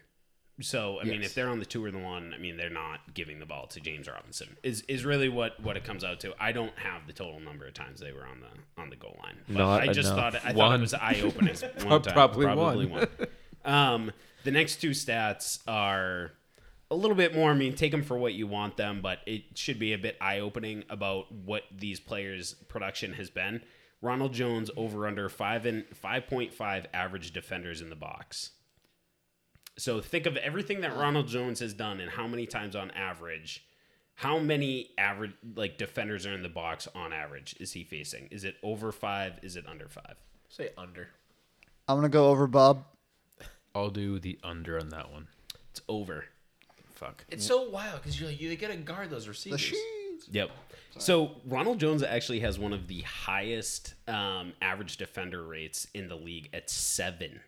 So 0.62 1.00
I 1.02 1.06
mean, 1.06 1.24
if 1.24 1.34
they're 1.34 1.50
on 1.50 1.58
the 1.60 1.66
two 1.66 1.84
or 1.84 1.90
the 1.90 1.98
one, 1.98 2.32
I 2.34 2.38
mean 2.38 2.58
they're 2.58 2.70
not 2.70 3.14
giving 3.16 3.40
the 3.40 3.46
ball 3.46 3.66
to 3.68 3.80
James 3.80 4.08
Robinson. 4.08 4.56
Is 4.62 4.82
is 4.88 5.04
really 5.04 5.28
what 5.28 5.60
what 5.60 5.76
it 5.78 5.84
comes 5.84 6.04
out 6.04 6.20
to. 6.22 6.34
I 6.40 6.52
don't 6.52 6.78
have 6.78 7.08
the 7.08 7.14
total 7.14 7.40
number 7.40 7.66
of 7.66 7.74
times 7.74 8.00
they 8.00 8.12
were 8.12 8.26
on 8.26 8.40
the 8.40 8.82
on 8.82 8.90
the 8.92 8.96
goal 8.96 9.18
line. 9.24 9.38
But 9.48 9.58
Not 9.58 9.82
I 9.82 9.88
just 9.88 10.12
enough. 10.12 10.20
thought 10.20 10.36
it, 10.36 10.42
I 10.46 10.50
thought 10.50 10.56
One. 10.58 10.76
it 10.80 10.82
was 10.82 10.94
eye 10.94 11.22
opening. 11.24 11.56
One 11.88 12.02
time, 12.04 12.14
Probably 12.14 12.46
one. 12.46 12.88
one. 12.90 13.08
Um, 13.66 14.12
the 14.44 14.52
next 14.52 14.78
two 14.78 14.92
stats 14.92 15.60
are 15.68 16.32
a 16.92 16.96
little 16.96 17.16
bit 17.18 17.34
more. 17.34 17.50
I 17.52 17.56
mean, 17.56 17.74
take 17.76 17.92
them 17.92 18.04
for 18.04 18.18
what 18.18 18.34
you 18.34 18.46
want 18.46 18.78
them, 18.78 19.02
but 19.02 19.20
it 19.26 19.44
should 19.56 19.80
be 19.80 19.94
a 19.94 19.98
bit 19.98 20.18
eye 20.22 20.40
opening 20.40 20.84
about 20.90 21.32
what 21.32 21.64
these 21.76 22.00
players' 22.00 22.54
production 22.68 23.14
has 23.14 23.30
been. 23.32 23.62
Ronald 24.02 24.34
Jones 24.34 24.70
over 24.78 25.08
under 25.08 25.30
five 25.30 25.66
and 25.66 25.86
five 25.96 26.28
point 26.28 26.54
five 26.54 26.86
average 26.94 27.32
defenders 27.32 27.82
in 27.82 27.90
the 27.90 27.96
box. 27.96 28.52
So 29.78 30.02
think 30.02 30.26
of 30.26 30.38
everything 30.38 30.82
that 30.82 30.96
Ronald 30.96 31.28
Jones 31.28 31.60
has 31.60 31.74
done 31.74 32.00
and 32.00 32.10
how 32.12 32.28
many 32.28 32.46
times 32.46 32.76
on 32.76 32.92
average, 32.92 33.66
how 34.16 34.38
many 34.40 34.90
average 34.98 35.34
like 35.56 35.78
defenders 35.78 36.26
are 36.26 36.34
in 36.34 36.44
the 36.44 36.50
box 36.50 36.88
on 36.94 37.12
average 37.12 37.56
is 37.60 37.72
he 37.74 37.84
facing? 37.84 38.28
Is 38.28 38.44
it 38.44 38.56
over 38.62 38.92
five? 38.92 39.34
Is 39.42 39.56
it 39.56 39.66
under 39.68 39.88
five? 39.88 40.16
Say 40.50 40.70
under. 40.78 41.10
I'm 41.88 41.98
gonna 41.98 42.10
go 42.10 42.30
over 42.30 42.46
Bob. 42.48 42.86
I'll 43.76 43.90
do 43.90 44.20
the 44.20 44.38
under 44.44 44.80
on 44.80 44.90
that 44.90 45.12
one. 45.12 45.28
It's 45.72 45.82
over. 45.90 46.26
Fuck. 46.94 47.26
It's 47.30 47.46
so 47.46 47.68
wild 47.70 48.02
because 48.02 48.20
you're 48.20 48.30
like 48.30 48.40
you 48.40 48.56
gotta 48.56 48.76
guard 48.76 49.10
those 49.10 49.24
The 49.26 49.32
receivers. 49.32 49.62
sheets. 49.62 50.28
Yep. 50.32 50.52
So 51.00 51.32
Ronald 51.48 51.80
Jones 51.80 52.04
actually 52.04 52.42
has 52.42 52.60
one 52.60 52.72
of 52.72 52.88
the 52.88 53.02
highest 53.02 53.96
um, 54.08 54.54
average 54.62 54.98
defender 54.98 55.42
rates 55.44 55.88
in 55.96 56.08
the 56.08 56.16
league 56.16 56.50
at 56.54 56.70
seven. 56.70 57.40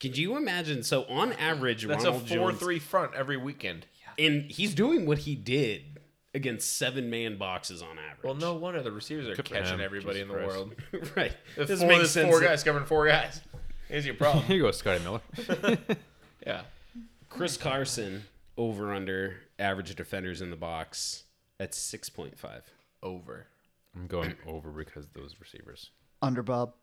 Could 0.00 0.16
you 0.16 0.36
imagine? 0.36 0.82
So 0.82 1.04
on 1.04 1.32
average, 1.32 1.84
That's 1.86 2.04
Ronald 2.04 2.30
a 2.30 2.36
four-three 2.36 2.78
front 2.78 3.14
every 3.14 3.36
weekend. 3.36 3.86
and 4.18 4.50
he's 4.50 4.74
doing 4.74 5.06
what 5.06 5.18
he 5.18 5.34
did 5.34 5.98
against 6.34 6.76
seven 6.76 7.10
man 7.10 7.36
boxes 7.36 7.82
on 7.82 7.98
average. 7.98 8.22
Well, 8.22 8.34
no 8.34 8.54
wonder 8.54 8.82
the 8.82 8.92
receivers 8.92 9.26
are 9.28 9.34
Good 9.34 9.48
for 9.48 9.54
catching 9.54 9.74
him. 9.74 9.80
everybody 9.80 10.20
Jesus 10.20 10.22
in 10.22 10.28
the 10.28 10.44
Christ. 10.44 10.56
world. 10.56 10.74
right. 11.16 11.32
There's 11.56 11.68
This 11.68 11.80
four, 11.80 11.88
makes 11.88 11.98
there's 12.00 12.10
sense. 12.12 12.28
four 12.30 12.40
guys 12.40 12.62
covering 12.62 12.84
four 12.84 13.06
guys. 13.08 13.40
Here's 13.88 14.04
your 14.06 14.14
problem. 14.14 14.44
Here 14.46 14.56
you 14.56 14.62
go, 14.62 14.70
Scotty 14.70 15.02
Miller. 15.02 15.20
yeah. 16.46 16.62
Chris 17.30 17.56
Carson 17.56 18.24
over 18.56 18.92
under 18.94 19.36
average 19.58 19.94
defenders 19.94 20.40
in 20.42 20.50
the 20.50 20.56
box 20.56 21.24
at 21.58 21.74
six 21.74 22.08
point 22.08 22.38
five. 22.38 22.62
Over. 23.02 23.46
I'm 23.96 24.06
going 24.06 24.34
over 24.46 24.70
because 24.70 25.06
of 25.06 25.14
those 25.14 25.34
receivers. 25.40 25.90
Under 26.22 26.42
Bob. 26.42 26.74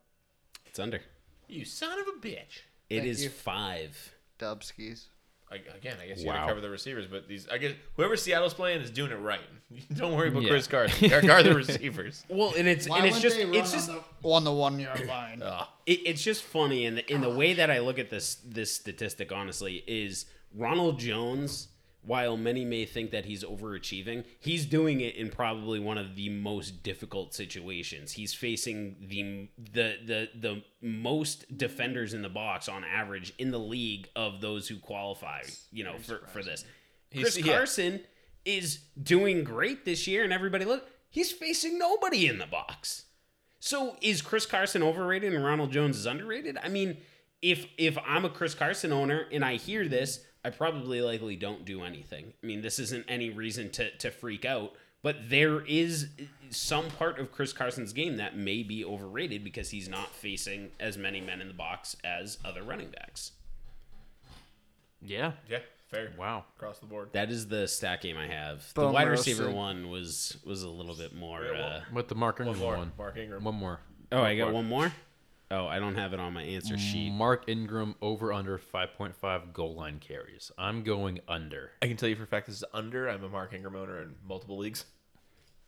It's 0.65 0.79
under. 0.79 1.01
You 1.47 1.63
son 1.65 1.97
of 1.99 2.07
a 2.07 2.19
bitch. 2.27 2.61
It 2.89 2.97
Thank 2.99 3.09
is 3.09 3.23
you. 3.23 3.29
five. 3.29 4.13
Dubskis. 4.39 5.05
I, 5.51 5.55
again, 5.77 5.97
I 6.01 6.07
guess 6.07 6.19
you 6.21 6.25
gotta 6.25 6.47
cover 6.47 6.59
the 6.59 6.69
receivers, 6.71 7.05
but 7.05 7.27
these 7.27 7.47
I 7.47 7.59
guess 7.59 7.73
whoever 7.95 8.17
Seattle's 8.17 8.55
playing 8.55 8.81
is 8.81 8.89
doing 8.89 9.11
it 9.11 9.15
right. 9.15 9.39
Don't 9.93 10.15
worry 10.15 10.29
about 10.29 10.41
Yeah. 10.41 10.49
Chris 10.49 10.65
Carson. 10.67 11.07
Guard, 11.09 11.25
guard 11.27 11.45
the 11.45 11.53
receivers. 11.55 12.23
Well, 12.29 12.53
and 12.57 12.67
it's 12.67 12.89
Why 12.89 12.97
and 12.97 13.05
it's 13.05 13.15
wouldn't 13.17 13.23
just 13.23 13.37
they 13.37 13.45
run 13.45 13.53
it's 13.55 13.71
just 13.71 13.89
on 13.89 13.95
the, 14.23 14.27
on 14.27 14.43
the 14.43 14.51
one 14.51 14.79
yard 14.79 15.05
line? 15.05 15.41
Ugh. 15.45 15.67
it, 15.85 15.99
it's 16.05 16.23
just 16.23 16.41
funny 16.43 16.85
in 16.85 16.95
the 16.95 17.13
in 17.13 17.21
the 17.21 17.29
way 17.29 17.53
that 17.53 17.69
I 17.69 17.79
look 17.79 17.99
at 17.99 18.09
this 18.09 18.35
this 18.43 18.73
statistic 18.73 19.31
honestly 19.31 19.83
is 19.87 20.25
Ronald 20.53 20.97
Jones 20.99 21.67
while 22.05 22.37
many 22.37 22.63
may 22.63 22.85
think 22.85 23.11
that 23.11 23.25
he's 23.25 23.43
overachieving 23.43 24.23
he's 24.39 24.65
doing 24.65 25.01
it 25.01 25.15
in 25.15 25.29
probably 25.29 25.79
one 25.79 25.97
of 25.97 26.15
the 26.15 26.29
most 26.29 26.83
difficult 26.83 27.33
situations 27.33 28.13
he's 28.13 28.33
facing 28.33 28.95
the 28.99 29.47
the 29.73 29.97
the 30.05 30.29
the 30.39 30.63
most 30.81 31.57
defenders 31.57 32.13
in 32.13 32.21
the 32.21 32.29
box 32.29 32.69
on 32.69 32.83
average 32.83 33.33
in 33.37 33.51
the 33.51 33.59
league 33.59 34.07
of 34.15 34.41
those 34.41 34.67
who 34.67 34.77
qualify 34.77 35.41
you 35.71 35.83
know 35.83 35.97
for 35.97 36.21
for 36.27 36.43
this 36.43 36.63
Chris 37.11 37.37
yeah. 37.37 37.53
Carson 37.53 38.01
is 38.43 38.79
doing 39.01 39.43
great 39.43 39.85
this 39.85 40.07
year 40.07 40.23
and 40.23 40.31
everybody 40.31 40.65
look 40.65 40.87
he's 41.09 41.31
facing 41.31 41.79
nobody 41.79 42.27
in 42.27 42.37
the 42.37 42.45
box 42.45 43.05
so 43.65 43.95
is 43.99 44.21
Chris 44.21 44.45
Carson 44.45 44.83
overrated 44.83 45.33
and 45.33 45.43
Ronald 45.43 45.71
Jones 45.71 45.97
is 45.97 46.05
underrated? 46.05 46.55
I 46.63 46.69
mean, 46.69 46.97
if 47.41 47.65
if 47.79 47.97
I'm 48.05 48.23
a 48.23 48.29
Chris 48.29 48.53
Carson 48.53 48.93
owner 48.93 49.25
and 49.31 49.43
I 49.43 49.55
hear 49.55 49.87
this, 49.87 50.19
I 50.45 50.49
probably 50.51 51.01
likely 51.01 51.35
don't 51.35 51.65
do 51.65 51.83
anything. 51.83 52.33
I 52.43 52.45
mean, 52.45 52.61
this 52.61 52.79
isn't 52.79 53.05
any 53.07 53.29
reason 53.29 53.69
to 53.71 53.89
to 53.97 54.11
freak 54.11 54.45
out, 54.45 54.73
but 55.01 55.29
there 55.29 55.61
is 55.65 56.09
some 56.51 56.89
part 56.91 57.19
of 57.19 57.31
Chris 57.31 57.51
Carson's 57.53 57.91
game 57.93 58.17
that 58.17 58.37
may 58.37 58.61
be 58.63 58.85
overrated 58.85 59.43
because 59.43 59.71
he's 59.71 59.89
not 59.89 60.09
facing 60.15 60.71
as 60.79 60.97
many 60.97 61.19
men 61.19 61.41
in 61.41 61.47
the 61.47 61.53
box 61.53 61.95
as 62.03 62.37
other 62.45 62.63
running 62.63 62.89
backs. 62.91 63.31
Yeah. 65.01 65.33
Yeah, 65.49 65.59
fair. 65.89 66.11
Wow. 66.17 66.45
Across 66.57 66.79
the 66.79 66.85
board. 66.87 67.09
That 67.13 67.29
is 67.29 67.47
the 67.47 67.67
stat 67.67 68.01
game 68.01 68.17
I 68.17 68.27
have. 68.27 68.67
The 68.73 68.81
Bone 68.81 68.93
wide 68.93 69.07
receiver 69.09 69.43
roasted. 69.43 69.55
one 69.55 69.89
was 69.89 70.37
was 70.45 70.63
a 70.63 70.69
little 70.69 70.95
bit 70.95 71.15
more. 71.15 71.43
Yeah, 71.43 71.51
well, 71.51 71.69
Uh, 71.77 71.81
With 71.93 72.07
the 72.07 72.15
Mark 72.15 72.39
Ingram 72.39 72.59
One 72.59 72.67
more. 72.67 72.77
one. 72.77 72.91
Mark 72.97 73.17
Ingram. 73.17 73.43
One 73.43 73.55
more. 73.55 73.79
oh, 74.11 74.21
I 74.21 74.35
got 74.37 74.53
one 74.53 74.65
more. 74.67 74.91
Oh, 75.51 75.67
I 75.67 75.79
don't 75.79 75.95
have 75.95 76.11
it 76.13 76.19
on 76.19 76.33
my 76.33 76.41
answer 76.43 76.77
sheet. 76.77 77.11
Mark 77.11 77.47
Ingram 77.47 77.95
over 78.01 78.33
under 78.33 78.57
5.5 78.57 79.53
goal 79.53 79.75
line 79.75 79.99
carries. 79.99 80.51
I'm 80.57 80.81
going 80.83 81.19
under. 81.27 81.71
I 81.83 81.87
can 81.87 81.97
tell 81.97 82.09
you 82.09 82.15
for 82.15 82.23
a 82.23 82.27
fact 82.27 82.47
this 82.47 82.55
is 82.57 82.63
under. 82.73 83.07
I'm 83.07 83.23
a 83.23 83.29
Mark 83.29 83.53
Ingram 83.53 83.75
owner 83.75 84.01
in 84.01 84.15
multiple 84.27 84.57
leagues. 84.57 84.85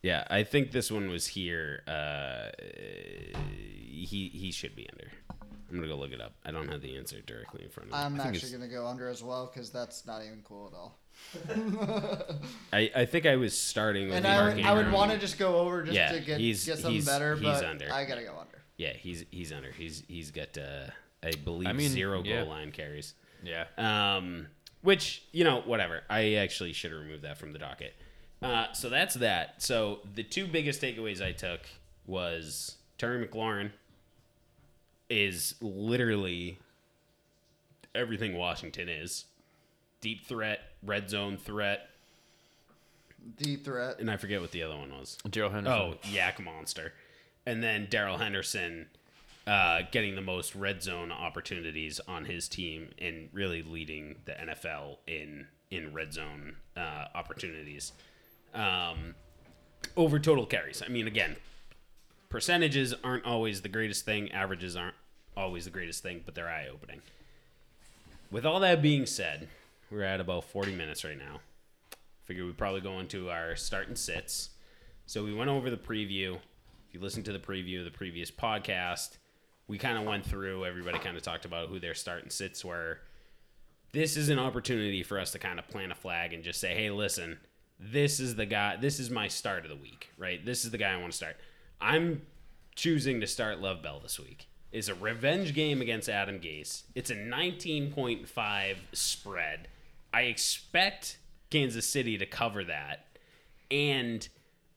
Yeah, 0.02 0.24
I 0.30 0.42
think 0.42 0.72
this 0.72 0.90
one 0.90 1.08
was 1.08 1.26
here. 1.28 1.82
Uh, 1.86 2.48
he 3.88 4.30
he 4.32 4.50
should 4.52 4.74
be 4.76 4.88
under. 4.92 5.10
I'm 5.70 5.76
gonna 5.76 5.88
go 5.88 5.96
look 5.96 6.12
it 6.12 6.20
up. 6.20 6.34
I 6.44 6.50
don't 6.50 6.68
have 6.68 6.80
the 6.80 6.96
answer 6.96 7.20
directly 7.20 7.64
in 7.64 7.70
front 7.70 7.90
of 7.90 7.92
me. 7.94 7.98
I'm 8.00 8.20
actually 8.20 8.52
gonna 8.52 8.68
go 8.68 8.86
under 8.86 9.08
as 9.08 9.22
well 9.22 9.50
because 9.52 9.70
that's 9.70 10.06
not 10.06 10.22
even 10.24 10.40
cool 10.44 10.72
at 10.72 10.76
all. 10.76 10.98
I, 12.72 12.90
I 12.94 13.04
think 13.06 13.26
I 13.26 13.36
was 13.36 13.56
starting 13.58 14.06
with 14.06 14.14
And 14.16 14.24
Mark 14.24 14.52
I 14.52 14.54
would, 14.54 14.64
I 14.64 14.72
would 14.74 14.92
want 14.92 15.10
to 15.12 15.18
just 15.18 15.36
go 15.38 15.56
over 15.58 15.82
just 15.82 15.94
Yeah, 15.96 16.12
to 16.12 16.20
get 16.20 16.38
he's- 16.40 16.64
get 16.64 16.76
something 16.78 16.92
he's- 16.92 17.06
better, 17.06 17.34
he's 17.34 17.42
but 17.44 17.64
under. 17.64 17.92
I 17.92 18.04
gotta 18.04 18.22
go 18.22 18.34
under. 18.38 18.57
Yeah, 18.78 18.92
he's 18.94 19.24
he's 19.30 19.52
under. 19.52 19.70
He's 19.70 20.04
he's 20.08 20.30
got 20.30 20.56
uh, 20.56 20.86
I 21.22 21.32
believe 21.32 21.68
I 21.68 21.72
mean, 21.72 21.90
zero 21.90 22.22
yeah. 22.24 22.40
goal 22.40 22.50
line 22.50 22.72
carries. 22.72 23.12
Yeah. 23.42 23.64
Um, 23.76 24.46
which 24.82 25.24
you 25.32 25.44
know, 25.44 25.60
whatever. 25.60 26.02
I 26.08 26.34
actually 26.34 26.72
should 26.72 26.92
have 26.92 27.00
removed 27.00 27.24
that 27.24 27.36
from 27.36 27.52
the 27.52 27.58
docket. 27.58 27.94
Uh, 28.40 28.72
so 28.72 28.88
that's 28.88 29.16
that. 29.16 29.60
So 29.60 29.98
the 30.14 30.22
two 30.22 30.46
biggest 30.46 30.80
takeaways 30.80 31.20
I 31.20 31.32
took 31.32 31.60
was 32.06 32.76
Terry 32.96 33.26
McLaurin 33.26 33.72
is 35.10 35.56
literally 35.60 36.58
everything 37.96 38.36
Washington 38.36 38.88
is: 38.88 39.24
deep 40.00 40.24
threat, 40.24 40.60
red 40.84 41.10
zone 41.10 41.36
threat, 41.36 41.90
Deep 43.36 43.64
threat. 43.64 43.98
and 43.98 44.08
I 44.08 44.16
forget 44.16 44.40
what 44.40 44.52
the 44.52 44.62
other 44.62 44.76
one 44.76 44.90
was. 44.90 45.18
Darrell 45.28 45.50
Henderson. 45.50 45.80
Oh, 45.80 45.94
Yak 46.08 46.42
Monster. 46.42 46.92
And 47.48 47.62
then 47.62 47.86
Darrell 47.88 48.18
Henderson 48.18 48.88
uh, 49.46 49.80
getting 49.90 50.14
the 50.16 50.20
most 50.20 50.54
red 50.54 50.82
zone 50.82 51.10
opportunities 51.10 51.98
on 52.06 52.26
his 52.26 52.46
team 52.46 52.90
and 52.98 53.30
really 53.32 53.62
leading 53.62 54.16
the 54.26 54.32
NFL 54.32 54.98
in 55.06 55.46
in 55.70 55.94
red 55.94 56.12
zone 56.12 56.56
uh, 56.76 57.06
opportunities 57.14 57.92
um, 58.52 59.14
over 59.96 60.18
total 60.18 60.44
carries. 60.44 60.82
I 60.82 60.88
mean, 60.88 61.06
again, 61.06 61.36
percentages 62.28 62.92
aren't 63.02 63.24
always 63.24 63.62
the 63.62 63.70
greatest 63.70 64.04
thing. 64.04 64.30
Averages 64.30 64.76
aren't 64.76 64.96
always 65.34 65.64
the 65.64 65.70
greatest 65.70 66.02
thing, 66.02 66.20
but 66.26 66.34
they're 66.34 66.50
eye 66.50 66.68
opening. 66.70 67.00
With 68.30 68.44
all 68.44 68.60
that 68.60 68.82
being 68.82 69.06
said, 69.06 69.48
we're 69.90 70.02
at 70.02 70.20
about 70.20 70.44
40 70.44 70.74
minutes 70.74 71.02
right 71.02 71.18
now. 71.18 71.40
Figure 72.26 72.44
we 72.44 72.52
probably 72.52 72.82
go 72.82 73.00
into 73.00 73.30
our 73.30 73.56
start 73.56 73.88
and 73.88 73.96
sits. 73.96 74.50
So 75.06 75.24
we 75.24 75.32
went 75.32 75.48
over 75.48 75.70
the 75.70 75.78
preview. 75.78 76.40
If 76.88 76.94
you 76.94 77.00
listen 77.00 77.22
to 77.24 77.32
the 77.32 77.38
preview 77.38 77.80
of 77.80 77.84
the 77.84 77.90
previous 77.90 78.30
podcast, 78.30 79.18
we 79.66 79.76
kind 79.76 79.98
of 79.98 80.04
went 80.04 80.24
through, 80.24 80.64
everybody 80.64 80.98
kind 80.98 81.18
of 81.18 81.22
talked 81.22 81.44
about 81.44 81.68
who 81.68 81.78
their 81.78 81.94
start 81.94 82.22
and 82.22 82.32
sits 82.32 82.64
were. 82.64 83.00
This 83.92 84.16
is 84.16 84.30
an 84.30 84.38
opportunity 84.38 85.02
for 85.02 85.20
us 85.20 85.32
to 85.32 85.38
kind 85.38 85.58
of 85.58 85.68
plant 85.68 85.92
a 85.92 85.94
flag 85.94 86.32
and 86.32 86.42
just 86.42 86.60
say, 86.60 86.74
hey, 86.74 86.88
listen, 86.88 87.38
this 87.78 88.20
is 88.20 88.36
the 88.36 88.46
guy, 88.46 88.76
this 88.76 88.98
is 88.98 89.10
my 89.10 89.28
start 89.28 89.64
of 89.64 89.68
the 89.68 89.76
week, 89.76 90.10
right? 90.16 90.42
This 90.42 90.64
is 90.64 90.70
the 90.70 90.78
guy 90.78 90.94
I 90.94 90.96
want 90.96 91.12
to 91.12 91.16
start. 91.16 91.36
I'm 91.78 92.22
choosing 92.74 93.20
to 93.20 93.26
start 93.26 93.60
Love 93.60 93.82
Bell 93.82 94.00
this 94.00 94.18
week. 94.18 94.48
It's 94.72 94.88
a 94.88 94.94
revenge 94.94 95.54
game 95.54 95.82
against 95.82 96.08
Adam 96.08 96.40
Gase. 96.40 96.84
It's 96.94 97.10
a 97.10 97.16
19.5 97.16 98.76
spread. 98.94 99.68
I 100.14 100.22
expect 100.22 101.18
Kansas 101.50 101.86
City 101.86 102.16
to 102.16 102.24
cover 102.24 102.64
that. 102.64 103.04
And 103.70 104.26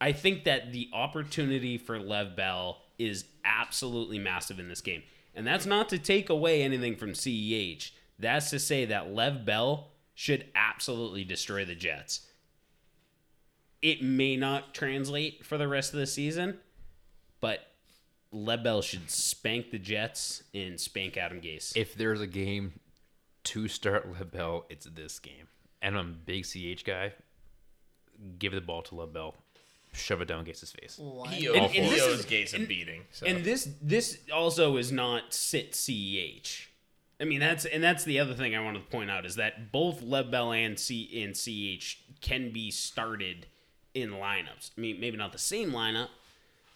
I 0.02 0.12
think 0.12 0.46
that 0.46 0.72
the 0.72 0.90
opportunity 0.92 1.78
for 1.78 2.00
Lev 2.00 2.36
Bell 2.36 2.82
is 2.98 3.26
absolutely 3.46 4.18
massive 4.18 4.60
in 4.60 4.68
this 4.68 4.82
game. 4.82 5.04
And 5.36 5.46
that's 5.46 5.68
not 5.68 5.90
to 5.90 6.00
take 6.00 6.30
away 6.30 6.64
anything 6.64 6.96
from 6.96 7.12
CEH. 7.12 7.92
That's 8.18 8.50
to 8.50 8.60
say 8.60 8.86
that 8.86 9.14
Lev 9.14 9.46
Bell 9.46 9.90
should 10.16 10.46
absolutely 10.56 11.24
destroy 11.24 11.66
the 11.66 11.76
Jets. 11.76 12.28
It 13.82 14.04
may 14.04 14.36
not 14.36 14.74
translate 14.74 15.46
for 15.46 15.58
the 15.58 15.68
rest 15.68 15.94
of 15.94 16.00
the 16.00 16.08
season, 16.08 16.58
but 17.40 17.60
Lev 18.32 18.64
Bell 18.64 18.82
should 18.82 19.10
spank 19.10 19.70
the 19.70 19.80
Jets 19.80 20.44
and 20.54 20.80
spank 20.80 21.16
Adam 21.16 21.42
Gase. 21.42 21.78
If 21.78 21.94
there's 21.94 22.22
a 22.22 22.28
game 22.28 22.80
to 23.46 23.68
start 23.68 24.12
LeBell, 24.12 24.64
it's 24.70 24.86
this 24.86 25.20
game. 25.20 25.48
And 25.82 25.98
I'm 25.98 26.10
a 26.10 26.14
big 26.14 26.46
CH 26.46 26.84
guy. 26.86 27.14
Give 28.40 28.52
the 28.52 28.62
ball 28.62 28.82
to 28.84 28.96
LeBell. 28.96 29.34
Shove 29.94 30.22
it 30.22 30.28
down 30.28 30.44
Gase's 30.46 30.72
face. 30.72 30.98
Why? 30.98 31.28
He 31.30 31.48
owes, 31.50 31.58
and 31.58 31.66
he 31.72 31.82
this 31.82 32.02
owes 32.02 32.20
is- 32.20 32.26
Gates 32.26 32.54
a 32.54 32.60
beating. 32.60 33.04
So. 33.12 33.26
And 33.26 33.44
this 33.44 33.70
this 33.82 34.20
also 34.34 34.78
is 34.78 34.92
not 34.92 35.34
sit 35.34 35.74
CEH. 35.74 36.68
I 37.20 37.26
mean 37.26 37.40
that's 37.40 37.66
and 37.66 37.84
that's 37.84 38.04
the 38.04 38.20
other 38.20 38.34
thing 38.34 38.56
I 38.56 38.62
wanted 38.62 38.80
to 38.80 38.90
point 38.90 39.12
out 39.12 39.26
is 39.26 39.36
that 39.36 39.72
both 39.72 40.02
Lev 40.02 40.32
Bell 40.32 40.54
and 40.54 40.80
C 40.80 41.24
and 41.24 41.36
CH 41.36 41.98
can 42.22 42.52
be 42.52 42.72
started 42.72 43.48
in 43.94 44.12
lineups. 44.12 44.72
I 44.78 44.82
mean 44.82 45.00
maybe 45.00 45.18
not 45.18 45.32
the 45.34 45.38
same 45.40 45.72
lineup. 45.72 46.08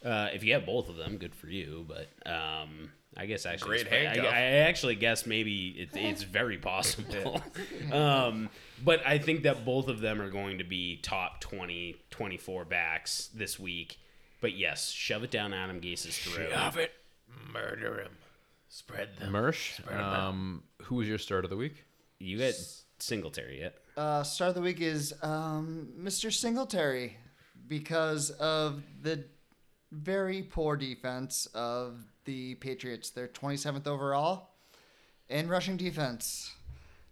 Uh, 0.04 0.30
if 0.34 0.44
you 0.44 0.54
have 0.54 0.66
both 0.68 0.88
of 0.90 0.98
them, 0.98 1.18
good 1.18 1.34
for 1.34 1.48
you. 1.48 1.84
But 1.88 2.10
um, 2.30 2.92
I 3.18 3.26
guess 3.26 3.46
actually, 3.46 3.84
Great 3.84 3.88
it's- 3.88 4.18
I. 4.20 4.26
I 4.26 4.42
actually 4.68 4.96
guess 4.96 5.26
maybe 5.26 5.68
it, 5.70 5.90
it's 5.94 6.24
very 6.24 6.58
possible. 6.58 7.42
um, 7.92 8.50
but 8.84 9.06
I 9.06 9.20
think 9.20 9.44
that 9.44 9.64
both 9.64 9.88
of 9.88 10.02
them 10.02 10.22
are 10.22 10.30
going 10.30 10.58
to 10.58 10.64
be 10.64 10.98
top 10.98 11.40
20, 11.40 11.96
24 12.12 12.66
backs 12.66 13.30
this 13.34 13.58
week. 13.60 13.98
But 14.42 14.58
yes, 14.58 14.92
shove 14.92 15.24
it 15.24 15.32
down 15.32 15.54
Adam 15.54 15.80
Gase's 15.80 16.18
throat. 16.18 16.50
Shove 16.52 16.78
it. 16.78 16.92
Murder 17.54 18.02
him. 18.02 18.12
Spread 18.68 19.18
them. 19.18 19.32
Mersh, 19.32 19.80
um, 19.94 20.64
who 20.84 20.96
was 20.96 21.08
your 21.08 21.18
start 21.18 21.46
of 21.46 21.50
the 21.50 21.56
week? 21.56 21.86
You 22.20 22.38
got 22.38 22.54
Singletary 23.00 23.62
yet? 23.62 23.78
Uh, 23.96 24.24
start 24.24 24.50
of 24.50 24.56
the 24.56 24.62
week 24.62 24.82
is 24.82 25.14
um, 25.22 25.88
Mr. 25.98 26.32
Singletary 26.34 27.18
because 27.68 28.32
of 28.32 28.84
the 29.02 29.24
very 29.96 30.44
poor 30.44 30.76
defense 30.76 31.48
of 31.54 32.04
the 32.26 32.56
Patriots. 32.56 33.10
They're 33.10 33.28
27th 33.28 33.88
overall 33.88 34.50
in 35.30 35.48
rushing 35.48 35.78
defense. 35.78 36.52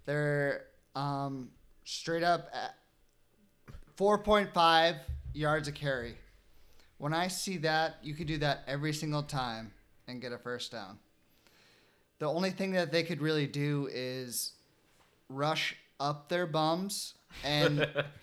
They're 0.06 0.66
um, 0.96 1.50
straight 1.86 2.24
up 2.24 2.50
at 2.54 2.76
4.5 3.98 4.98
yards 5.34 5.68
a 5.68 5.72
carry. 5.72 6.16
When 6.98 7.14
I 7.14 7.28
see 7.28 7.58
that, 7.58 7.98
you 8.04 8.14
could 8.14 8.28
do 8.28 8.38
that 8.40 8.64
every 8.68 8.94
single 8.94 9.24
time 9.24 9.72
and 10.08 10.22
get 10.22 10.32
a 10.32 10.38
first 10.38 10.72
down. 10.72 11.00
The 12.20 12.28
only 12.28 12.52
thing 12.52 12.72
that 12.74 12.92
they 12.92 13.04
could 13.04 13.22
really 13.22 13.48
do 13.48 13.90
is 13.92 14.54
rush 15.30 15.76
up 16.00 16.30
their 16.30 16.46
bums 16.46 17.16
and 17.44 17.88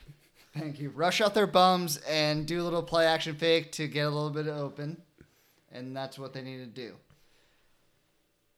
thank 0.57 0.81
you. 0.81 0.91
Rush 0.91 1.21
out 1.21 1.35
their 1.35 1.47
bums 1.47 1.99
and 2.09 2.47
do 2.47 2.61
a 2.61 2.65
little 2.65 2.83
play 2.83 3.07
action 3.07 3.35
fake 3.35 3.73
to 3.73 3.89
get 3.89 4.07
a 4.07 4.11
little 4.11 4.31
bit 4.31 4.47
open 4.47 5.01
and 5.73 5.97
that's 5.97 6.19
what 6.19 6.33
they 6.33 6.43
need 6.43 6.59
to 6.59 6.67
do. 6.67 6.95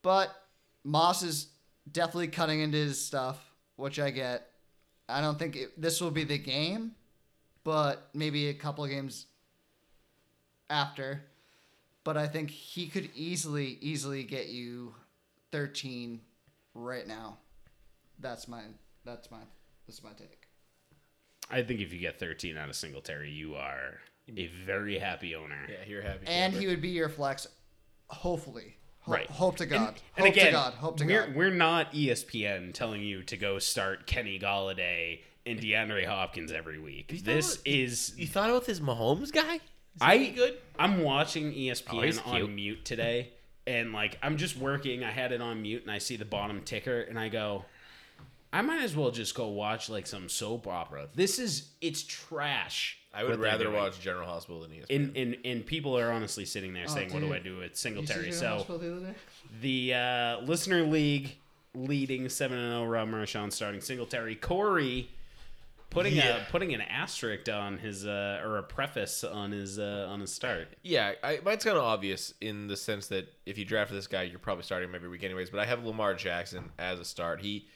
But 0.03 0.35
moss 0.85 1.23
is 1.23 1.49
definitely 1.91 2.29
cutting 2.29 2.61
into 2.61 2.79
his 2.79 3.05
stuff 3.05 3.39
which 3.77 3.99
i 3.99 4.11
get. 4.11 4.49
I 5.09 5.21
don't 5.21 5.39
think 5.39 5.57
it, 5.57 5.81
this 5.81 6.01
will 6.01 6.11
be 6.11 6.25
the 6.25 6.39
game 6.39 6.93
but 7.65 8.09
maybe 8.15 8.49
a 8.49 8.55
couple 8.55 8.87
games 8.87 9.27
after. 10.71 11.23
But 12.05 12.17
i 12.17 12.27
think 12.27 12.51
he 12.51 12.89
could 12.89 13.11
easily 13.15 13.79
easily 13.81 14.25
get 14.25 14.49
you 14.49 14.95
13 15.53 16.21
right 16.75 17.07
now. 17.07 17.39
That's 18.19 18.49
my 18.49 18.63
that's 19.05 19.31
my 19.31 19.41
that's 19.87 20.03
my 20.03 20.11
take. 20.13 20.42
I 21.51 21.63
think 21.63 21.81
if 21.81 21.93
you 21.93 21.99
get 21.99 22.19
13 22.19 22.57
out 22.57 22.69
of 22.69 22.77
Singletary, 22.77 23.31
you 23.31 23.55
are 23.57 24.01
a 24.37 24.47
very 24.65 24.99
happy 24.99 25.35
owner. 25.35 25.67
Yeah, 25.69 25.77
you're 25.87 26.03
happy. 26.03 26.27
And 26.27 26.53
camper. 26.53 26.59
he 26.61 26.67
would 26.69 26.81
be 26.81 26.89
your 26.89 27.09
flex, 27.09 27.47
hopefully. 28.09 28.77
Ho- 29.01 29.13
Right. 29.13 29.27
Hope 29.29 29.57
to 29.57 29.67
God. 29.67 29.95
And 30.17 30.27
hope 30.27 30.33
again, 30.33 30.47
to 30.47 30.53
God. 30.53 30.75
Hope 30.75 30.97
to 30.99 31.05
we're, 31.05 31.27
God. 31.27 31.35
we're 31.35 31.51
not 31.51 31.93
ESPN 31.93 32.73
telling 32.73 33.03
you 33.03 33.23
to 33.25 33.37
go 33.37 33.59
start 33.59 34.07
Kenny 34.07 34.39
Golladay 34.39 35.21
and 35.45 35.59
DeAndre 35.61 36.07
Hopkins 36.07 36.53
every 36.53 36.79
week. 36.79 37.23
This 37.25 37.57
thought- 37.57 37.67
is 37.67 38.15
You 38.17 38.29
thought 38.29 38.49
about 38.49 38.65
this 38.67 38.79
Mahomes 38.81 39.33
guy? 39.33 39.57
Is 39.57 39.61
I 40.01 40.17
he 40.19 40.31
good? 40.31 40.57
I'm 40.79 41.03
watching 41.03 41.49
Oh, 41.49 41.57
ESPN 41.57 42.13
cute. 42.13 42.27
on 42.27 42.55
mute 42.55 42.85
today, 42.85 43.33
and 43.67 43.93
like 43.93 44.19
I'm 44.23 44.37
just 44.39 44.57
working. 44.57 45.03
I 45.05 45.11
had 45.11 45.33
it 45.33 45.43
on 45.43 45.61
mute, 45.63 45.83
and 45.83 45.91
I 45.91 45.99
see 45.99 46.15
the 46.17 46.25
bottom 46.25 46.63
ticker, 46.63 47.01
and 47.03 47.19
I 47.19 47.29
go, 47.29 47.65
I 48.53 48.61
might 48.63 48.83
as 48.83 48.95
well 48.95 49.11
just 49.11 49.35
go 49.35 49.49
watch 49.49 49.89
like 49.89 50.07
some 50.07 50.29
soap 50.29 50.67
opera. 50.67 51.09
This 51.15 51.39
is 51.39 51.69
it's 51.81 52.03
trash. 52.03 52.99
I 53.15 53.25
would 53.25 53.41
rather 53.41 53.71
watch 53.71 54.01
General 54.01 54.27
Hospital 54.27 54.63
than 54.63 54.71
ESPN. 54.71 54.87
And, 54.91 55.17
and 55.17 55.37
and 55.45 55.67
people 55.67 55.99
are 55.99 56.11
honestly 56.13 56.45
sitting 56.45 56.73
there 56.73 56.87
saying, 56.87 57.13
"What 57.13 57.21
do 57.21 57.27
dude. 57.27 57.37
I 57.37 57.39
do 57.41 57.57
with 57.57 57.63
You 57.65 57.69
see 57.75 57.81
Singletary?" 57.81 58.31
General 58.31 58.41
So 58.41 58.49
Hospital 58.49 58.79
the 58.79 58.97
other 58.97 59.07
day? 59.07 59.15
the 59.61 59.95
uh, 59.95 60.41
listener 60.47 60.83
league 60.85 61.37
leading 61.75 62.29
seven 62.29 62.59
and 62.59 62.73
zero 62.73 62.85
Rob 62.87 63.09
Marchand 63.09 63.53
starting 63.53 63.81
Singletary. 63.81 64.35
Corey 64.35 65.09
putting 65.91 66.15
Yeah. 66.17 66.39
a 66.47 66.51
putting 66.51 66.73
an 66.75 66.81
asterisk 66.83 67.49
on 67.51 67.79
his 67.79 68.07
uh, 68.07 68.41
or 68.45 68.57
a 68.59 68.63
preface 68.63 69.25
on 69.25 69.53
his 69.53 69.79
uh, 69.79 70.07
on 70.11 70.21
his 70.21 70.33
start. 70.33 70.69
Yeah, 70.83 71.13
I, 71.23 71.41
mine's 71.45 71.65
kind 71.65 71.77
of 71.77 71.85
obvious 71.85 72.33
in 72.41 72.67
the 72.67 72.77
sense 72.77 73.09
that 73.09 73.31
if 73.47 73.57
you 73.59 73.65
draft 73.67 73.91
this 73.91 74.07
guy, 74.07 74.23
you're 74.23 74.39
probably 74.39 74.65
starting 74.65 74.89
him 74.89 74.95
every 74.95 75.09
week 75.09 75.23
anyways. 75.25 75.51
But 75.51 75.61
I 75.61 75.67
have 75.67 75.85
Lamar 75.85 76.15
Jackson 76.15 76.71
as 76.79 76.99
a 76.99 77.05
start. 77.05 77.41
He 77.43 77.67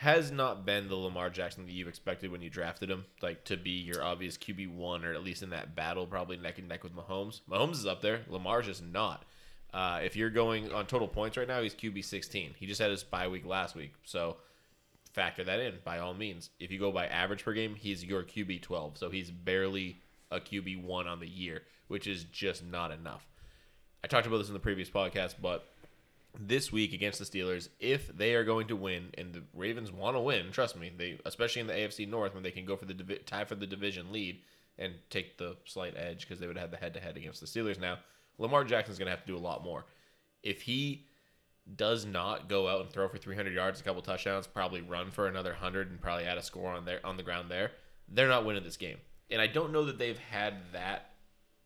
has 0.00 0.32
not 0.32 0.64
been 0.64 0.88
the 0.88 0.96
Lamar 0.96 1.28
Jackson 1.28 1.66
that 1.66 1.72
you 1.72 1.86
expected 1.86 2.32
when 2.32 2.40
you 2.40 2.48
drafted 2.48 2.90
him, 2.90 3.04
like 3.20 3.44
to 3.44 3.58
be 3.58 3.72
your 3.72 4.02
obvious 4.02 4.38
QB 4.38 4.74
one 4.74 5.04
or 5.04 5.12
at 5.12 5.22
least 5.22 5.42
in 5.42 5.50
that 5.50 5.76
battle, 5.76 6.06
probably 6.06 6.38
neck 6.38 6.58
and 6.58 6.66
neck 6.70 6.82
with 6.82 6.96
Mahomes. 6.96 7.42
Mahomes 7.50 7.72
is 7.72 7.84
up 7.84 8.00
there. 8.00 8.22
Lamar's 8.26 8.64
just 8.64 8.82
not. 8.82 9.26
Uh, 9.74 10.00
if 10.02 10.16
you're 10.16 10.30
going 10.30 10.72
on 10.72 10.86
total 10.86 11.06
points 11.06 11.36
right 11.36 11.46
now, 11.46 11.60
he's 11.60 11.74
QB 11.74 12.02
16. 12.02 12.54
He 12.58 12.64
just 12.64 12.80
had 12.80 12.90
his 12.90 13.04
bye 13.04 13.28
week 13.28 13.44
last 13.44 13.76
week, 13.76 13.92
so 14.02 14.38
factor 15.12 15.44
that 15.44 15.60
in 15.60 15.74
by 15.84 15.98
all 15.98 16.14
means. 16.14 16.48
If 16.58 16.70
you 16.70 16.78
go 16.78 16.90
by 16.90 17.06
average 17.06 17.44
per 17.44 17.52
game, 17.52 17.74
he's 17.74 18.02
your 18.02 18.22
QB 18.22 18.62
12, 18.62 18.96
so 18.96 19.10
he's 19.10 19.30
barely 19.30 20.00
a 20.30 20.40
QB 20.40 20.82
one 20.82 21.08
on 21.08 21.20
the 21.20 21.28
year, 21.28 21.64
which 21.88 22.06
is 22.06 22.24
just 22.24 22.64
not 22.64 22.90
enough. 22.90 23.28
I 24.02 24.06
talked 24.06 24.26
about 24.26 24.38
this 24.38 24.48
in 24.48 24.54
the 24.54 24.60
previous 24.60 24.88
podcast, 24.88 25.34
but 25.42 25.68
this 26.38 26.70
week 26.70 26.92
against 26.92 27.18
the 27.18 27.24
Steelers, 27.24 27.68
if 27.78 28.08
they 28.16 28.34
are 28.34 28.44
going 28.44 28.68
to 28.68 28.76
win, 28.76 29.10
and 29.18 29.32
the 29.32 29.42
Ravens 29.54 29.90
want 29.90 30.16
to 30.16 30.20
win, 30.20 30.50
trust 30.52 30.76
me, 30.78 30.90
they 30.96 31.18
especially 31.24 31.60
in 31.60 31.66
the 31.66 31.74
AFC 31.74 32.08
North 32.08 32.34
when 32.34 32.42
they 32.42 32.50
can 32.50 32.64
go 32.64 32.76
for 32.76 32.86
the 32.86 32.94
divi- 32.94 33.18
tie 33.26 33.44
for 33.44 33.54
the 33.54 33.66
division 33.66 34.12
lead 34.12 34.40
and 34.78 34.94
take 35.10 35.38
the 35.38 35.56
slight 35.64 35.94
edge 35.96 36.26
because 36.26 36.40
they 36.40 36.46
would 36.46 36.56
have 36.56 36.70
the 36.70 36.76
head 36.76 36.94
to 36.94 37.00
head 37.00 37.16
against 37.16 37.40
the 37.40 37.46
Steelers. 37.46 37.80
Now, 37.80 37.98
Lamar 38.38 38.64
Jackson's 38.64 38.98
going 38.98 39.06
to 39.06 39.10
have 39.10 39.24
to 39.24 39.32
do 39.32 39.36
a 39.36 39.38
lot 39.38 39.62
more. 39.62 39.84
If 40.42 40.62
he 40.62 41.06
does 41.76 42.06
not 42.06 42.48
go 42.48 42.66
out 42.66 42.80
and 42.80 42.90
throw 42.90 43.08
for 43.08 43.18
300 43.18 43.52
yards, 43.52 43.80
a 43.80 43.84
couple 43.84 44.02
touchdowns, 44.02 44.46
probably 44.46 44.80
run 44.80 45.10
for 45.10 45.26
another 45.28 45.50
100 45.50 45.90
and 45.90 46.00
probably 46.00 46.24
add 46.24 46.38
a 46.38 46.42
score 46.42 46.72
on 46.72 46.84
there 46.84 47.04
on 47.04 47.16
the 47.16 47.22
ground 47.22 47.50
there, 47.50 47.72
they're 48.08 48.28
not 48.28 48.44
winning 48.44 48.64
this 48.64 48.76
game. 48.76 48.96
And 49.30 49.40
I 49.40 49.46
don't 49.46 49.72
know 49.72 49.84
that 49.84 49.98
they've 49.98 50.18
had 50.18 50.54
that 50.72 51.10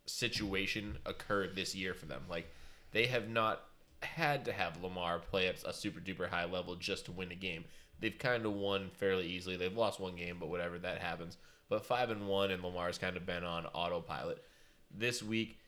situation 0.06 0.98
occur 1.06 1.46
this 1.46 1.74
year 1.74 1.94
for 1.94 2.06
them. 2.06 2.22
Like 2.28 2.46
they 2.92 3.06
have 3.06 3.28
not 3.28 3.62
had 4.04 4.44
to 4.44 4.52
have 4.52 4.82
Lamar 4.82 5.18
play 5.18 5.48
at 5.48 5.64
a 5.64 5.72
super 5.72 6.00
duper 6.00 6.28
high 6.28 6.44
level 6.44 6.76
just 6.76 7.06
to 7.06 7.12
win 7.12 7.32
a 7.32 7.36
game. 7.36 7.64
They've 8.00 8.18
kind 8.18 8.44
of 8.44 8.52
won 8.52 8.90
fairly 8.94 9.26
easily. 9.26 9.56
They've 9.56 9.76
lost 9.76 10.00
one 10.00 10.16
game, 10.16 10.36
but 10.38 10.48
whatever 10.48 10.78
that 10.78 10.98
happens. 10.98 11.36
But 11.68 11.86
five 11.86 12.10
and 12.10 12.28
one, 12.28 12.50
and 12.50 12.62
Lamar's 12.62 12.98
kind 12.98 13.16
of 13.16 13.26
been 13.26 13.44
on 13.44 13.66
autopilot. 13.66 14.42
This 14.90 15.22
week, 15.22 15.58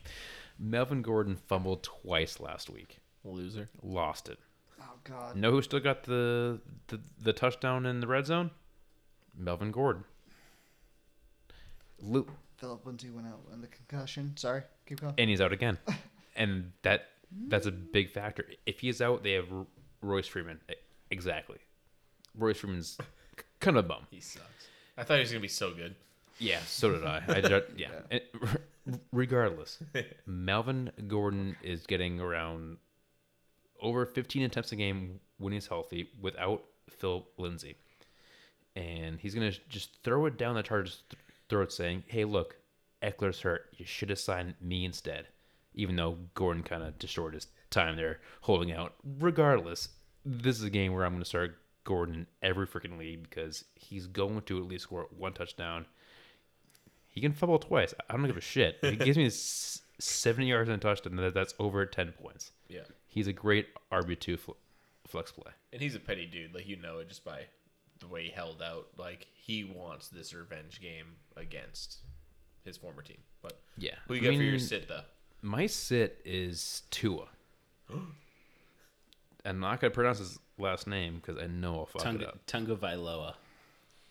Melvin 0.58 1.02
Gordon 1.02 1.36
fumbled 1.36 1.82
twice 1.82 2.38
last 2.38 2.70
week. 2.70 2.98
Loser. 3.24 3.68
Lost 3.82 4.28
it. 4.28 4.38
Oh 4.80 4.84
God. 5.04 5.34
Know 5.36 5.50
who 5.50 5.62
still 5.62 5.80
got 5.80 6.04
the, 6.04 6.60
the 6.88 7.00
the 7.20 7.32
touchdown 7.32 7.86
in 7.86 8.00
the 8.00 8.06
red 8.06 8.24
zone? 8.26 8.50
Melvin 9.36 9.70
Gordon. 9.72 10.04
Lu- 12.02 12.26
Phillip 12.58 12.84
Lindsay 12.86 13.10
went 13.10 13.26
out 13.26 13.40
in 13.52 13.60
the 13.60 13.66
concussion. 13.68 14.36
Sorry. 14.36 14.62
Keep 14.86 15.00
going. 15.00 15.14
and 15.18 15.30
he's 15.30 15.40
out 15.40 15.52
again, 15.52 15.78
and 16.36 16.72
that 16.82 17.06
that's 17.48 17.66
a 17.66 17.70
big 17.72 18.10
factor. 18.10 18.44
If 18.66 18.80
he's 18.80 19.00
out, 19.00 19.22
they 19.22 19.32
have 19.32 19.50
R- 19.52 19.66
Royce 20.02 20.26
Freeman. 20.26 20.60
E- 20.70 20.74
Exactly. 21.12 21.58
Royce 22.36 22.58
Freeman's 22.58 22.96
kind 23.60 23.76
of 23.76 23.84
a 23.84 23.88
bum. 23.88 24.06
He 24.10 24.20
sucks. 24.20 24.46
I 24.96 25.02
thought 25.04 25.14
he 25.14 25.20
was 25.20 25.30
going 25.30 25.40
to 25.40 25.44
be 25.44 25.48
so 25.48 25.72
good. 25.72 25.94
Yeah, 26.38 26.60
so 26.66 26.92
did 26.92 27.04
I. 27.04 27.22
I 27.28 27.40
just, 27.40 27.64
yeah. 27.76 27.88
And 28.10 28.20
r- 28.42 28.60
regardless, 29.12 29.78
Melvin 30.26 30.90
Gordon 31.08 31.56
is 31.62 31.86
getting 31.86 32.20
around 32.20 32.76
over 33.80 34.06
15 34.06 34.42
attempts 34.42 34.72
a 34.72 34.76
game 34.76 35.20
when 35.38 35.52
he's 35.52 35.66
healthy 35.66 36.08
without 36.20 36.62
Phil 36.90 37.26
Lindsay. 37.38 37.76
And 38.76 39.18
he's 39.18 39.34
going 39.34 39.50
to 39.50 39.58
just 39.68 39.90
throw 40.04 40.26
it 40.26 40.36
down 40.38 40.54
the 40.54 40.62
Chargers' 40.62 41.02
th- 41.10 41.20
throat 41.50 41.72
saying, 41.72 42.04
hey, 42.06 42.24
look, 42.24 42.56
Ekeler's 43.02 43.40
hurt. 43.40 43.68
You 43.76 43.84
should 43.84 44.10
have 44.10 44.18
signed 44.18 44.54
me 44.60 44.84
instead. 44.84 45.26
Even 45.74 45.96
though 45.96 46.18
Gordon 46.34 46.62
kind 46.62 46.82
of 46.82 46.98
destroyed 46.98 47.34
his 47.34 47.46
time 47.70 47.96
there 47.96 48.20
holding 48.42 48.72
out. 48.72 48.94
Regardless, 49.18 49.88
this 50.24 50.56
is 50.56 50.64
a 50.64 50.70
game 50.70 50.92
where 50.92 51.04
I'm 51.04 51.12
going 51.12 51.22
to 51.22 51.28
start 51.28 51.58
Gordon 51.84 52.14
in 52.14 52.26
every 52.42 52.66
freaking 52.66 52.98
league 52.98 53.22
because 53.28 53.64
he's 53.74 54.06
going 54.06 54.42
to 54.42 54.58
at 54.58 54.64
least 54.68 54.84
score 54.84 55.06
one 55.16 55.32
touchdown. 55.32 55.86
He 57.08 57.20
can 57.20 57.32
fumble 57.32 57.58
twice. 57.58 57.94
I 58.08 58.14
don't 58.16 58.26
give 58.26 58.36
a 58.36 58.40
shit. 58.40 58.78
If 58.82 58.90
he 58.90 58.96
gives 58.96 59.18
me 59.18 59.30
70 59.98 60.46
yards 60.46 60.68
and 60.68 60.76
a 60.76 60.80
touchdown, 60.80 61.32
that's 61.34 61.54
over 61.58 61.84
10 61.86 62.12
points. 62.12 62.52
Yeah. 62.68 62.80
He's 63.06 63.26
a 63.26 63.32
great 63.32 63.68
RB2 63.92 64.38
fl- 64.38 64.52
flex 65.06 65.32
play. 65.32 65.52
And 65.72 65.82
he's 65.82 65.94
a 65.94 66.00
petty 66.00 66.26
dude. 66.26 66.54
Like, 66.54 66.68
you 66.68 66.76
know 66.76 66.98
it 66.98 67.08
just 67.08 67.24
by 67.24 67.42
the 68.00 68.08
way 68.08 68.24
he 68.24 68.30
held 68.30 68.60
out. 68.62 68.88
Like, 68.96 69.26
he 69.34 69.64
wants 69.64 70.08
this 70.08 70.34
revenge 70.34 70.80
game 70.80 71.06
against 71.36 71.98
his 72.64 72.76
former 72.76 73.02
team. 73.02 73.18
But 73.42 73.60
Yeah. 73.78 73.94
who 74.08 74.14
you 74.14 74.20
I 74.22 74.24
got 74.32 74.36
for 74.38 74.42
your 74.42 74.58
sit, 74.58 74.88
though? 74.88 75.02
My 75.42 75.66
sit 75.66 76.20
is 76.24 76.82
Tua. 76.90 77.28
I'm 79.44 79.58
not 79.60 79.80
going 79.80 79.90
to 79.90 79.94
pronounce 79.94 80.18
his 80.18 80.38
last 80.58 80.86
name 80.86 81.16
because 81.16 81.42
I 81.42 81.46
know 81.46 81.78
I'll 81.80 81.86
fuck 81.86 82.02
it 82.02 82.04
Tunga, 82.04 82.28
up. 82.28 82.46
Tunga 82.46 82.76
Vailoa. 82.76 83.34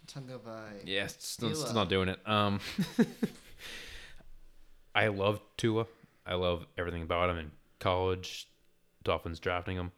Tunga 0.08 0.40
Vai. 0.40 0.72
Yeah, 0.86 1.06
still, 1.06 1.54
still 1.54 1.74
not 1.76 1.88
doing 1.90 2.10
it. 2.10 2.20
Um, 2.28 2.60
I 4.96 5.08
love 5.08 5.40
Tua. 5.58 5.86
I 6.26 6.34
love 6.34 6.66
everything 6.78 7.04
about 7.04 7.30
him 7.30 7.38
in 7.38 7.52
college. 7.80 8.48
Dolphins 9.04 9.40
drafting 9.40 9.78
him. 9.78 9.92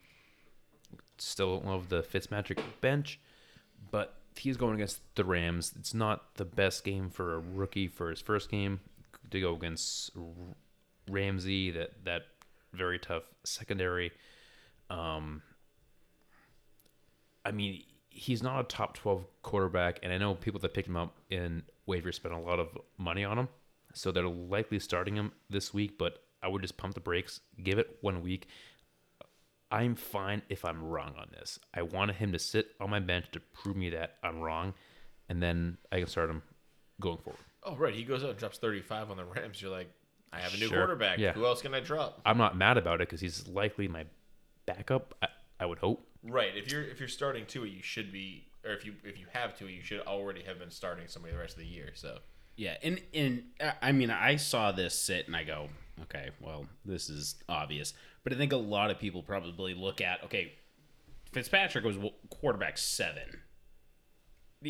Still 1.18 1.58
don't 1.60 1.68
love 1.68 1.89
the 1.89 2.02
Fitzmagic 2.04 2.60
bench, 2.82 3.20
but 3.90 4.16
he's 4.36 4.58
going 4.58 4.76
against 4.76 5.02
the 5.16 5.26
Rams. 5.26 5.74
It's 5.78 5.94
not 5.94 6.36
the 6.36 6.46
best 6.46 6.84
game 6.84 7.10
for 7.10 7.36
a 7.36 7.40
rookie 7.40 7.88
for 7.88 8.10
his 8.10 8.22
first 8.22 8.50
game 8.50 8.80
to 9.30 9.42
go 9.42 9.56
against 9.56 10.12
Ramsey. 11.10 11.72
That 11.72 11.92
that 12.06 12.24
very 12.74 13.00
tough 13.00 13.24
secondary. 13.44 14.12
Um, 14.90 15.42
I 17.46 17.52
mean, 17.52 17.84
he's 18.10 18.44
not 18.44 18.60
a 18.60 18.64
top 18.64 18.96
12 18.98 19.26
quarterback, 19.42 20.00
and 20.04 20.14
I 20.14 20.18
know 20.18 20.36
people 20.36 20.60
that 20.60 20.74
picked 20.74 20.88
him 20.88 20.98
up 20.98 21.16
in 21.30 21.64
waivers 21.88 22.16
spent 22.16 22.34
a 22.34 22.38
lot 22.38 22.60
of 22.60 22.78
money 22.98 23.24
on 23.24 23.40
him, 23.40 23.48
so 23.94 24.12
they're 24.12 24.28
likely 24.28 24.80
starting 24.80 25.16
him 25.16 25.32
this 25.50 25.74
week, 25.74 25.98
but 25.98 26.24
I 26.44 26.48
would 26.48 26.62
just 26.62 26.78
pump 26.78 26.94
the 26.94 27.00
brakes, 27.00 27.40
give 27.64 27.80
it 27.80 27.98
one 28.02 28.22
week. 28.22 28.48
I'm 29.72 29.95
fine 29.95 30.41
if 30.49 30.65
I'm 30.65 30.84
wrong 30.84 31.13
on 31.17 31.28
this. 31.32 31.59
I 31.74 31.82
wanted 31.84 32.17
him 32.17 32.32
to 32.34 32.39
sit 32.39 32.72
on 32.80 32.89
my 32.89 32.99
bench 32.99 33.26
to 33.32 33.39
prove 33.39 33.76
me 33.78 33.89
that 33.91 34.15
I'm 34.24 34.39
wrong, 34.39 34.74
and 35.30 35.41
then 35.41 35.78
I 35.91 35.99
can 35.99 36.07
start 36.07 36.30
him 36.30 36.41
going 36.99 37.17
forward. 37.19 37.39
Oh, 37.63 37.76
right. 37.76 37.93
He 37.93 38.03
goes 38.03 38.24
out 38.24 38.32
and 38.32 38.39
drops 38.39 38.57
35 38.57 39.11
on 39.11 39.17
the 39.17 39.26
Rams. 39.26 39.61
You're 39.61 39.72
like, 39.72 39.91
I 40.34 40.39
have 40.39 40.53
a 40.53 40.57
new 40.57 40.67
Sure. 40.67 40.78
quarterback. 40.80 41.19
Yeah. 41.19 41.34
Who 41.34 41.45
else 41.45 41.61
can 41.61 41.74
I 41.74 41.80
drop? 41.80 42.22
I'm 42.26 42.38
not 42.38 42.57
mad 42.57 42.78
about 42.78 42.95
it 43.01 43.07
because 43.07 43.22
he's 43.22 43.47
likely 43.47 43.88
my 43.88 44.05
backup. 44.65 45.13
I, 45.22 45.28
I 45.59 45.65
would 45.65 45.80
hope. 45.80 46.07
Right. 46.24 46.55
If 46.55 46.72
you're 46.72 46.84
if 46.84 46.99
you're 46.99 47.09
starting 47.09 47.45
Tua, 47.45 47.67
you 47.67 47.82
should 47.82 48.11
be, 48.11 48.47
or 48.65 48.72
if 48.74 48.86
you 48.86 48.93
if 49.03 49.19
you 49.19 49.26
have 49.34 49.57
Tua, 49.57 49.69
you 49.69 49.82
should 49.82 50.01
already 50.01 50.43
have 50.43 50.59
been 50.59 50.72
starting 50.72 51.07
somebody 51.07 51.34
the 51.34 51.39
rest 51.39 51.53
of 51.55 51.59
the 51.59 51.65
year. 51.67 51.91
So 51.95 52.19
Yeah, 52.55 52.76
and 52.84 53.01
and 53.13 53.43
uh, 53.59 53.72
I 53.82 53.91
mean, 53.91 54.09
I 54.11 54.36
saw 54.38 54.72
this 54.72 54.93
sit 54.97 55.28
and 55.28 55.36
I 55.36 55.43
go, 55.43 55.69
okay, 56.03 56.30
well, 56.39 56.65
this 56.86 57.09
is 57.09 57.36
obvious. 57.49 57.93
But 58.24 58.34
I 58.34 58.36
think 58.38 58.53
a 58.53 58.57
lot 58.57 58.91
of 58.91 58.99
people 58.99 59.24
probably 59.24 59.74
look 59.74 60.01
at, 60.01 60.24
okay, 60.26 60.53
Fitzpatrick 61.32 61.84
was 61.84 61.97
quarterback 62.30 62.78
seven. 62.78 63.41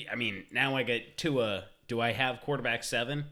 I 0.10 0.16
mean, 0.16 0.46
now 0.52 0.78
I 0.78 0.84
get 0.84 1.18
to 1.20 1.42
a, 1.42 1.66
do 1.88 2.00
I 2.00 2.14
have 2.14 2.40
quarterback 2.42 2.84
seven? 2.84 3.26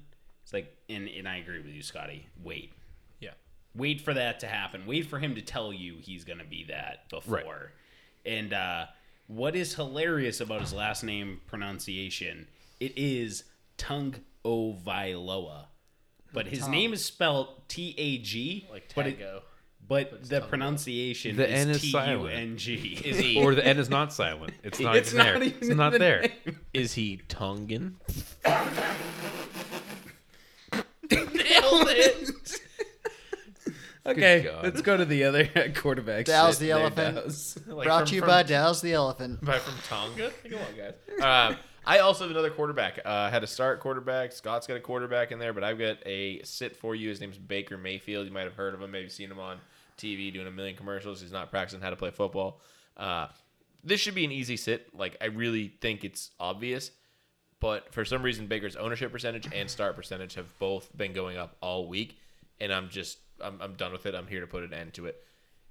It's 0.43 0.51
like, 0.51 0.76
and 0.89 1.07
and 1.07 1.28
I 1.28 1.38
agree 1.38 1.59
with 1.59 1.74
you, 1.74 1.84
Scotty. 1.84 2.28
Wait, 2.43 2.74
yeah, 3.20 3.34
wait 3.76 4.01
for 4.01 4.13
that 4.13 4.39
to 4.41 4.47
happen. 4.47 4.86
Wait 4.88 5.05
for 5.05 5.20
him 5.20 5.36
to 5.36 5.41
tell 5.41 5.72
you 5.72 5.97
he's 6.01 6.24
going 6.24 6.39
to 6.39 6.45
be 6.45 6.65
that 6.65 7.07
before. 7.09 7.72
And 8.26 8.51
uh, 8.51 8.88
what 9.28 9.55
is 9.55 9.76
hilarious 9.76 10.41
about 10.41 10.61
his 10.61 10.74
last 10.74 11.03
name 11.03 11.39
pronunciation? 11.45 12.47
It 12.80 12.97
is 12.97 13.43
Tung 13.78 14.15
O 14.43 14.74
Vailoa, 14.74 15.67
but 16.34 16.47
his 16.47 16.61
Tongue. 16.61 16.72
name 16.72 16.93
is 16.93 17.05
spelled 17.05 17.67
T 17.70 17.93
A 17.97 18.17
G. 18.17 18.67
like 18.72 18.91
but 18.95 19.05
it, 19.07 19.20
Tango. 19.88 20.10
but 20.12 20.28
the 20.30 20.42
pronunciation 20.42 21.36
The 21.36 21.48
is 21.52 21.62
N 21.66 21.70
is 21.70 21.82
T 21.82 21.88
U 21.88 21.92
silent. 21.94 22.34
N 22.36 22.58
G. 22.58 22.76
Is 23.06 23.18
he 23.20 23.42
Or 23.42 23.56
the 23.56 23.66
N 23.66 23.78
is 23.80 23.90
not 23.90 24.12
silent. 24.14 24.54
It's 24.64 24.80
not 24.80 24.96
It's 24.96 25.14
even 25.14 25.26
there. 25.26 25.36
even 25.44 25.58
it's 25.60 25.68
not 25.76 25.92
the 25.94 26.00
there. 26.00 26.22
name. 26.22 26.60
is 26.74 26.94
he 26.94 27.18
Tongan? 27.28 27.98
Nailed 31.12 31.88
it. 31.90 32.30
okay, 34.06 34.56
let's 34.64 34.82
go 34.82 34.96
to 34.98 35.06
the 35.06 35.24
other 35.24 35.46
quarterback. 35.76 36.26
Dow's 36.26 36.60
the 36.60 36.72
elephant. 36.72 37.16
Dow's. 37.16 37.58
Like 37.66 37.86
Brought 37.88 38.00
from- 38.02 38.08
to 38.10 38.16
you 38.16 38.22
from- 38.22 38.30
by 38.30 38.44
Dow's 38.44 38.82
the 38.82 38.94
Elephant. 38.94 39.44
By 39.44 39.58
from 39.60 39.74
Tonga? 39.88 40.32
Come 40.50 40.60
on, 40.60 40.76
guys. 40.78 41.52
Um, 41.52 41.58
I 41.90 42.00
also 42.00 42.26
have 42.26 42.30
another 42.30 42.52
quarterback. 42.52 43.00
Uh, 43.04 43.10
I 43.10 43.30
had 43.32 43.44
a 43.44 43.48
start 43.48 43.80
quarterback. 43.80 44.32
Scott's 44.32 44.68
got 44.68 44.78
a 44.78 44.80
quarterback 44.80 45.32
in 45.32 45.40
there, 45.40 45.54
but 45.54 45.64
I've 45.64 45.80
got 45.80 45.98
a 46.06 46.40
sit 46.44 46.76
for 46.76 46.94
you. 46.94 47.10
His 47.10 47.20
name's 47.20 47.40
Baker 47.40 47.80
Mayfield. 47.80 48.28
You 48.28 48.32
might 48.32 48.44
have 48.44 48.54
heard 48.54 48.76
of 48.76 48.82
him, 48.84 48.92
maybe 48.92 49.10
seen 49.10 49.32
him 49.32 49.40
on 49.40 49.58
TV 49.98 50.32
doing 50.32 50.46
a 50.46 50.52
million 50.52 50.76
commercials. 50.76 51.20
He's 51.20 51.32
not 51.32 51.50
practicing 51.50 51.82
how 51.82 51.90
to 51.90 51.96
play 51.96 52.12
football. 52.12 52.62
Uh, 52.96 53.30
this 53.84 54.00
should 54.00 54.14
be 54.14 54.24
an 54.24 54.32
easy 54.32 54.56
sit. 54.56 54.96
Like 54.96 55.18
I 55.20 55.26
really 55.26 55.74
think 55.82 56.04
it's 56.04 56.30
obvious, 56.40 56.92
but 57.60 57.92
for 57.92 58.06
some 58.06 58.22
reason 58.22 58.46
Baker's 58.46 58.76
ownership 58.76 59.12
percentage 59.12 59.48
and 59.52 59.68
start 59.68 59.96
percentage 59.96 60.36
have 60.36 60.60
both 60.60 60.96
been 60.96 61.12
going 61.12 61.38
up 61.38 61.56
all 61.60 61.88
week, 61.88 62.20
and 62.62 62.72
I'm 62.72 62.90
just 62.90 63.18
I'm, 63.42 63.60
I'm 63.60 63.74
done 63.74 63.94
with 63.94 64.06
it. 64.06 64.14
I'm 64.14 64.28
here 64.28 64.42
to 64.42 64.48
put 64.48 64.64
an 64.64 64.76
end 64.76 64.94
to 64.94 65.08
it. 65.08 65.24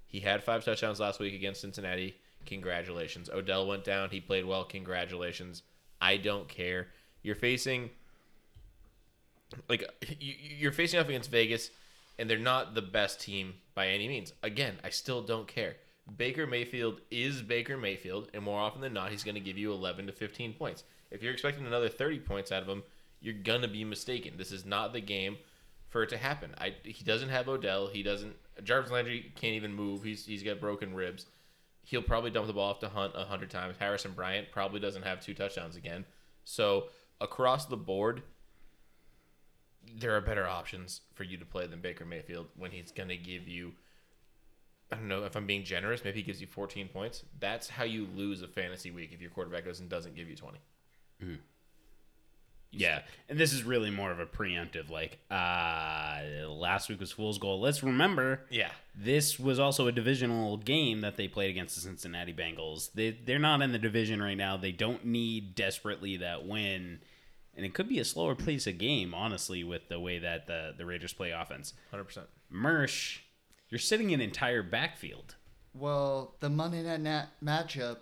He 0.05 0.19
had 0.19 0.43
five 0.43 0.65
touchdowns 0.65 0.99
last 0.99 1.21
week 1.21 1.33
against 1.33 1.61
Cincinnati. 1.61 2.17
Congratulations. 2.45 3.29
Odell 3.29 3.65
went 3.67 3.85
down. 3.85 4.09
He 4.09 4.19
played 4.19 4.43
well. 4.43 4.65
Congratulations. 4.65 5.63
I 6.01 6.17
don't 6.17 6.47
care. 6.47 6.87
You're 7.21 7.35
facing 7.35 7.89
like 9.67 9.83
you, 10.19 10.33
you're 10.57 10.71
facing 10.71 10.99
off 10.99 11.07
against 11.07 11.31
Vegas, 11.31 11.71
and 12.17 12.29
they're 12.29 12.37
not 12.37 12.75
the 12.75 12.81
best 12.81 13.19
team 13.21 13.55
by 13.75 13.87
any 13.87 14.07
means. 14.07 14.33
Again, 14.43 14.75
I 14.83 14.89
still 14.89 15.21
don't 15.21 15.47
care. 15.47 15.75
Baker 16.17 16.47
Mayfield 16.47 17.01
is 17.11 17.41
Baker 17.41 17.77
Mayfield, 17.77 18.29
and 18.33 18.43
more 18.43 18.59
often 18.59 18.81
than 18.81 18.93
not, 18.93 19.11
he's 19.11 19.23
going 19.23 19.35
to 19.35 19.41
give 19.41 19.57
you 19.57 19.71
11 19.71 20.07
to 20.07 20.11
15 20.11 20.53
points. 20.53 20.83
If 21.11 21.21
you're 21.21 21.33
expecting 21.33 21.65
another 21.65 21.89
30 21.89 22.19
points 22.19 22.51
out 22.51 22.63
of 22.63 22.69
him, 22.69 22.83
you're 23.21 23.33
gonna 23.33 23.67
be 23.67 23.83
mistaken. 23.83 24.33
This 24.37 24.51
is 24.51 24.65
not 24.65 24.93
the 24.93 25.01
game 25.01 25.37
for 25.89 26.03
it 26.03 26.09
to 26.09 26.17
happen. 26.17 26.53
I 26.57 26.75
he 26.83 27.03
doesn't 27.03 27.29
have 27.29 27.49
Odell. 27.49 27.87
He 27.87 28.03
doesn't. 28.03 28.35
Jarvis 28.63 28.91
Landry 28.91 29.31
can't 29.35 29.55
even 29.55 29.73
move. 29.73 30.03
He's 30.03 30.25
he's 30.25 30.43
got 30.43 30.59
broken 30.59 30.93
ribs. 30.93 31.25
He'll 31.89 32.03
probably 32.03 32.29
dump 32.29 32.45
the 32.45 32.53
ball 32.53 32.69
off 32.69 32.79
to 32.81 32.89
Hunt 32.89 33.13
a 33.15 33.25
hundred 33.25 33.49
times. 33.49 33.75
Harrison 33.79 34.11
Bryant 34.11 34.51
probably 34.51 34.79
doesn't 34.79 35.01
have 35.01 35.21
two 35.21 35.33
touchdowns 35.33 35.75
again. 35.75 36.05
So 36.43 36.89
across 37.19 37.65
the 37.65 37.77
board, 37.77 38.21
there 39.97 40.15
are 40.15 40.21
better 40.21 40.47
options 40.47 41.01
for 41.15 41.23
you 41.23 41.35
to 41.37 41.45
play 41.45 41.65
than 41.65 41.81
Baker 41.81 42.05
Mayfield 42.05 42.45
when 42.55 42.69
he's 42.69 42.91
going 42.91 43.09
to 43.09 43.17
give 43.17 43.47
you. 43.47 43.71
I 44.91 44.97
don't 44.97 45.07
know 45.07 45.23
if 45.23 45.35
I'm 45.35 45.47
being 45.47 45.63
generous. 45.63 46.03
Maybe 46.03 46.19
he 46.19 46.23
gives 46.23 46.39
you 46.39 46.45
14 46.45 46.89
points. 46.89 47.23
That's 47.39 47.69
how 47.69 47.85
you 47.85 48.07
lose 48.15 48.43
a 48.43 48.47
fantasy 48.47 48.91
week 48.91 49.09
if 49.11 49.19
your 49.19 49.31
quarterback 49.31 49.65
goes 49.65 49.79
and 49.79 49.89
doesn't 49.89 50.15
give 50.15 50.29
you 50.29 50.35
20. 50.35 50.59
You 51.19 51.37
Yeah, 52.71 53.01
and 53.27 53.39
this 53.39 53.51
is 53.51 53.63
really 53.63 53.89
more 53.89 54.11
of 54.11 54.19
a 54.19 54.25
preemptive. 54.27 54.89
Like, 54.91 55.17
uh, 55.31 56.47
last 56.47 56.87
week 56.89 56.99
was 56.99 57.11
fool's 57.11 57.37
goal. 57.39 57.59
Let's 57.59 57.81
remember, 57.83 58.45
Yeah. 58.51 58.69
this 58.93 59.39
was 59.39 59.59
also 59.59 59.87
a 59.87 59.91
divisional 59.91 60.57
game 60.57 61.01
that 61.01 61.17
they 61.17 61.27
played 61.27 61.49
against 61.49 61.73
the 61.75 61.81
Cincinnati 61.81 62.33
Bengals. 62.33 62.91
They 62.93 63.11
they're 63.11 63.39
not 63.39 63.61
in 63.61 63.71
the 63.71 63.79
division 63.79 64.21
right 64.21 64.37
now. 64.37 64.55
They 64.57 64.71
don't 64.71 65.03
need 65.05 65.55
desperately 65.55 66.17
that 66.17 66.45
win, 66.45 66.99
and 67.55 67.65
it 67.65 67.73
could 67.73 67.89
be 67.89 67.97
a 67.99 68.05
slower 68.05 68.35
pace 68.35 68.67
of 68.67 68.77
game, 68.77 69.13
honestly, 69.15 69.63
with 69.63 69.87
the 69.89 69.99
way 69.99 70.19
that 70.19 70.45
the 70.47 70.73
the 70.77 70.85
Raiders 70.85 71.13
play 71.13 71.31
offense. 71.31 71.73
100%. 71.91 72.27
Mersh, 72.53 73.19
you're 73.69 73.79
sitting 73.79 74.13
an 74.13 74.21
entire 74.21 74.61
backfield. 74.63 75.35
Well, 75.73 76.35
the 76.39 76.49
Monday 76.49 76.83
night 76.83 77.01
nat- 77.01 77.29
matchup 77.43 77.97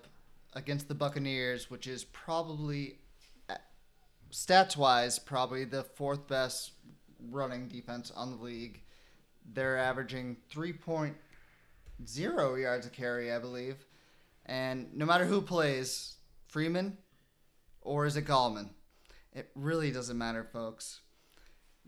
against 0.53 0.87
the 0.87 0.95
Buccaneers, 0.95 1.69
which 1.69 1.85
is 1.87 2.03
probably 2.03 2.95
stats 4.31 4.77
wise 4.77 5.19
probably 5.19 5.65
the 5.65 5.83
fourth 5.83 6.27
best 6.27 6.71
running 7.29 7.67
defense 7.67 8.11
on 8.15 8.31
the 8.31 8.43
league. 8.43 8.81
They're 9.53 9.77
averaging 9.77 10.37
3.0 10.53 11.13
yards 12.61 12.85
a 12.85 12.89
carry, 12.89 13.31
I 13.31 13.39
believe. 13.39 13.85
And 14.45 14.93
no 14.93 15.05
matter 15.05 15.25
who 15.25 15.41
plays, 15.41 16.15
Freeman 16.47 16.97
or 17.81 18.05
is 18.05 18.17
it 18.17 18.25
Gallman? 18.25 18.69
It 19.33 19.49
really 19.55 19.91
doesn't 19.91 20.17
matter, 20.17 20.43
folks. 20.43 21.01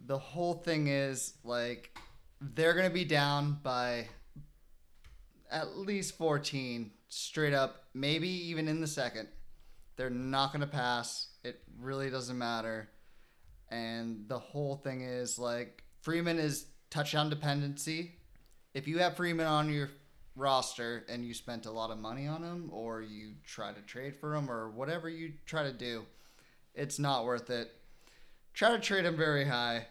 The 0.06 0.18
whole 0.18 0.54
thing 0.54 0.88
is 0.88 1.34
like 1.44 1.98
they're 2.40 2.74
going 2.74 2.88
to 2.88 2.94
be 2.94 3.06
down 3.06 3.60
by 3.64 4.08
at 5.52 5.78
least 5.78 6.18
14 6.18 6.92
straight 7.10 7.54
up, 7.54 7.86
maybe 7.94 8.30
even 8.30 8.68
in 8.68 8.82
the 8.82 8.88
second. 8.88 9.28
They're 9.96 10.10
not 10.10 10.54
going 10.54 10.62
to 10.62 10.68
pass. 10.68 11.29
It 11.44 11.62
really 11.80 12.10
doesn't 12.10 12.38
matter. 12.38 12.90
And 13.72 14.26
the 14.28 14.40
whole 14.40 14.76
thing 14.78 15.02
is 15.02 15.38
like 15.40 15.84
Freeman 16.02 16.40
is 16.40 16.66
touchdown 16.90 17.30
dependency. 17.30 18.14
If 18.74 18.88
you 18.88 19.00
have 19.00 19.16
Freeman 19.16 19.46
on 19.46 19.72
your 19.72 19.90
roster 20.36 21.06
and 21.10 21.26
you 21.26 21.34
spent 21.34 21.66
a 21.66 21.72
lot 21.72 21.92
of 21.92 21.98
money 21.98 22.26
on 22.28 22.44
him 22.44 22.70
or 22.72 23.02
you 23.02 23.34
try 23.46 23.72
to 23.74 23.82
trade 23.82 24.16
for 24.16 24.36
him 24.36 24.50
or 24.50 24.70
whatever 24.70 25.10
you 25.10 25.34
try 25.46 25.64
to 25.64 25.74
do, 25.74 26.06
it's 26.74 26.98
not 27.00 27.26
worth 27.26 27.50
it. 27.50 27.72
Try 28.54 28.72
to 28.72 28.80
trade 28.80 29.06
him 29.06 29.16
very 29.18 29.46
high. 29.46 29.88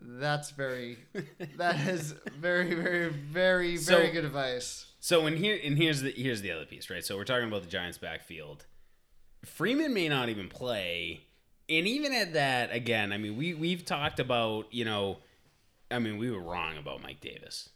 That's 0.00 0.50
very 0.50 0.98
that 1.56 1.76
is 1.88 2.14
very 2.38 2.74
very 2.74 3.08
very 3.08 3.76
So- 3.76 3.96
very 3.96 4.10
good 4.10 4.24
advice. 4.24 4.86
So 5.00 5.26
and 5.26 5.38
here 5.38 5.58
and 5.62 5.76
here's 5.78 6.02
the 6.02 6.10
here's 6.10 6.42
the 6.42 6.50
other 6.52 6.66
piece, 6.66 6.90
right? 6.90 7.04
So 7.04 7.16
we're 7.16 7.24
talking 7.24 7.46
about 7.48 7.62
the 7.62 7.68
Giants 7.68 7.98
backfield. 7.98 8.66
Freeman 9.44 9.94
may 9.94 10.08
not 10.08 10.28
even 10.28 10.48
play. 10.48 11.24
And 11.68 11.86
even 11.86 12.12
at 12.12 12.32
that, 12.32 12.72
again, 12.72 13.12
I 13.12 13.18
mean, 13.18 13.36
we 13.36 13.54
we've 13.54 13.84
talked 13.84 14.20
about, 14.20 14.72
you 14.72 14.84
know, 14.84 15.18
I 15.90 15.98
mean, 15.98 16.18
we 16.18 16.30
were 16.30 16.40
wrong 16.40 16.76
about 16.78 17.02
Mike 17.02 17.20
Davis. 17.20 17.68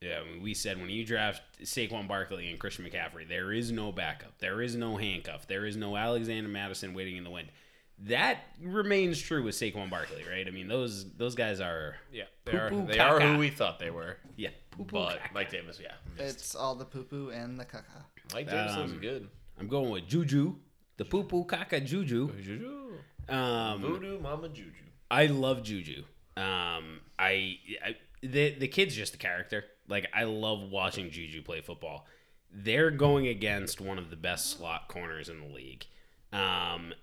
Yeah, 0.00 0.20
I 0.20 0.30
mean, 0.30 0.42
we 0.42 0.52
said 0.54 0.78
when 0.78 0.90
you 0.90 1.04
draft 1.04 1.42
Saquon 1.62 2.06
Barkley 2.08 2.50
and 2.50 2.58
Christian 2.58 2.84
McCaffrey, 2.84 3.26
there 3.26 3.52
is 3.52 3.70
no 3.72 3.90
backup, 3.90 4.38
there 4.38 4.60
is 4.60 4.76
no 4.76 4.96
handcuff, 4.98 5.46
there 5.46 5.64
is 5.64 5.76
no 5.76 5.96
Alexander 5.96 6.48
Mattison 6.48 6.92
waiting 6.94 7.16
in 7.16 7.24
the 7.24 7.30
wind. 7.30 7.48
That 8.00 8.40
remains 8.60 9.20
true 9.20 9.42
with 9.44 9.54
Saquon 9.54 9.88
Barkley, 9.88 10.24
right? 10.30 10.46
I 10.46 10.50
mean, 10.50 10.68
those 10.68 11.10
those 11.14 11.34
guys 11.34 11.60
are 11.60 11.96
Yeah. 12.12 12.24
They 12.44 12.52
are, 12.52 12.68
Poo-poo 12.70 12.86
they 12.86 12.98
are 12.98 13.20
who 13.20 13.38
we 13.38 13.50
thought 13.50 13.78
they 13.78 13.90
were. 13.90 14.16
yeah, 14.36 14.50
poo-poo 14.72 14.90
But 14.92 15.20
caca. 15.20 15.32
Mike 15.34 15.50
Davis, 15.50 15.78
yeah. 15.82 15.92
missed. 16.18 16.36
It's 16.38 16.54
all 16.54 16.74
the 16.74 16.84
poo 16.84 17.04
poo 17.04 17.30
and 17.30 17.58
the 17.58 17.64
caca. 17.64 18.04
Mike 18.34 18.50
Davis 18.50 18.76
looks 18.76 18.92
Um, 18.92 18.98
good. 19.00 19.28
I'm 19.58 19.68
going 19.68 19.90
with 19.90 20.06
Juju, 20.08 20.56
the 20.96 21.04
poo 21.04 21.24
poo 21.24 21.44
caca 21.44 21.84
Juju. 21.84 22.30
Juju. 22.40 22.92
Um, 23.28 23.80
Voodoo 23.80 24.20
Mama 24.20 24.48
Juju. 24.48 24.70
I 25.10 25.26
love 25.26 25.62
Juju. 25.62 26.04
Um, 26.36 27.00
I, 27.18 27.58
I 27.84 27.96
the 28.22 28.54
the 28.54 28.68
kid's 28.68 28.94
just 28.94 29.14
a 29.14 29.18
character. 29.18 29.64
Like 29.88 30.08
I 30.14 30.24
love 30.24 30.70
watching 30.70 31.10
Juju 31.10 31.42
play 31.42 31.60
football. 31.60 32.06
They're 32.52 32.90
going 32.90 33.26
against 33.28 33.80
one 33.80 33.98
of 33.98 34.10
the 34.10 34.16
best 34.16 34.50
slot 34.50 34.88
corners 34.88 35.28
in 35.28 35.40
the 35.40 35.46
league. 35.54 35.84
Um, 36.32 36.94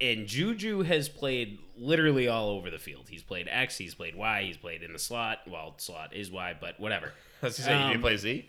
and 0.00 0.26
Juju 0.26 0.82
has 0.82 1.08
played 1.08 1.58
literally 1.76 2.26
all 2.28 2.48
over 2.50 2.70
the 2.70 2.78
field. 2.78 3.08
He's 3.08 3.22
played 3.22 3.46
X, 3.50 3.76
he's 3.76 3.94
played 3.94 4.14
Y, 4.16 4.44
he's 4.44 4.56
played 4.56 4.82
in 4.82 4.92
the 4.92 4.98
slot. 4.98 5.40
Well, 5.48 5.74
slot 5.78 6.14
is 6.14 6.30
Y, 6.30 6.56
but 6.60 6.78
whatever. 6.80 7.12
Gonna 7.42 7.52
say, 7.52 7.72
you 7.72 7.78
Um, 7.78 7.90
didn't 7.90 8.02
play 8.02 8.16
Z? 8.16 8.46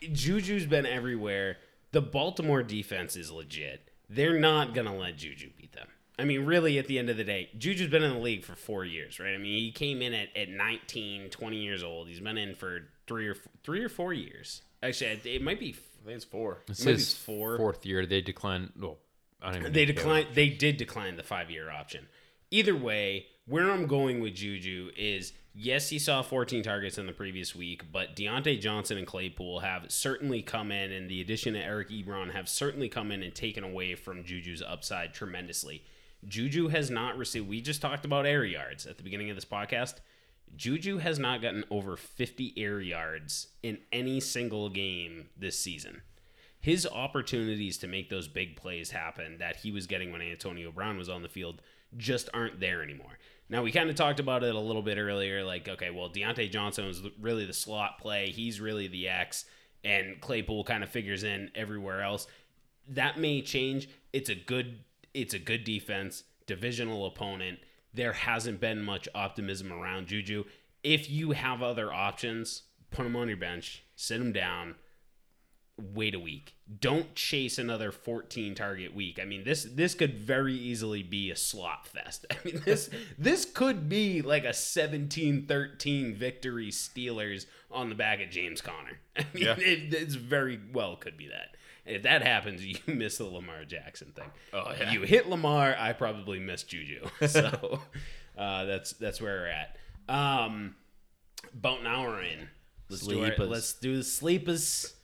Juju's 0.12 0.66
been 0.66 0.86
everywhere. 0.86 1.58
The 1.92 2.02
Baltimore 2.02 2.62
defense 2.62 3.16
is 3.16 3.30
legit. 3.30 3.90
They're 4.08 4.38
not 4.38 4.74
going 4.74 4.86
to 4.86 4.92
let 4.92 5.16
Juju 5.16 5.50
beat 5.56 5.72
them. 5.72 5.88
I 6.18 6.24
mean, 6.24 6.44
really, 6.44 6.78
at 6.78 6.86
the 6.86 6.98
end 6.98 7.08
of 7.10 7.16
the 7.16 7.24
day, 7.24 7.50
Juju's 7.56 7.90
been 7.90 8.02
in 8.02 8.12
the 8.12 8.18
league 8.18 8.44
for 8.44 8.54
four 8.54 8.84
years, 8.84 9.18
right? 9.18 9.34
I 9.34 9.38
mean, 9.38 9.58
he 9.58 9.72
came 9.72 10.02
in 10.02 10.12
at, 10.12 10.28
at 10.36 10.48
19, 10.48 11.30
20 11.30 11.56
years 11.56 11.82
old. 11.82 12.08
He's 12.08 12.20
been 12.20 12.36
in 12.36 12.54
for 12.54 12.90
three 13.06 13.28
or 13.28 13.36
three 13.64 13.82
or 13.82 13.88
four 13.88 14.12
years. 14.12 14.62
Actually, 14.82 15.10
it, 15.12 15.26
it 15.26 15.42
might 15.42 15.58
be. 15.58 15.70
I 15.70 16.04
think 16.06 16.16
it's 16.16 16.24
four. 16.24 16.52
It 16.52 16.70
Maybe 16.70 16.76
says 16.76 17.02
it's 17.02 17.14
four. 17.14 17.56
fourth 17.56 17.86
year. 17.86 18.04
They 18.04 18.20
declined. 18.20 18.72
Well, 18.78 18.98
I 19.40 19.52
don't 19.52 19.60
even 19.60 19.72
They 19.72 19.84
declined. 19.84 20.28
They 20.34 20.48
did 20.48 20.76
decline 20.76 21.16
the 21.16 21.22
five 21.22 21.50
year 21.50 21.70
option. 21.70 22.06
Either 22.50 22.76
way, 22.76 23.26
where 23.46 23.70
I'm 23.70 23.86
going 23.86 24.20
with 24.20 24.34
Juju 24.34 24.90
is 24.96 25.32
yes, 25.54 25.88
he 25.88 25.98
saw 25.98 26.22
14 26.22 26.62
targets 26.62 26.98
in 26.98 27.06
the 27.06 27.12
previous 27.12 27.54
week, 27.54 27.90
but 27.92 28.16
Diontae 28.16 28.60
Johnson 28.60 28.98
and 28.98 29.06
Claypool 29.06 29.60
have 29.60 29.90
certainly 29.90 30.42
come 30.42 30.70
in, 30.70 30.92
and 30.92 31.08
the 31.08 31.20
addition 31.20 31.56
of 31.56 31.62
Eric 31.62 31.90
Ebron 31.90 32.32
have 32.32 32.48
certainly 32.48 32.88
come 32.88 33.10
in 33.10 33.22
and 33.22 33.34
taken 33.34 33.64
away 33.64 33.94
from 33.94 34.24
Juju's 34.24 34.62
upside 34.62 35.14
tremendously. 35.14 35.84
Juju 36.26 36.68
has 36.68 36.90
not 36.90 37.18
received. 37.18 37.48
We 37.48 37.60
just 37.60 37.82
talked 37.82 38.04
about 38.04 38.26
air 38.26 38.44
yards 38.44 38.86
at 38.86 38.96
the 38.96 39.02
beginning 39.02 39.30
of 39.30 39.36
this 39.36 39.44
podcast. 39.44 39.94
Juju 40.54 40.98
has 40.98 41.18
not 41.18 41.42
gotten 41.42 41.64
over 41.70 41.96
50 41.96 42.54
air 42.56 42.80
yards 42.80 43.48
in 43.62 43.78
any 43.90 44.20
single 44.20 44.68
game 44.68 45.30
this 45.36 45.58
season 45.58 46.02
his 46.62 46.86
opportunities 46.86 47.76
to 47.76 47.88
make 47.88 48.08
those 48.08 48.28
big 48.28 48.56
plays 48.56 48.92
happen 48.92 49.36
that 49.38 49.56
he 49.56 49.72
was 49.72 49.88
getting 49.88 50.12
when 50.12 50.22
Antonio 50.22 50.70
Brown 50.70 50.96
was 50.96 51.08
on 51.08 51.22
the 51.22 51.28
field 51.28 51.60
just 51.96 52.28
aren't 52.32 52.60
there 52.60 52.82
anymore. 52.82 53.18
Now 53.48 53.62
we 53.62 53.72
kind 53.72 53.90
of 53.90 53.96
talked 53.96 54.20
about 54.20 54.44
it 54.44 54.54
a 54.54 54.60
little 54.60 54.82
bit 54.82 54.98
earlier, 54.98 55.44
like 55.44 55.68
okay, 55.68 55.90
well 55.90 56.08
Diontae 56.08 56.50
Johnson 56.50 56.86
is 56.86 57.02
really 57.20 57.44
the 57.44 57.52
slot 57.52 57.98
play, 57.98 58.30
he's 58.30 58.60
really 58.60 58.88
the 58.88 59.08
X, 59.08 59.44
and 59.84 60.20
Claypool 60.20 60.64
kind 60.64 60.82
of 60.82 60.88
figures 60.88 61.24
in 61.24 61.50
everywhere 61.54 62.02
else. 62.02 62.26
That 62.88 63.18
may 63.18 63.42
change. 63.42 63.88
It's 64.12 64.28
a 64.28 64.34
good, 64.34 64.80
it's 65.14 65.34
a 65.34 65.38
good 65.38 65.64
defense, 65.64 66.24
divisional 66.46 67.06
opponent. 67.06 67.58
There 67.94 68.12
hasn't 68.12 68.60
been 68.60 68.82
much 68.82 69.08
optimism 69.14 69.72
around 69.72 70.06
Juju. 70.06 70.44
If 70.82 71.10
you 71.10 71.32
have 71.32 71.62
other 71.62 71.92
options, 71.92 72.62
put 72.90 73.06
him 73.06 73.16
on 73.16 73.28
your 73.28 73.36
bench, 73.36 73.84
sit 73.94 74.20
him 74.20 74.32
down, 74.32 74.76
wait 75.80 76.14
a 76.14 76.18
week. 76.18 76.54
Don't 76.80 77.14
chase 77.14 77.58
another 77.58 77.90
14 77.92 78.54
target 78.54 78.94
week. 78.94 79.18
I 79.20 79.24
mean, 79.24 79.44
this 79.44 79.64
this 79.64 79.94
could 79.94 80.14
very 80.14 80.54
easily 80.54 81.02
be 81.02 81.30
a 81.30 81.36
slot 81.36 81.86
fest. 81.86 82.26
I 82.30 82.36
mean, 82.44 82.62
this 82.64 82.90
this 83.18 83.44
could 83.44 83.88
be 83.88 84.22
like 84.22 84.44
a 84.44 84.48
17-13 84.50 86.14
victory 86.16 86.68
Steelers 86.70 87.46
on 87.70 87.88
the 87.88 87.94
back 87.94 88.20
of 88.20 88.30
James 88.30 88.60
Conner. 88.60 88.98
I 89.16 89.26
mean, 89.32 89.44
Yeah. 89.44 89.56
it, 89.58 89.92
it's 89.94 90.14
very 90.14 90.58
well 90.72 90.96
could 90.96 91.16
be 91.16 91.28
that. 91.28 91.56
And 91.84 91.96
if 91.96 92.02
that 92.04 92.22
happens, 92.22 92.64
you 92.66 92.76
miss 92.86 93.18
the 93.18 93.24
Lamar 93.24 93.64
Jackson 93.64 94.12
thing. 94.12 94.30
Oh, 94.52 94.72
yeah. 94.78 94.92
You 94.92 95.02
hit 95.02 95.28
Lamar, 95.28 95.74
I 95.78 95.92
probably 95.92 96.38
miss 96.38 96.62
Juju. 96.62 97.06
So 97.26 97.80
uh, 98.38 98.64
that's 98.64 98.92
that's 98.92 99.20
where 99.20 99.40
we're 99.40 99.46
at. 99.48 99.76
Um, 100.08 100.76
about 101.52 101.80
an 101.80 101.86
hour 101.86 102.22
in. 102.22 102.48
Let's 102.88 103.06
do, 103.06 103.24
our, 103.24 103.46
let's 103.46 103.72
do 103.72 103.96
the 103.96 104.04
sleepers. 104.04 104.94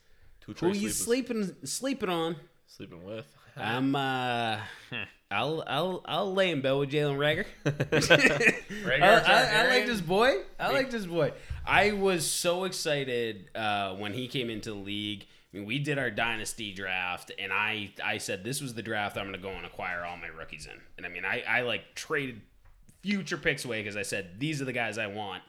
Two 0.54 0.66
Who 0.66 0.72
Trey 0.72 0.78
you 0.80 0.88
sleepers. 0.90 0.96
sleeping 0.98 1.56
sleeping 1.64 2.08
on? 2.08 2.36
Sleeping 2.66 3.04
with. 3.04 3.26
I'm 3.56 3.94
uh, 3.96 4.58
I'll 5.30 5.62
I'll 5.66 6.02
I'll 6.06 6.32
lay 6.32 6.50
in 6.50 6.60
bed 6.62 6.72
with 6.72 6.90
Jalen 6.90 7.16
Reagor. 7.18 7.44
Reagor 7.64 9.02
I, 9.02 9.06
I, 9.06 9.16
I 9.16 9.20
Targaryen? 9.20 9.68
like 9.70 9.86
this 9.86 10.00
boy. 10.00 10.34
I 10.58 10.72
like 10.72 10.90
this 10.90 11.06
boy. 11.06 11.32
I 11.66 11.92
was 11.92 12.28
so 12.28 12.64
excited 12.64 13.50
uh, 13.54 13.94
when 13.96 14.12
he 14.14 14.28
came 14.28 14.48
into 14.50 14.70
the 14.70 14.76
league. 14.76 15.26
I 15.52 15.56
mean, 15.56 15.66
we 15.66 15.78
did 15.78 15.98
our 15.98 16.10
dynasty 16.10 16.72
draft, 16.72 17.32
and 17.38 17.52
I 17.52 17.90
I 18.04 18.18
said 18.18 18.44
this 18.44 18.60
was 18.62 18.74
the 18.74 18.82
draft 18.82 19.16
I'm 19.16 19.24
going 19.24 19.34
to 19.34 19.38
go 19.42 19.50
and 19.50 19.66
acquire 19.66 20.04
all 20.04 20.16
my 20.16 20.28
rookies 20.28 20.66
in. 20.66 20.80
And 20.96 21.04
I 21.04 21.08
mean, 21.08 21.24
I 21.24 21.42
I 21.48 21.60
like 21.62 21.94
traded 21.94 22.40
future 23.02 23.38
picks 23.38 23.64
away 23.64 23.82
because 23.82 23.96
I 23.96 24.02
said 24.02 24.38
these 24.38 24.62
are 24.62 24.64
the 24.66 24.72
guys 24.72 24.98
I 24.98 25.06
want. 25.08 25.42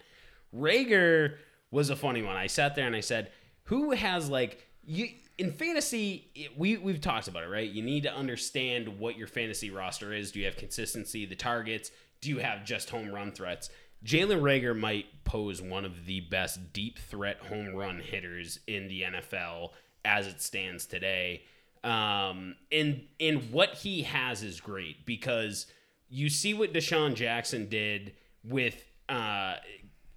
Reagor 0.55 1.35
was 1.71 1.89
a 1.89 1.95
funny 1.95 2.21
one. 2.21 2.35
I 2.35 2.47
sat 2.47 2.75
there 2.75 2.87
and 2.87 2.95
I 2.95 3.01
said, 3.01 3.31
who 3.63 3.91
has 3.91 4.29
like 4.29 4.65
you 4.89 5.09
in 5.37 5.51
fantasy? 5.51 6.51
We 6.57 6.77
we've 6.77 6.99
talked 6.99 7.27
about 7.27 7.43
it, 7.43 7.47
right? 7.47 7.69
You 7.69 7.83
need 7.83 8.03
to 8.03 8.13
understand 8.13 8.99
what 8.99 9.17
your 9.17 9.27
fantasy 9.27 9.69
roster 9.69 10.11
is. 10.13 10.31
Do 10.31 10.39
you 10.39 10.45
have 10.45 10.57
consistency? 10.57 11.25
The 11.25 11.35
targets? 11.35 11.91
Do 12.21 12.29
you 12.29 12.39
have 12.39 12.65
just 12.65 12.89
home 12.89 13.11
run 13.11 13.31
threats? 13.31 13.69
Jalen 14.03 14.41
Reagor 14.41 14.77
might 14.77 15.23
pose 15.25 15.61
one 15.61 15.85
of 15.85 16.05
the 16.05 16.21
best 16.21 16.73
deep 16.73 16.97
threat 16.99 17.37
home 17.37 17.75
run 17.75 17.99
hitters 17.99 18.59
in 18.65 18.87
the 18.87 19.03
NFL 19.03 19.71
as 20.03 20.25
it 20.25 20.41
stands 20.41 20.85
today. 20.85 21.43
Um, 21.83 22.55
and 22.71 23.03
and 23.19 23.51
what 23.51 23.75
he 23.75 24.03
has 24.03 24.41
is 24.41 24.59
great 24.59 25.05
because 25.05 25.67
you 26.09 26.29
see 26.29 26.53
what 26.53 26.73
DeSean 26.73 27.13
Jackson 27.13 27.69
did 27.69 28.13
with 28.43 28.83
uh, 29.07 29.55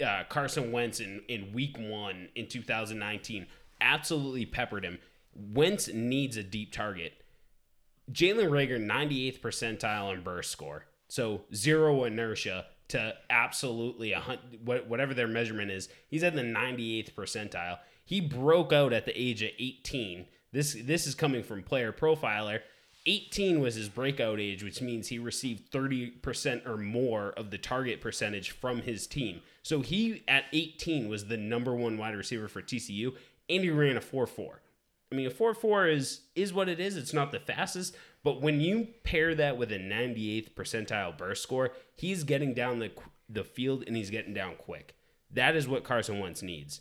uh, 0.05 0.25
Carson 0.29 0.73
Wentz 0.73 1.01
in, 1.01 1.23
in 1.29 1.53
week 1.53 1.77
one 1.79 2.29
in 2.35 2.49
2019. 2.49 3.47
Absolutely 3.83 4.47
peppered 4.47 4.85
him. 4.85 4.99
Wentz 5.35 5.89
needs 5.89 6.37
a 6.37 6.43
deep 6.43 6.72
target. 6.72 7.12
Jalen 8.11 8.49
Reagor, 8.51 8.80
98th 8.80 9.41
percentile 9.41 10.12
in 10.14 10.22
burst 10.22 10.51
score. 10.51 10.87
So 11.09 11.43
zero 11.55 12.05
inertia 12.05 12.66
to 12.89 13.14
absolutely 13.30 14.12
a 14.12 14.20
hun- 14.20 14.39
what- 14.64 14.87
whatever 14.87 15.14
their 15.14 15.28
measurement 15.28 15.70
is. 15.70 15.89
He's 16.09 16.22
at 16.22 16.35
the 16.35 16.43
98th 16.43 17.14
percentile. 17.14 17.78
He 18.05 18.20
broke 18.20 18.72
out 18.72 18.93
at 18.93 19.05
the 19.07 19.18
age 19.20 19.43
of 19.43 19.51
18. 19.59 20.26
This 20.53 20.74
this 20.74 21.07
is 21.07 21.14
coming 21.14 21.43
from 21.43 21.62
Player 21.62 21.93
Profiler. 21.93 22.61
18 23.07 23.61
was 23.61 23.74
his 23.74 23.89
breakout 23.89 24.39
age, 24.39 24.62
which 24.62 24.80
means 24.80 25.09
he 25.09 25.18
received 25.18 25.70
30% 25.72 26.66
or 26.66 26.76
more 26.76 27.30
of 27.30 27.51
the 27.51 27.59
target 27.59 28.01
percentage 28.01 28.51
from 28.51 28.83
his 28.83 29.07
team. 29.07 29.43
So 29.62 29.80
he 29.80 30.22
at 30.28 30.45
18 30.53 31.09
was 31.09 31.26
the 31.26 31.37
number 31.37 31.74
one 31.74 31.99
wide 31.99 32.14
receiver 32.14 32.47
for 32.49 32.62
TCU, 32.62 33.16
and 33.49 33.62
he 33.62 33.70
ran 33.70 33.97
a 33.97 34.01
4-4. 34.01 34.57
I 35.11 35.14
mean, 35.14 35.26
a 35.26 35.30
4-4 35.30 35.95
is 35.95 36.22
is 36.34 36.55
what 36.55 36.68
it 36.68 36.80
is. 36.80 36.97
It's 36.97 37.12
not 37.12 37.32
the 37.32 37.38
fastest, 37.38 37.95
but 38.24 38.40
when 38.40 38.61
you 38.61 38.88
pair 39.05 39.34
that 39.34 39.59
with 39.59 39.70
a 39.70 39.78
98th 39.78 40.55
percentile 40.55 41.16
burst 41.16 41.43
score, 41.43 41.72
he's 41.95 42.24
getting 42.24 42.55
down 42.55 42.78
the 42.78 42.90
the 43.28 43.45
field 43.45 43.84
and 43.86 43.97
he's 43.97 44.11
getting 44.11 44.34
down 44.34 44.55
quick. 44.57 44.95
That 45.32 45.57
is 45.57 45.68
what 45.68 45.84
Carson 45.84 46.18
Wentz 46.18 46.43
needs. 46.43 46.80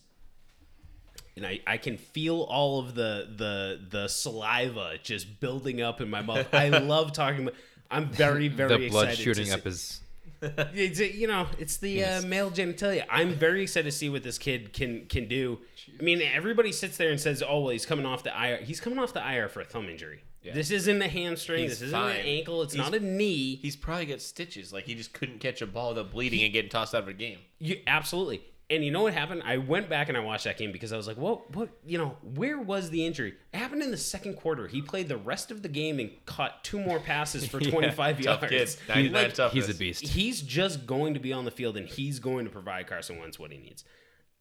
And 1.35 1.45
I, 1.45 1.61
I 1.65 1.77
can 1.77 1.97
feel 1.97 2.41
all 2.41 2.79
of 2.79 2.95
the 2.95 3.29
the 3.35 3.79
the 3.89 4.07
saliva 4.07 4.97
just 5.01 5.39
building 5.39 5.81
up 5.81 6.01
in 6.01 6.09
my 6.09 6.21
mouth. 6.21 6.53
I 6.53 6.69
love 6.69 7.13
talking 7.13 7.43
about 7.43 7.55
I'm 7.89 8.09
very 8.09 8.47
very 8.47 8.77
the 8.77 8.89
blood 8.89 9.15
shooting 9.15 9.51
up 9.51 9.63
his. 9.63 10.01
it's, 10.73 10.99
you 10.99 11.27
know, 11.27 11.47
it's 11.59 11.77
the 11.77 12.03
uh, 12.03 12.21
male 12.23 12.49
genitalia. 12.49 13.05
I'm 13.09 13.33
very 13.33 13.63
excited 13.63 13.89
to 13.91 13.95
see 13.95 14.09
what 14.09 14.23
this 14.23 14.37
kid 14.37 14.73
can 14.73 15.05
can 15.05 15.27
do. 15.27 15.59
I 15.99 16.03
mean, 16.03 16.21
everybody 16.21 16.71
sits 16.71 16.97
there 16.97 17.11
and 17.11 17.19
says, 17.19 17.43
"Oh, 17.47 17.59
well, 17.61 17.69
he's 17.69 17.85
coming 17.85 18.05
off 18.05 18.23
the 18.23 18.31
IR. 18.31 18.57
He's 18.57 18.79
coming 18.79 18.97
off 18.99 19.13
the 19.13 19.19
IR 19.27 19.49
for 19.49 19.61
a 19.61 19.65
thumb 19.65 19.87
injury. 19.87 20.23
This 20.43 20.71
isn't 20.71 20.99
a 21.01 21.07
hamstring. 21.07 21.61
He's 21.61 21.71
this 21.73 21.81
isn't 21.83 21.99
fine. 21.99 22.15
an 22.15 22.25
ankle. 22.25 22.63
It's 22.63 22.73
He's- 22.73 22.83
not 22.83 22.99
a 22.99 23.03
knee. 23.03 23.55
He's 23.57 23.75
probably 23.75 24.07
got 24.07 24.21
stitches. 24.21 24.73
Like 24.73 24.85
he 24.85 24.95
just 24.95 25.13
couldn't 25.13 25.39
catch 25.39 25.61
a 25.61 25.67
ball 25.67 25.89
without 25.89 26.09
bleeding 26.11 26.41
and 26.41 26.51
getting 26.51 26.71
tossed 26.71 26.95
out 26.95 27.03
of 27.03 27.07
a 27.09 27.13
game. 27.13 27.37
You 27.59 27.79
absolutely. 27.85 28.41
And 28.71 28.83
you 28.85 28.89
know 28.89 29.03
what 29.03 29.13
happened? 29.13 29.43
I 29.45 29.57
went 29.57 29.89
back 29.89 30.07
and 30.07 30.17
I 30.17 30.21
watched 30.21 30.45
that 30.45 30.57
game 30.57 30.71
because 30.71 30.93
I 30.93 30.97
was 30.97 31.05
like, 31.05 31.17
"What? 31.17 31.53
What? 31.55 31.69
You 31.85 31.97
know, 31.97 32.17
where 32.23 32.57
was 32.57 32.89
the 32.89 33.05
injury? 33.05 33.33
It 33.53 33.57
happened 33.57 33.83
in 33.83 33.91
the 33.91 33.97
second 33.97 34.35
quarter. 34.37 34.67
He 34.67 34.81
played 34.81 35.09
the 35.09 35.17
rest 35.17 35.51
of 35.51 35.61
the 35.61 35.67
game 35.69 35.99
and 35.99 36.09
caught 36.25 36.63
two 36.63 36.79
more 36.79 36.99
passes 36.99 37.45
for 37.45 37.59
25 37.59 37.95
Tough 38.21 38.41
yards. 38.41 38.49
kid. 38.49 38.77
99 38.87 39.13
Like, 39.23 39.33
toughness. 39.33 39.65
He's 39.67 39.75
a 39.75 39.77
beast. 39.77 40.07
he's 40.07 40.41
just 40.41 40.87
going 40.87 41.13
to 41.15 41.19
be 41.19 41.33
on 41.33 41.43
the 41.45 41.51
field 41.51 41.75
and 41.77 41.87
he's 41.87 42.19
going 42.19 42.45
to 42.45 42.51
provide 42.51 42.87
Carson 42.87 43.19
Wentz 43.19 43.37
what 43.37 43.51
he 43.51 43.57
needs. 43.57 43.83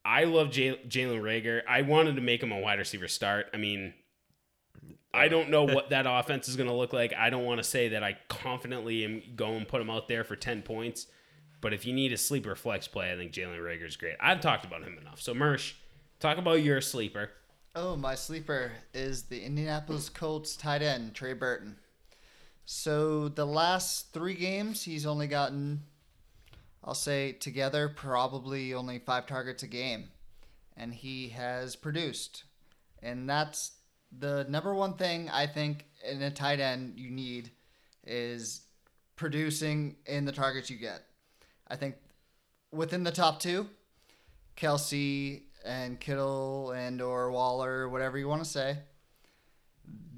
I 0.05 0.25
love 0.25 0.49
Jalen 0.49 0.81
Reagor. 0.89 1.61
I 1.69 1.83
wanted 1.83 2.15
to 2.17 2.23
make 2.23 2.43
him 2.43 2.53
a 2.53 2.59
wide 2.61 2.79
receiver 2.79 3.09
start. 3.09 3.47
I 3.53 3.57
mean, 3.57 3.93
I 5.13 5.29
don't 5.29 5.51
know 5.51 5.65
what 5.65 5.91
that 5.91 6.07
offense 6.09 6.49
is 6.49 6.57
going 6.57 6.69
to 6.69 6.75
look 6.75 6.93
like. 6.93 7.13
I 7.13 7.31
don't 7.31 7.45
want 7.45 7.59
to 7.59 7.65
say 7.65 7.89
that 7.89 8.03
I 8.05 8.17
confidently 8.29 9.05
am 9.05 9.23
going 9.37 9.61
to 9.61 9.67
put 9.67 9.81
him 9.81 9.91
out 9.91 10.07
there 10.09 10.25
for 10.25 10.37
10 10.37 10.63
points. 10.63 11.07
But 11.61 11.73
if 11.75 11.85
you 11.85 11.93
need 11.93 12.13
a 12.13 12.17
sleeper 12.17 12.55
flex 12.55 12.89
play, 12.89 13.13
I 13.13 13.17
think 13.17 13.33
Jalen 13.33 13.59
Reagor 13.59 13.87
is 13.87 13.97
great. 13.97 14.17
I've 14.21 14.41
talked 14.41 14.65
about 14.65 14.83
him 14.83 14.97
enough. 14.99 15.21
So, 15.21 15.35
Mersh, 15.35 15.75
talk 16.19 16.39
about 16.39 16.63
your 16.63 16.81
sleeper. 16.81 17.31
Oh, 17.75 17.97
my 17.97 18.15
sleeper 18.15 18.73
is 18.95 19.25
the 19.25 19.43
Indianapolis 19.43 20.09
Colts 20.09 20.57
tight 20.57 20.83
end, 20.83 21.15
Trey 21.15 21.35
Burton. 21.35 21.77
So 22.65 23.29
the 23.29 23.47
last 23.47 24.13
three 24.13 24.35
games, 24.35 24.83
he's 24.83 25.07
only 25.07 25.27
gotten, 25.27 25.83
I'll 26.83 26.95
say 26.95 27.33
together, 27.33 27.89
probably 27.89 28.75
only 28.75 28.99
five 28.99 29.27
targets 29.27 29.63
a 29.63 29.67
game. 29.67 30.09
And 30.77 30.95
he 30.95 31.29
has 31.31 31.77
produced. 31.77 32.45
And 33.03 33.29
that's 33.29 33.73
the 34.17 34.47
number 34.49 34.75
one 34.75 34.95
thing 34.95 35.29
I 35.31 35.47
think 35.47 35.85
in 36.09 36.23
a 36.23 36.31
tight 36.31 36.61
end 36.61 36.95
you 36.97 37.11
need 37.11 37.51
is 38.05 38.63
producing 39.17 39.97
in 40.07 40.25
the 40.25 40.33
targets 40.33 40.71
you 40.71 40.77
get. 40.77 41.03
I 41.71 41.77
think 41.77 41.95
within 42.73 43.05
the 43.05 43.13
top 43.13 43.41
two, 43.41 43.69
Kelce 44.57 45.43
and 45.65 46.01
Kittle 46.01 46.73
and 46.73 47.01
or 47.01 47.31
Waller, 47.31 47.89
whatever 47.89 48.19
you 48.19 48.29
want 48.29 48.43
to 48.43 48.51
say. 48.51 48.79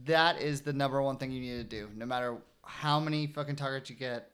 That 0.05 0.40
is 0.40 0.62
the 0.62 0.72
number 0.72 1.00
one 1.00 1.16
thing 1.16 1.30
you 1.30 1.40
need 1.40 1.70
to 1.70 1.76
do. 1.76 1.88
No 1.94 2.07
matter 2.07 2.38
how 2.64 2.98
many 2.98 3.26
fucking 3.26 3.57
targets 3.57 3.90
you 3.90 3.96
get, 3.96 4.30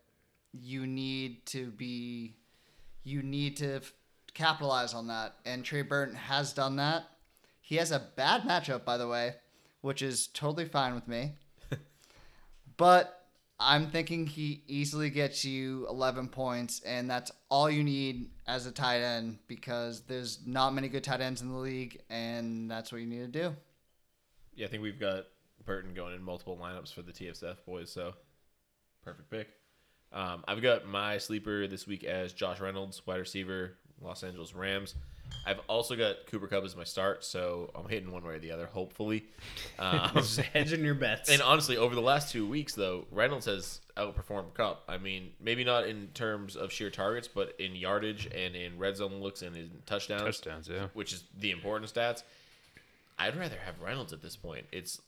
you 0.53 0.87
need 0.87 1.45
to 1.47 1.71
be, 1.71 2.37
you 3.05 3.23
need 3.23 3.57
to 3.59 3.77
f- 3.77 3.93
capitalize 4.33 4.95
on 4.95 5.09
that. 5.09 5.35
And 5.45 5.65
Trey 5.65 5.83
Burton 5.83 6.15
has 6.15 6.53
done 6.53 6.77
that. 6.77 7.05
He 7.61 7.77
has 7.77 7.93
a 7.93 8.03
bad 8.17 8.43
matchup, 8.43 8.85
by 8.85 8.97
the 8.97 9.09
way, 9.09 9.35
which 9.83 10.01
is 10.01 10.29
totally 10.29 10.65
fine 10.65 10.95
with 10.95 11.07
me. 11.07 11.33
but 12.79 13.18
I'm 13.61 13.91
thinking 13.91 14.27
he 14.27 14.63
easily 14.69 15.11
gets 15.11 15.45
you 15.45 15.87
11 15.89 16.29
points, 16.29 16.81
and 16.87 17.11
that's 17.11 17.33
all 17.51 17.69
you 17.69 17.83
need 17.83 18.31
as 18.47 18.67
a 18.67 18.73
tight 18.73 19.01
end 19.01 19.39
because 19.49 20.03
there's 20.03 20.39
not 20.47 20.75
many 20.75 20.89
good 20.89 21.03
tight 21.03 21.21
ends 21.21 21.43
in 21.43 21.51
the 21.51 21.59
league, 21.59 22.01
and 22.09 22.71
that's 22.71 22.93
what 22.93 23.01
you 23.01 23.07
need 23.07 23.33
to 23.33 23.41
do. 23.43 23.57
Yeah, 24.55 24.67
I 24.67 24.69
think 24.69 24.83
we've 24.83 25.01
got 25.01 25.25
Burton 25.65 25.93
going 25.93 26.15
in 26.15 26.23
multiple 26.23 26.57
lineups 26.61 26.95
for 26.95 27.03
the 27.03 27.13
TSF 27.13 27.57
boys, 27.67 27.91
so 27.91 28.15
perfect 29.03 29.29
pick. 29.29 29.49
Um, 30.13 30.45
I've 30.47 30.63
got 30.63 30.87
my 30.87 31.19
sleeper 31.19 31.67
this 31.67 31.87
week 31.87 32.05
as 32.05 32.33
Josh 32.33 32.61
Reynolds, 32.61 33.03
wide 33.07 33.17
receiver, 33.17 33.77
Los 34.01 34.23
Angeles 34.23 34.55
Rams. 34.55 34.95
I've 35.47 35.61
also 35.67 35.97
got 35.97 36.27
Cooper 36.27 36.47
Kupp 36.47 36.65
as 36.65 36.77
my 36.77 36.85
start, 36.85 37.25
so 37.25 37.71
I'm 37.75 37.89
hitting 37.89 38.13
one 38.13 38.23
way 38.23 38.35
or 38.35 38.39
the 38.39 38.51
other, 38.53 38.67
hopefully. 38.67 39.25
Um, 39.79 40.11
Just 40.15 40.41
hedging 40.41 40.85
your 40.85 40.97
bets. 40.97 41.31
and 41.31 41.41
honestly, 41.41 41.77
over 41.77 41.95
the 41.95 42.01
last 42.01 42.33
two 42.33 42.49
weeks, 42.49 42.75
though, 42.75 43.07
Reynolds 43.13 43.47
has 43.47 43.81
outperformed 43.97 44.53
Kupp. 44.55 44.83
I 44.89 44.99
mean, 44.99 45.31
maybe 45.41 45.63
not 45.63 45.87
in 45.87 46.09
terms 46.15 46.57
of 46.57 46.73
sheer 46.73 46.91
targets, 46.91 47.29
but 47.29 47.55
in 47.61 47.77
yardage 47.77 48.27
and 48.27 48.57
in 48.57 48.77
red 48.77 48.97
zone 48.97 49.21
looks 49.21 49.43
and 49.43 49.57
in 49.57 49.71
touchdowns, 49.87 50.23
Touchdowns, 50.41 50.69
yeah. 50.69 50.89
which 50.95 51.13
is 51.13 51.23
the 51.39 51.53
important 51.53 51.93
stats. 51.93 52.25
I'd 53.21 53.37
rather 53.37 53.57
have 53.65 53.81
Reynolds 53.81 54.13
at 54.13 54.21
this 54.21 54.35
point. 54.37 54.67
It's 54.73 55.01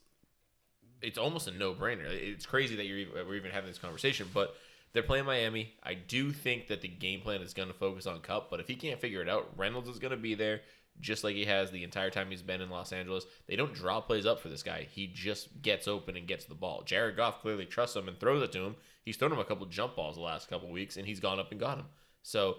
it's 1.03 1.19
almost 1.19 1.49
a 1.49 1.51
no 1.51 1.75
brainer. 1.75 2.05
It's 2.07 2.47
crazy 2.47 2.77
that 2.77 2.87
you're 2.87 2.99
even, 2.99 3.27
we're 3.27 3.37
even 3.37 3.51
having 3.51 3.69
this 3.69 3.79
conversation, 3.79 4.29
but 4.33 4.55
they're 4.93 5.03
playing 5.03 5.25
Miami. 5.25 5.75
I 5.83 5.95
do 5.95 6.33
think 6.33 6.69
that 6.69 6.81
the 6.81 6.89
game 6.89 7.21
plan 7.21 7.43
is 7.43 7.55
going 7.55 7.69
to 7.69 7.75
focus 7.75 8.07
on 8.07 8.21
Kupp, 8.21 8.51
but 8.51 8.61
if 8.61 8.69
he 8.69 8.75
can't 8.75 9.01
figure 9.01 9.23
it 9.23 9.29
out, 9.29 9.51
Reynolds 9.57 9.89
is 9.89 9.99
going 9.99 10.11
to 10.11 10.17
be 10.17 10.35
there 10.35 10.61
just 11.01 11.25
like 11.25 11.35
he 11.35 11.45
has 11.45 11.71
the 11.71 11.85
entire 11.85 12.11
time 12.11 12.31
he's 12.31 12.43
been 12.43 12.61
in 12.61 12.71
Los 12.71 12.93
Angeles. 12.93 13.25
They 13.47 13.57
don't 13.57 13.73
draw 13.73 14.01
plays 14.01 14.27
up 14.27 14.41
for 14.41 14.49
this 14.49 14.63
guy. 14.63 14.87
He 14.91 15.07
just 15.07 15.63
gets 15.63 15.89
open 15.89 16.17
and 16.17 16.27
gets 16.27 16.45
the 16.45 16.55
ball. 16.55 16.83
Jared 16.85 17.17
Goff 17.17 17.41
clearly 17.41 17.65
trusts 17.65 17.97
him 17.97 18.09
and 18.09 18.19
throws 18.19 18.43
it 18.43 18.53
to 18.53 18.61
him. 18.61 18.77
He's 19.05 19.17
thrown 19.17 19.33
him 19.33 19.39
a 19.39 19.45
couple 19.45 19.67
jump 19.67 19.97
balls 19.97 20.17
the 20.17 20.23
last 20.23 20.49
couple 20.49 20.71
weeks, 20.71 20.97
and 20.97 21.07
he's 21.07 21.21
gone 21.21 21.41
up 21.41 21.51
and 21.53 21.61
got 21.61 21.79
him. 21.79 21.87
So 22.23 22.57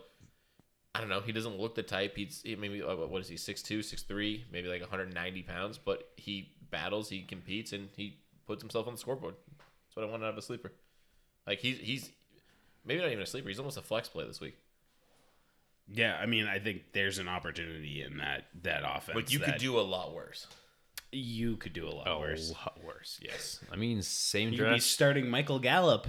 I 0.96 1.00
don't 1.00 1.10
know. 1.10 1.22
He 1.22 1.32
doesn't 1.32 1.60
look 1.60 1.76
the 1.76 1.84
type. 1.84 2.16
He's 2.16 2.42
he 2.44 2.56
maybe 2.56 2.82
uh, 2.82 2.96
what 2.96 3.22
is 3.22 3.28
he 3.28 3.36
6'2", 3.36 3.80
6'3", 3.80 4.44
maybe 4.52 4.68
like 4.68 4.82
190 4.82 5.44
pounds, 5.44 5.78
but 5.78 6.10
he 6.18 6.54
battles, 6.70 7.10
he 7.10 7.22
competes, 7.22 7.74
and 7.74 7.90
he 7.96 8.18
puts 8.48 8.64
himself 8.64 8.88
on 8.88 8.94
the 8.94 9.00
scoreboard. 9.00 9.36
That's 9.58 9.96
what 9.96 10.08
I 10.08 10.10
want 10.10 10.24
out 10.24 10.30
of 10.30 10.38
a 10.38 10.42
sleeper. 10.42 10.72
Like 11.46 11.60
he's 11.60 11.78
he's 11.78 12.12
maybe 12.86 13.02
not 13.02 13.10
even 13.12 13.22
a 13.24 13.26
sleeper. 13.26 13.48
He's 13.50 13.60
almost 13.60 13.78
a 13.78 13.82
flex 13.82 14.08
play 14.08 14.26
this 14.26 14.40
week. 14.42 14.58
Yeah, 15.94 16.18
I 16.22 16.26
mean, 16.26 16.48
I 16.48 16.60
think 16.60 16.94
there's 16.94 17.18
an 17.20 17.28
opportunity 17.28 18.02
in 18.02 18.18
that 18.18 18.46
that 18.64 18.84
offense. 18.86 19.14
But 19.16 19.32
you 19.32 19.40
could 19.40 19.58
do 19.58 19.78
a 19.80 19.82
lot 19.82 20.14
worse. 20.14 20.48
You 21.12 21.58
could 21.58 21.74
do 21.74 21.88
a 21.88 21.92
lot 21.92 22.08
Oh, 22.08 22.20
worse. 22.20 22.50
a 22.52 22.54
lot 22.54 22.80
worse. 22.86 23.20
Yes. 23.22 23.60
I 23.72 23.76
mean, 23.76 24.02
same 24.02 24.52
You 24.54 24.60
could 24.60 24.64
be 24.66 24.70
dress. 24.70 24.86
starting 24.86 25.30
Michael 25.30 25.60
Gallup, 25.60 26.08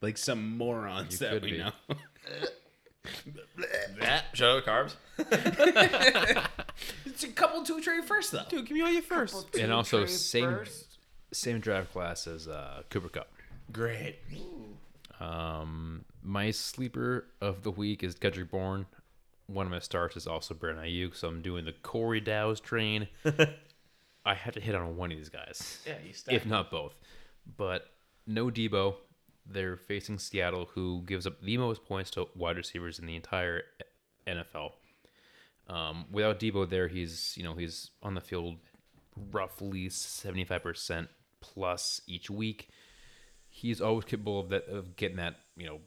like 0.00 0.18
some 0.18 0.56
morons 0.58 1.12
You 1.12 1.18
that 1.26 1.32
could 1.34 1.42
we 1.44 1.50
be. 1.52 1.58
know. 1.58 1.72
That 4.00 4.24
show 4.34 4.60
carbs. 4.60 4.94
it's 7.04 7.24
a 7.24 7.28
couple 7.28 7.62
two 7.64 7.80
trade 7.80 8.04
first 8.04 8.30
though. 8.32 8.42
Dude, 8.48 8.66
give 8.66 8.76
me 8.76 8.82
all 8.82 8.90
your 8.90 9.02
first. 9.02 9.54
And 9.56 9.72
also 9.72 10.06
same 10.06 10.50
first. 10.50 10.98
same 11.32 11.58
draft 11.60 11.92
class 11.92 12.26
as 12.26 12.46
uh, 12.48 12.82
Cooper 12.90 13.08
Kupp. 13.08 13.28
Great. 13.72 14.18
Um, 15.22 16.04
my 16.22 16.50
sleeper 16.50 17.26
of 17.40 17.62
the 17.62 17.70
week 17.70 18.02
is 18.02 18.14
Kendrick 18.14 18.50
Bourne. 18.50 18.86
One 19.46 19.66
of 19.66 19.72
my 19.72 19.78
starts 19.78 20.16
is 20.16 20.26
also 20.26 20.54
Brandon 20.54 20.84
Aiyuk, 20.84 21.14
so 21.14 21.28
I'm 21.28 21.42
doing 21.42 21.64
the 21.64 21.72
Corey 21.72 22.20
Dow's 22.20 22.60
train. 22.60 23.08
I 24.24 24.34
have 24.34 24.54
to 24.54 24.60
hit 24.60 24.74
on 24.74 24.96
one 24.96 25.10
of 25.12 25.18
these 25.18 25.28
guys, 25.28 25.80
Yeah, 25.86 25.94
you 26.06 26.12
stack. 26.12 26.34
if 26.34 26.46
not 26.46 26.70
both. 26.70 26.94
But 27.56 27.86
no 28.26 28.46
Deebo. 28.50 28.94
They're 29.44 29.76
facing 29.76 30.18
Seattle, 30.18 30.68
who 30.74 31.02
gives 31.04 31.26
up 31.26 31.40
the 31.42 31.58
most 31.58 31.84
points 31.84 32.10
to 32.12 32.28
wide 32.36 32.56
receivers 32.56 33.00
in 33.00 33.06
the 33.06 33.16
entire 33.16 33.62
NFL. 34.26 34.70
Um, 35.68 36.04
without 36.12 36.38
Deebo 36.38 36.68
there, 36.70 36.86
he's 36.86 37.34
you 37.36 37.42
know 37.42 37.54
he's 37.54 37.90
on 38.02 38.14
the 38.14 38.20
field 38.20 38.56
roughly 39.32 39.88
75% 39.88 41.08
plus 41.40 42.00
each 42.06 42.30
week. 42.30 42.68
He's 43.54 43.80
always 43.80 44.06
capable 44.06 44.40
of 44.40 44.48
that 44.48 44.66
of 44.66 44.96
getting 44.96 45.18
that 45.18 45.36
you 45.56 45.66
know 45.66 45.78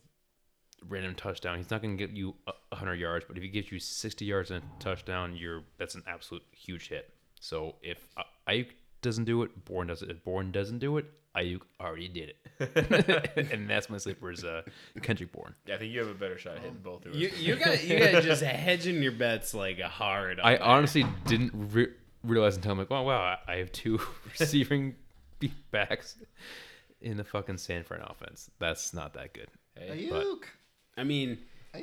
random 0.88 1.16
touchdown. 1.16 1.58
He's 1.58 1.72
not 1.72 1.82
going 1.82 1.98
to 1.98 2.08
get 2.08 2.16
you 2.16 2.36
a 2.48 2.54
100 2.70 2.96
yards, 2.96 3.26
but 3.28 3.38
if 3.38 3.44
he 3.44 3.50
gives 3.50 3.72
you 3.72 3.80
60 3.80 4.24
yards 4.24 4.52
and 4.52 4.64
a 4.64 4.84
touchdown, 4.84 5.36
you're 5.36 5.64
that's 5.78 5.96
an 5.96 6.04
absolute 6.08 6.44
huge 6.52 6.90
hit. 6.90 7.12
So 7.40 7.76
if 7.82 8.08
uh, 8.18 8.24
Aiyuk 8.48 8.68
doesn't 9.02 9.26
do 9.26 9.44
it, 9.44 9.66
Bourne 9.66 9.88
does 9.88 10.02
it. 10.02 10.10
If 10.10 10.24
Bourne 10.24 10.52
doesn't 10.52 10.80
do 10.80 10.98
it, 10.98 11.06
Aiyuk 11.36 11.62
already 11.82 12.08
did 12.08 12.34
it, 12.60 13.48
and 13.52 13.70
that's 13.70 13.90
my 13.90 13.98
sleeper 13.98 14.32
is 14.32 14.44
uh, 14.44 14.62
Kendrick 15.02 15.32
Bourne. 15.32 15.54
Yeah, 15.66 15.76
I 15.76 15.78
think 15.80 15.92
you 15.92 16.00
have 16.00 16.10
a 16.10 16.14
better 16.14 16.38
shot 16.38 16.60
hitting 16.60 16.80
both 16.82 17.06
of 17.06 17.12
us. 17.12 17.18
You 17.18 17.30
you 17.38 17.56
got 17.56 17.84
you 17.88 18.00
got 18.00 18.24
just 18.24 18.42
hedging 18.42 19.04
your 19.04 19.12
bets 19.12 19.54
like 19.54 19.80
a 19.80 19.90
hard. 19.90 20.40
I 20.40 20.54
that. 20.54 20.62
honestly 20.62 21.06
didn't 21.26 21.52
re- 21.54 21.92
realize 22.24 22.56
until 22.56 22.72
I'm 22.72 22.78
like, 22.78 22.92
oh 22.92 23.02
wow, 23.02 23.38
I 23.48 23.54
I 23.54 23.56
have 23.58 23.72
two 23.72 24.00
receiving 24.40 24.96
backs 25.72 26.16
in 27.02 27.18
the 27.18 27.24
fucking 27.24 27.58
San 27.58 27.84
Fran 27.84 28.02
offense. 28.02 28.50
That's 28.60 28.94
not 28.94 29.14
that 29.14 29.34
good. 29.34 29.48
Hey, 29.78 30.10
Aiyuk. 30.12 30.44
I 30.98 31.04
mean, 31.04 31.38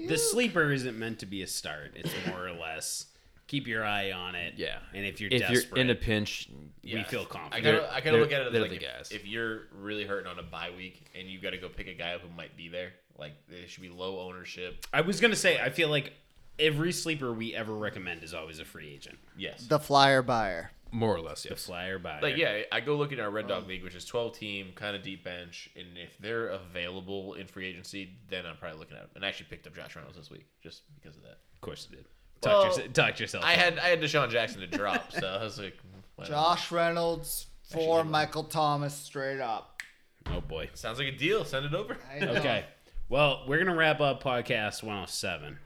the 0.08 0.16
sleeper 0.18 0.72
isn't 0.72 0.98
meant 0.98 1.18
to 1.20 1.26
be 1.26 1.42
a 1.42 1.46
start. 1.46 1.92
It's 1.94 2.10
more 2.26 2.46
or 2.46 2.52
less 2.52 3.06
keep 3.46 3.66
your 3.66 3.84
eye 3.84 4.12
on 4.12 4.34
it. 4.34 4.54
Yeah. 4.56 4.78
and 4.94 5.04
if 5.04 5.20
you're 5.20 5.28
If 5.30 5.40
desperate, 5.40 5.68
you're 5.76 5.78
in 5.78 5.90
a 5.90 5.94
pinch, 5.94 6.48
we 6.82 7.02
feel 7.04 7.22
I 7.22 7.24
confident. 7.24 7.52
kind 7.52 7.64
They're- 7.64 7.82
I 7.90 8.00
kind 8.00 8.06
of 8.06 8.12
they're- 8.12 8.20
look 8.22 8.32
at 8.32 8.40
it 8.42 8.54
as 8.54 8.60
like 8.62 8.70
the 8.70 8.76
if, 8.76 8.82
guys. 8.82 9.10
if 9.12 9.26
you're 9.26 9.64
really 9.72 10.04
hurting 10.06 10.26
on 10.30 10.38
a 10.38 10.42
bye 10.42 10.70
week 10.74 11.10
and 11.14 11.28
you 11.28 11.38
got 11.38 11.50
to 11.50 11.58
go 11.58 11.68
pick 11.68 11.86
a 11.88 11.92
guy 11.94 12.14
up 12.14 12.22
who 12.22 12.30
might 12.30 12.56
be 12.56 12.68
there, 12.68 12.92
like 13.18 13.32
it 13.50 13.68
should 13.68 13.82
be 13.82 13.90
low 13.90 14.20
ownership. 14.20 14.86
I 14.94 15.02
was 15.02 15.20
gonna 15.20 15.36
say 15.36 15.60
I 15.60 15.68
feel 15.68 15.90
like 15.90 16.14
every 16.58 16.92
sleeper 16.92 17.30
we 17.30 17.54
ever 17.54 17.74
recommend 17.74 18.22
is 18.22 18.32
always 18.32 18.58
a 18.58 18.64
free 18.64 18.88
agent. 18.94 19.18
Yes. 19.36 19.66
The 19.66 19.78
flyer 19.78 20.22
buyer. 20.22 20.70
More 20.95 21.16
or 21.16 21.20
less, 21.20 21.45
The 21.45 21.57
flyer 21.57 21.99
by 21.99 22.20
Like 22.20 22.36
yeah, 22.36 22.62
I 22.70 22.80
go 22.80 22.97
look 22.97 23.12
at 23.12 23.18
our 23.18 23.30
Red 23.30 23.49
Dog 23.49 23.66
League, 23.66 23.82
which 23.82 23.95
is 23.95 24.05
12 24.05 24.36
team, 24.38 24.72
kind 24.74 24.95
of 24.95 25.03
deep 25.03 25.24
bench, 25.24 25.70
and 25.74 25.86
if 25.97 26.18
they're 26.18 26.49
available 26.49 27.32
in 27.34 27.47
free 27.47 27.66
agency, 27.66 28.18
then 28.28 28.45
I'm 28.45 28.57
probably 28.59 28.78
looking 28.78 28.97
at 28.99 29.05
them. 29.05 29.11
And 29.16 29.24
I 29.24 29.28
actually 29.28 29.47
picked 29.49 29.66
up 29.66 29.74
Josh 29.74 29.97
Reynolds 29.97 30.18
this 30.18 30.30
week 30.30 30.45
just 30.62 30.82
because 31.01 31.16
of 31.16 31.22
that. 31.22 31.38
Of 31.55 31.61
course 31.62 31.88
you 31.90 31.97
did. 31.97 32.07
Well, 32.45 32.64
Talk, 32.64 32.76
yourse- 32.76 32.88
talk 32.93 33.20
yourself. 33.20 33.43
I 33.45 33.55
up. 33.55 33.59
had 33.59 33.78
I 33.78 33.88
had 33.88 34.01
DeSean 34.03 34.28
Jackson 34.30 34.61
to 34.61 34.66
drop, 34.66 35.12
so 35.12 35.26
I 35.26 35.43
was 35.43 35.59
like, 35.59 35.78
well, 36.18 36.26
Josh 36.26 36.70
Reynolds 36.70 37.47
for. 37.70 38.05
Michael 38.05 38.45
Thomas 38.45 38.95
straight 38.95 39.40
up. 39.40 39.80
Oh 40.26 40.40
boy. 40.43 40.68
sounds 40.74 40.99
like 40.99 41.09
a 41.09 41.16
deal. 41.16 41.45
Send 41.45 41.64
it 41.66 41.74
over. 41.74 41.97
I 42.14 42.18
know. 42.18 42.32
Okay. 42.32 42.64
Well, 43.09 43.45
we're 43.49 43.59
gonna 43.59 43.74
wrap 43.76 44.01
up 44.01 44.22
podcast 44.22 44.82
107. 44.82 45.59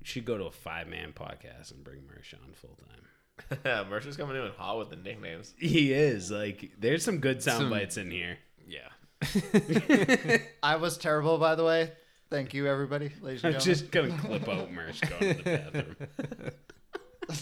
We 0.00 0.06
should 0.06 0.24
go 0.24 0.36
to 0.38 0.44
a 0.44 0.50
five 0.50 0.88
man 0.88 1.12
podcast 1.12 1.70
and 1.70 1.84
bring 1.84 2.00
Marshawn 2.00 2.54
full 2.56 2.76
time. 2.76 3.02
Mercer's 3.64 4.16
coming 4.16 4.36
in 4.36 4.42
with 4.42 4.56
hot 4.56 4.78
with 4.78 4.90
the 4.90 4.96
nicknames. 4.96 5.54
He 5.58 5.92
is 5.92 6.30
like. 6.30 6.70
There's 6.78 7.04
some 7.04 7.18
good 7.18 7.42
sound 7.42 7.62
Some- 7.62 7.70
bites 7.70 7.96
in 7.96 8.10
here. 8.10 8.38
Yeah. 8.66 8.88
I 10.62 10.76
was 10.76 10.96
terrible, 10.98 11.38
by 11.38 11.54
the 11.54 11.64
way. 11.64 11.92
Thank 12.30 12.52
you, 12.54 12.66
everybody, 12.66 13.10
ladies 13.20 13.44
and 13.44 13.54
I'm 13.54 13.60
gentlemen. 13.60 13.62
just 13.62 13.90
gonna 13.90 14.18
clip 14.18 14.48
out 14.48 14.72
Mersh 14.72 15.08
going 15.08 15.36
to 15.36 15.42
the 15.42 15.58
bathroom. 15.72 15.96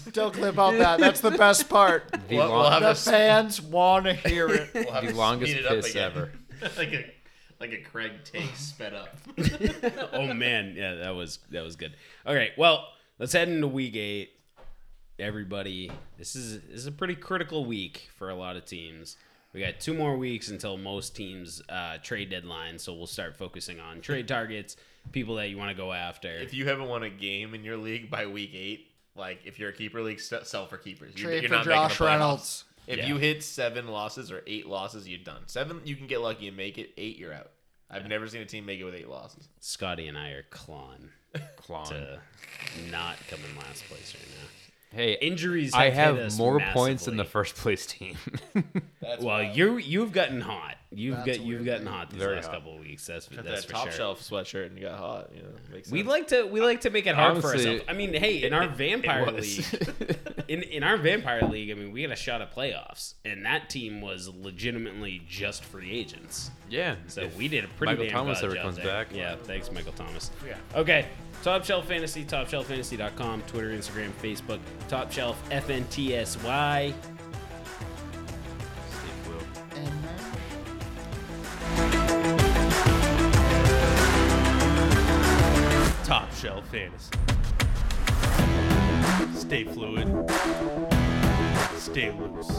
Don't 0.12 0.32
clip 0.34 0.59
out 0.59 0.72
that. 0.78 1.01
That's 1.01 1.20
the 1.20 1.30
best 1.32 1.68
part. 1.68 2.11
The, 2.28 2.36
We'll- 2.36 2.49
long- 2.49 2.61
we'll 2.61 2.70
have 2.70 2.82
the 2.82 2.90
a- 2.90 2.95
fans 2.95 3.61
want 3.61 4.05
to 4.07 4.14
hear 4.14 4.49
it. 4.49 4.70
We'll 4.74 4.93
have 4.93 5.05
The 5.05 5.11
to 5.12 5.16
longest 5.16 5.53
speed 5.53 5.64
it 5.64 5.66
up 5.66 5.76
piss 5.76 5.90
again. 5.90 6.11
ever. 6.11 6.32
like 6.76 6.93
a 6.93 7.12
like 7.61 7.72
a 7.72 7.78
Craig 7.78 8.12
take 8.24 8.55
sped 8.57 8.93
up. 8.95 9.16
oh 10.12 10.32
man, 10.34 10.74
yeah, 10.76 10.95
that 10.97 11.11
was 11.14 11.38
that 11.51 11.62
was 11.64 11.76
good. 11.76 11.95
All 12.26 12.34
right, 12.34 12.51
well, 12.59 12.86
let's 13.18 13.32
head 13.32 13.49
into 13.49 13.66
week 13.68 13.97
eight. 13.97 14.30
Everybody, 15.19 15.91
this 16.19 16.35
is 16.35 16.61
this 16.63 16.79
is 16.81 16.87
a 16.87 16.93
pretty 16.93 17.15
critical 17.15 17.65
week 17.65 18.09
for 18.17 18.31
a 18.31 18.35
lot 18.35 18.57
of 18.57 18.65
teams. 18.65 19.17
We 19.53 19.61
got 19.61 19.79
two 19.81 19.93
more 19.93 20.17
weeks 20.17 20.49
until 20.49 20.79
most 20.79 21.15
teams 21.15 21.61
uh, 21.69 21.99
trade 22.03 22.31
deadline, 22.31 22.79
so 22.79 22.95
we'll 22.95 23.07
start 23.07 23.37
focusing 23.37 23.79
on 23.81 24.01
trade 24.01 24.27
targets, 24.27 24.77
people 25.13 25.35
that 25.37 25.51
you 25.51 25.59
want 25.59 25.71
to 25.71 25.77
go 25.77 25.93
after. 25.93 26.31
if 26.33 26.55
you 26.55 26.67
haven't 26.67 26.89
won 26.89 27.03
a 27.03 27.11
game 27.11 27.55
in 27.55 27.63
your 27.63 27.77
league 27.77 28.11
by 28.11 28.27
week 28.27 28.53
eight, 28.55 28.87
like 29.15 29.41
if 29.45 29.59
you're 29.59 29.69
a 29.69 29.73
keeper 29.75 30.01
league, 30.01 30.19
s- 30.19 30.33
sell 30.49 30.67
for 30.67 30.79
keepers. 30.79 31.13
You're, 31.17 31.29
Trade 31.31 31.43
you're 31.43 31.51
for 31.51 31.71
not 31.71 31.91
Josh. 31.91 32.01
Reynolds. 32.01 32.65
If 32.87 32.97
Yeah. 32.99 33.09
you 33.09 33.17
hit 33.19 33.45
seven 33.45 33.89
losses 33.89 34.33
or 34.33 34.43
eight 34.47 34.67
losses, 34.67 35.07
you're 35.07 35.19
done. 35.23 35.43
Seven, 35.47 35.83
you 35.85 35.95
can 35.97 36.07
get 36.07 36.21
lucky 36.23 36.49
and 36.49 36.57
make 36.57 36.79
it. 36.79 36.91
Eight, 36.97 37.19
you're 37.19 37.35
out. 37.35 37.51
I've 37.91 38.09
never 38.09 38.27
seen 38.27 38.41
a 38.41 38.47
team 38.47 38.65
make 38.65 38.81
it 38.81 38.85
with 38.85 38.95
eight 38.95 39.09
losses. 39.09 39.49
Scotty 39.61 40.09
and 40.09 40.17
I 40.17 40.31
are 40.31 40.45
clawing 40.51 41.11
Clawing. 41.57 41.91
to 41.91 42.19
not 42.91 43.17
come 43.29 43.39
in 43.49 43.57
last 43.59 43.85
place 43.85 44.15
right 44.19 44.29
now. 44.41 44.49
Hey, 44.93 45.16
Injuries. 45.22 45.72
I 45.72 45.88
have, 45.88 46.16
hit 46.16 46.24
have 46.24 46.38
more 46.38 46.61
points 46.72 47.07
than 47.07 47.16
the 47.16 47.24
first 47.24 47.57
place 47.57 47.86
team. 47.86 48.16
That's 49.01 49.22
Well, 49.22 49.43
you 49.43 49.78
you've 49.78 50.12
gotten 50.12 50.43
hot. 50.43 50.76
You've 50.95 51.16
That's 51.16 51.38
got 51.38 51.40
you've 51.47 51.64
gotten 51.64 51.86
hot 51.86 52.11
these 52.11 52.20
Very 52.20 52.36
last 52.36 52.47
hot. 52.47 52.55
couple 52.57 52.74
of 52.74 52.80
weeks. 52.80 53.07
That's 53.07 53.28
got 53.28 53.45
that's 53.45 53.62
that 53.62 53.66
for 53.66 53.72
top 53.72 53.82
sure. 53.84 53.93
shelf 53.93 54.20
sweatshirt 54.20 54.66
and 54.66 54.76
you 54.78 54.84
got 54.84 54.99
hot. 54.99 55.30
You 55.34 55.43
know, 55.43 55.49
makes 55.72 55.90
We 55.90 56.03
like 56.03 56.28
to 56.28 56.45
we 56.45 56.61
like 56.61 56.82
to 56.82 56.90
make 56.90 57.07
it 57.07 57.14
hard 57.14 57.40
for 57.40 57.49
Honestly, 57.49 57.70
ourselves. 57.80 57.84
I 57.88 57.93
mean, 57.95 58.12
hey, 58.14 58.43
in 58.43 58.53
our 58.53 58.68
vampire 58.74 59.30
league, 59.30 59.64
in 60.49 60.62
in 60.62 60.82
our 60.82 60.97
vampire 60.97 61.43
league, 61.43 61.70
I 61.70 61.74
mean, 61.74 61.93
we 61.93 62.03
had 62.03 62.11
a 62.11 62.16
shot 62.16 62.43
at 62.43 62.55
playoffs, 62.55 63.14
and 63.24 63.45
that 63.47 63.70
team 63.70 64.01
was 64.01 64.28
legitimately 64.28 65.22
just 65.28 65.64
free 65.64 65.90
agents. 65.93 66.51
yeah. 66.68 66.97
So 67.09 67.28
we 67.38 67.49
did 67.49 67.64
a 67.64 67.68
pretty 67.68 67.93
Michael 67.93 68.05
damn 68.05 68.12
Thomas 68.12 68.40
good 68.40 68.47
ever 68.47 68.55
job 68.57 68.62
comes 68.64 68.76
there. 68.76 68.86
back. 68.86 69.09
Yeah, 69.14 69.36
thanks, 69.45 69.70
Michael 69.72 69.93
Thomas. 69.93 70.30
Yeah. 70.47 70.57
Okay, 70.74 71.07
Top 71.43 71.64
Shelf 71.64 71.86
Fantasy, 71.88 72.24
TopShelfFantasy.com, 72.24 73.43
Twitter, 73.49 73.70
Instagram, 73.70 74.11
Facebook, 74.22 74.61
Top 74.88 75.11
Shelf 75.11 75.43
FNTSY. 75.51 76.93
Fantasy. 86.43 87.09
Stay 89.38 89.62
fluid. 89.62 90.09
Stay 91.78 92.11
loose. 92.11 92.51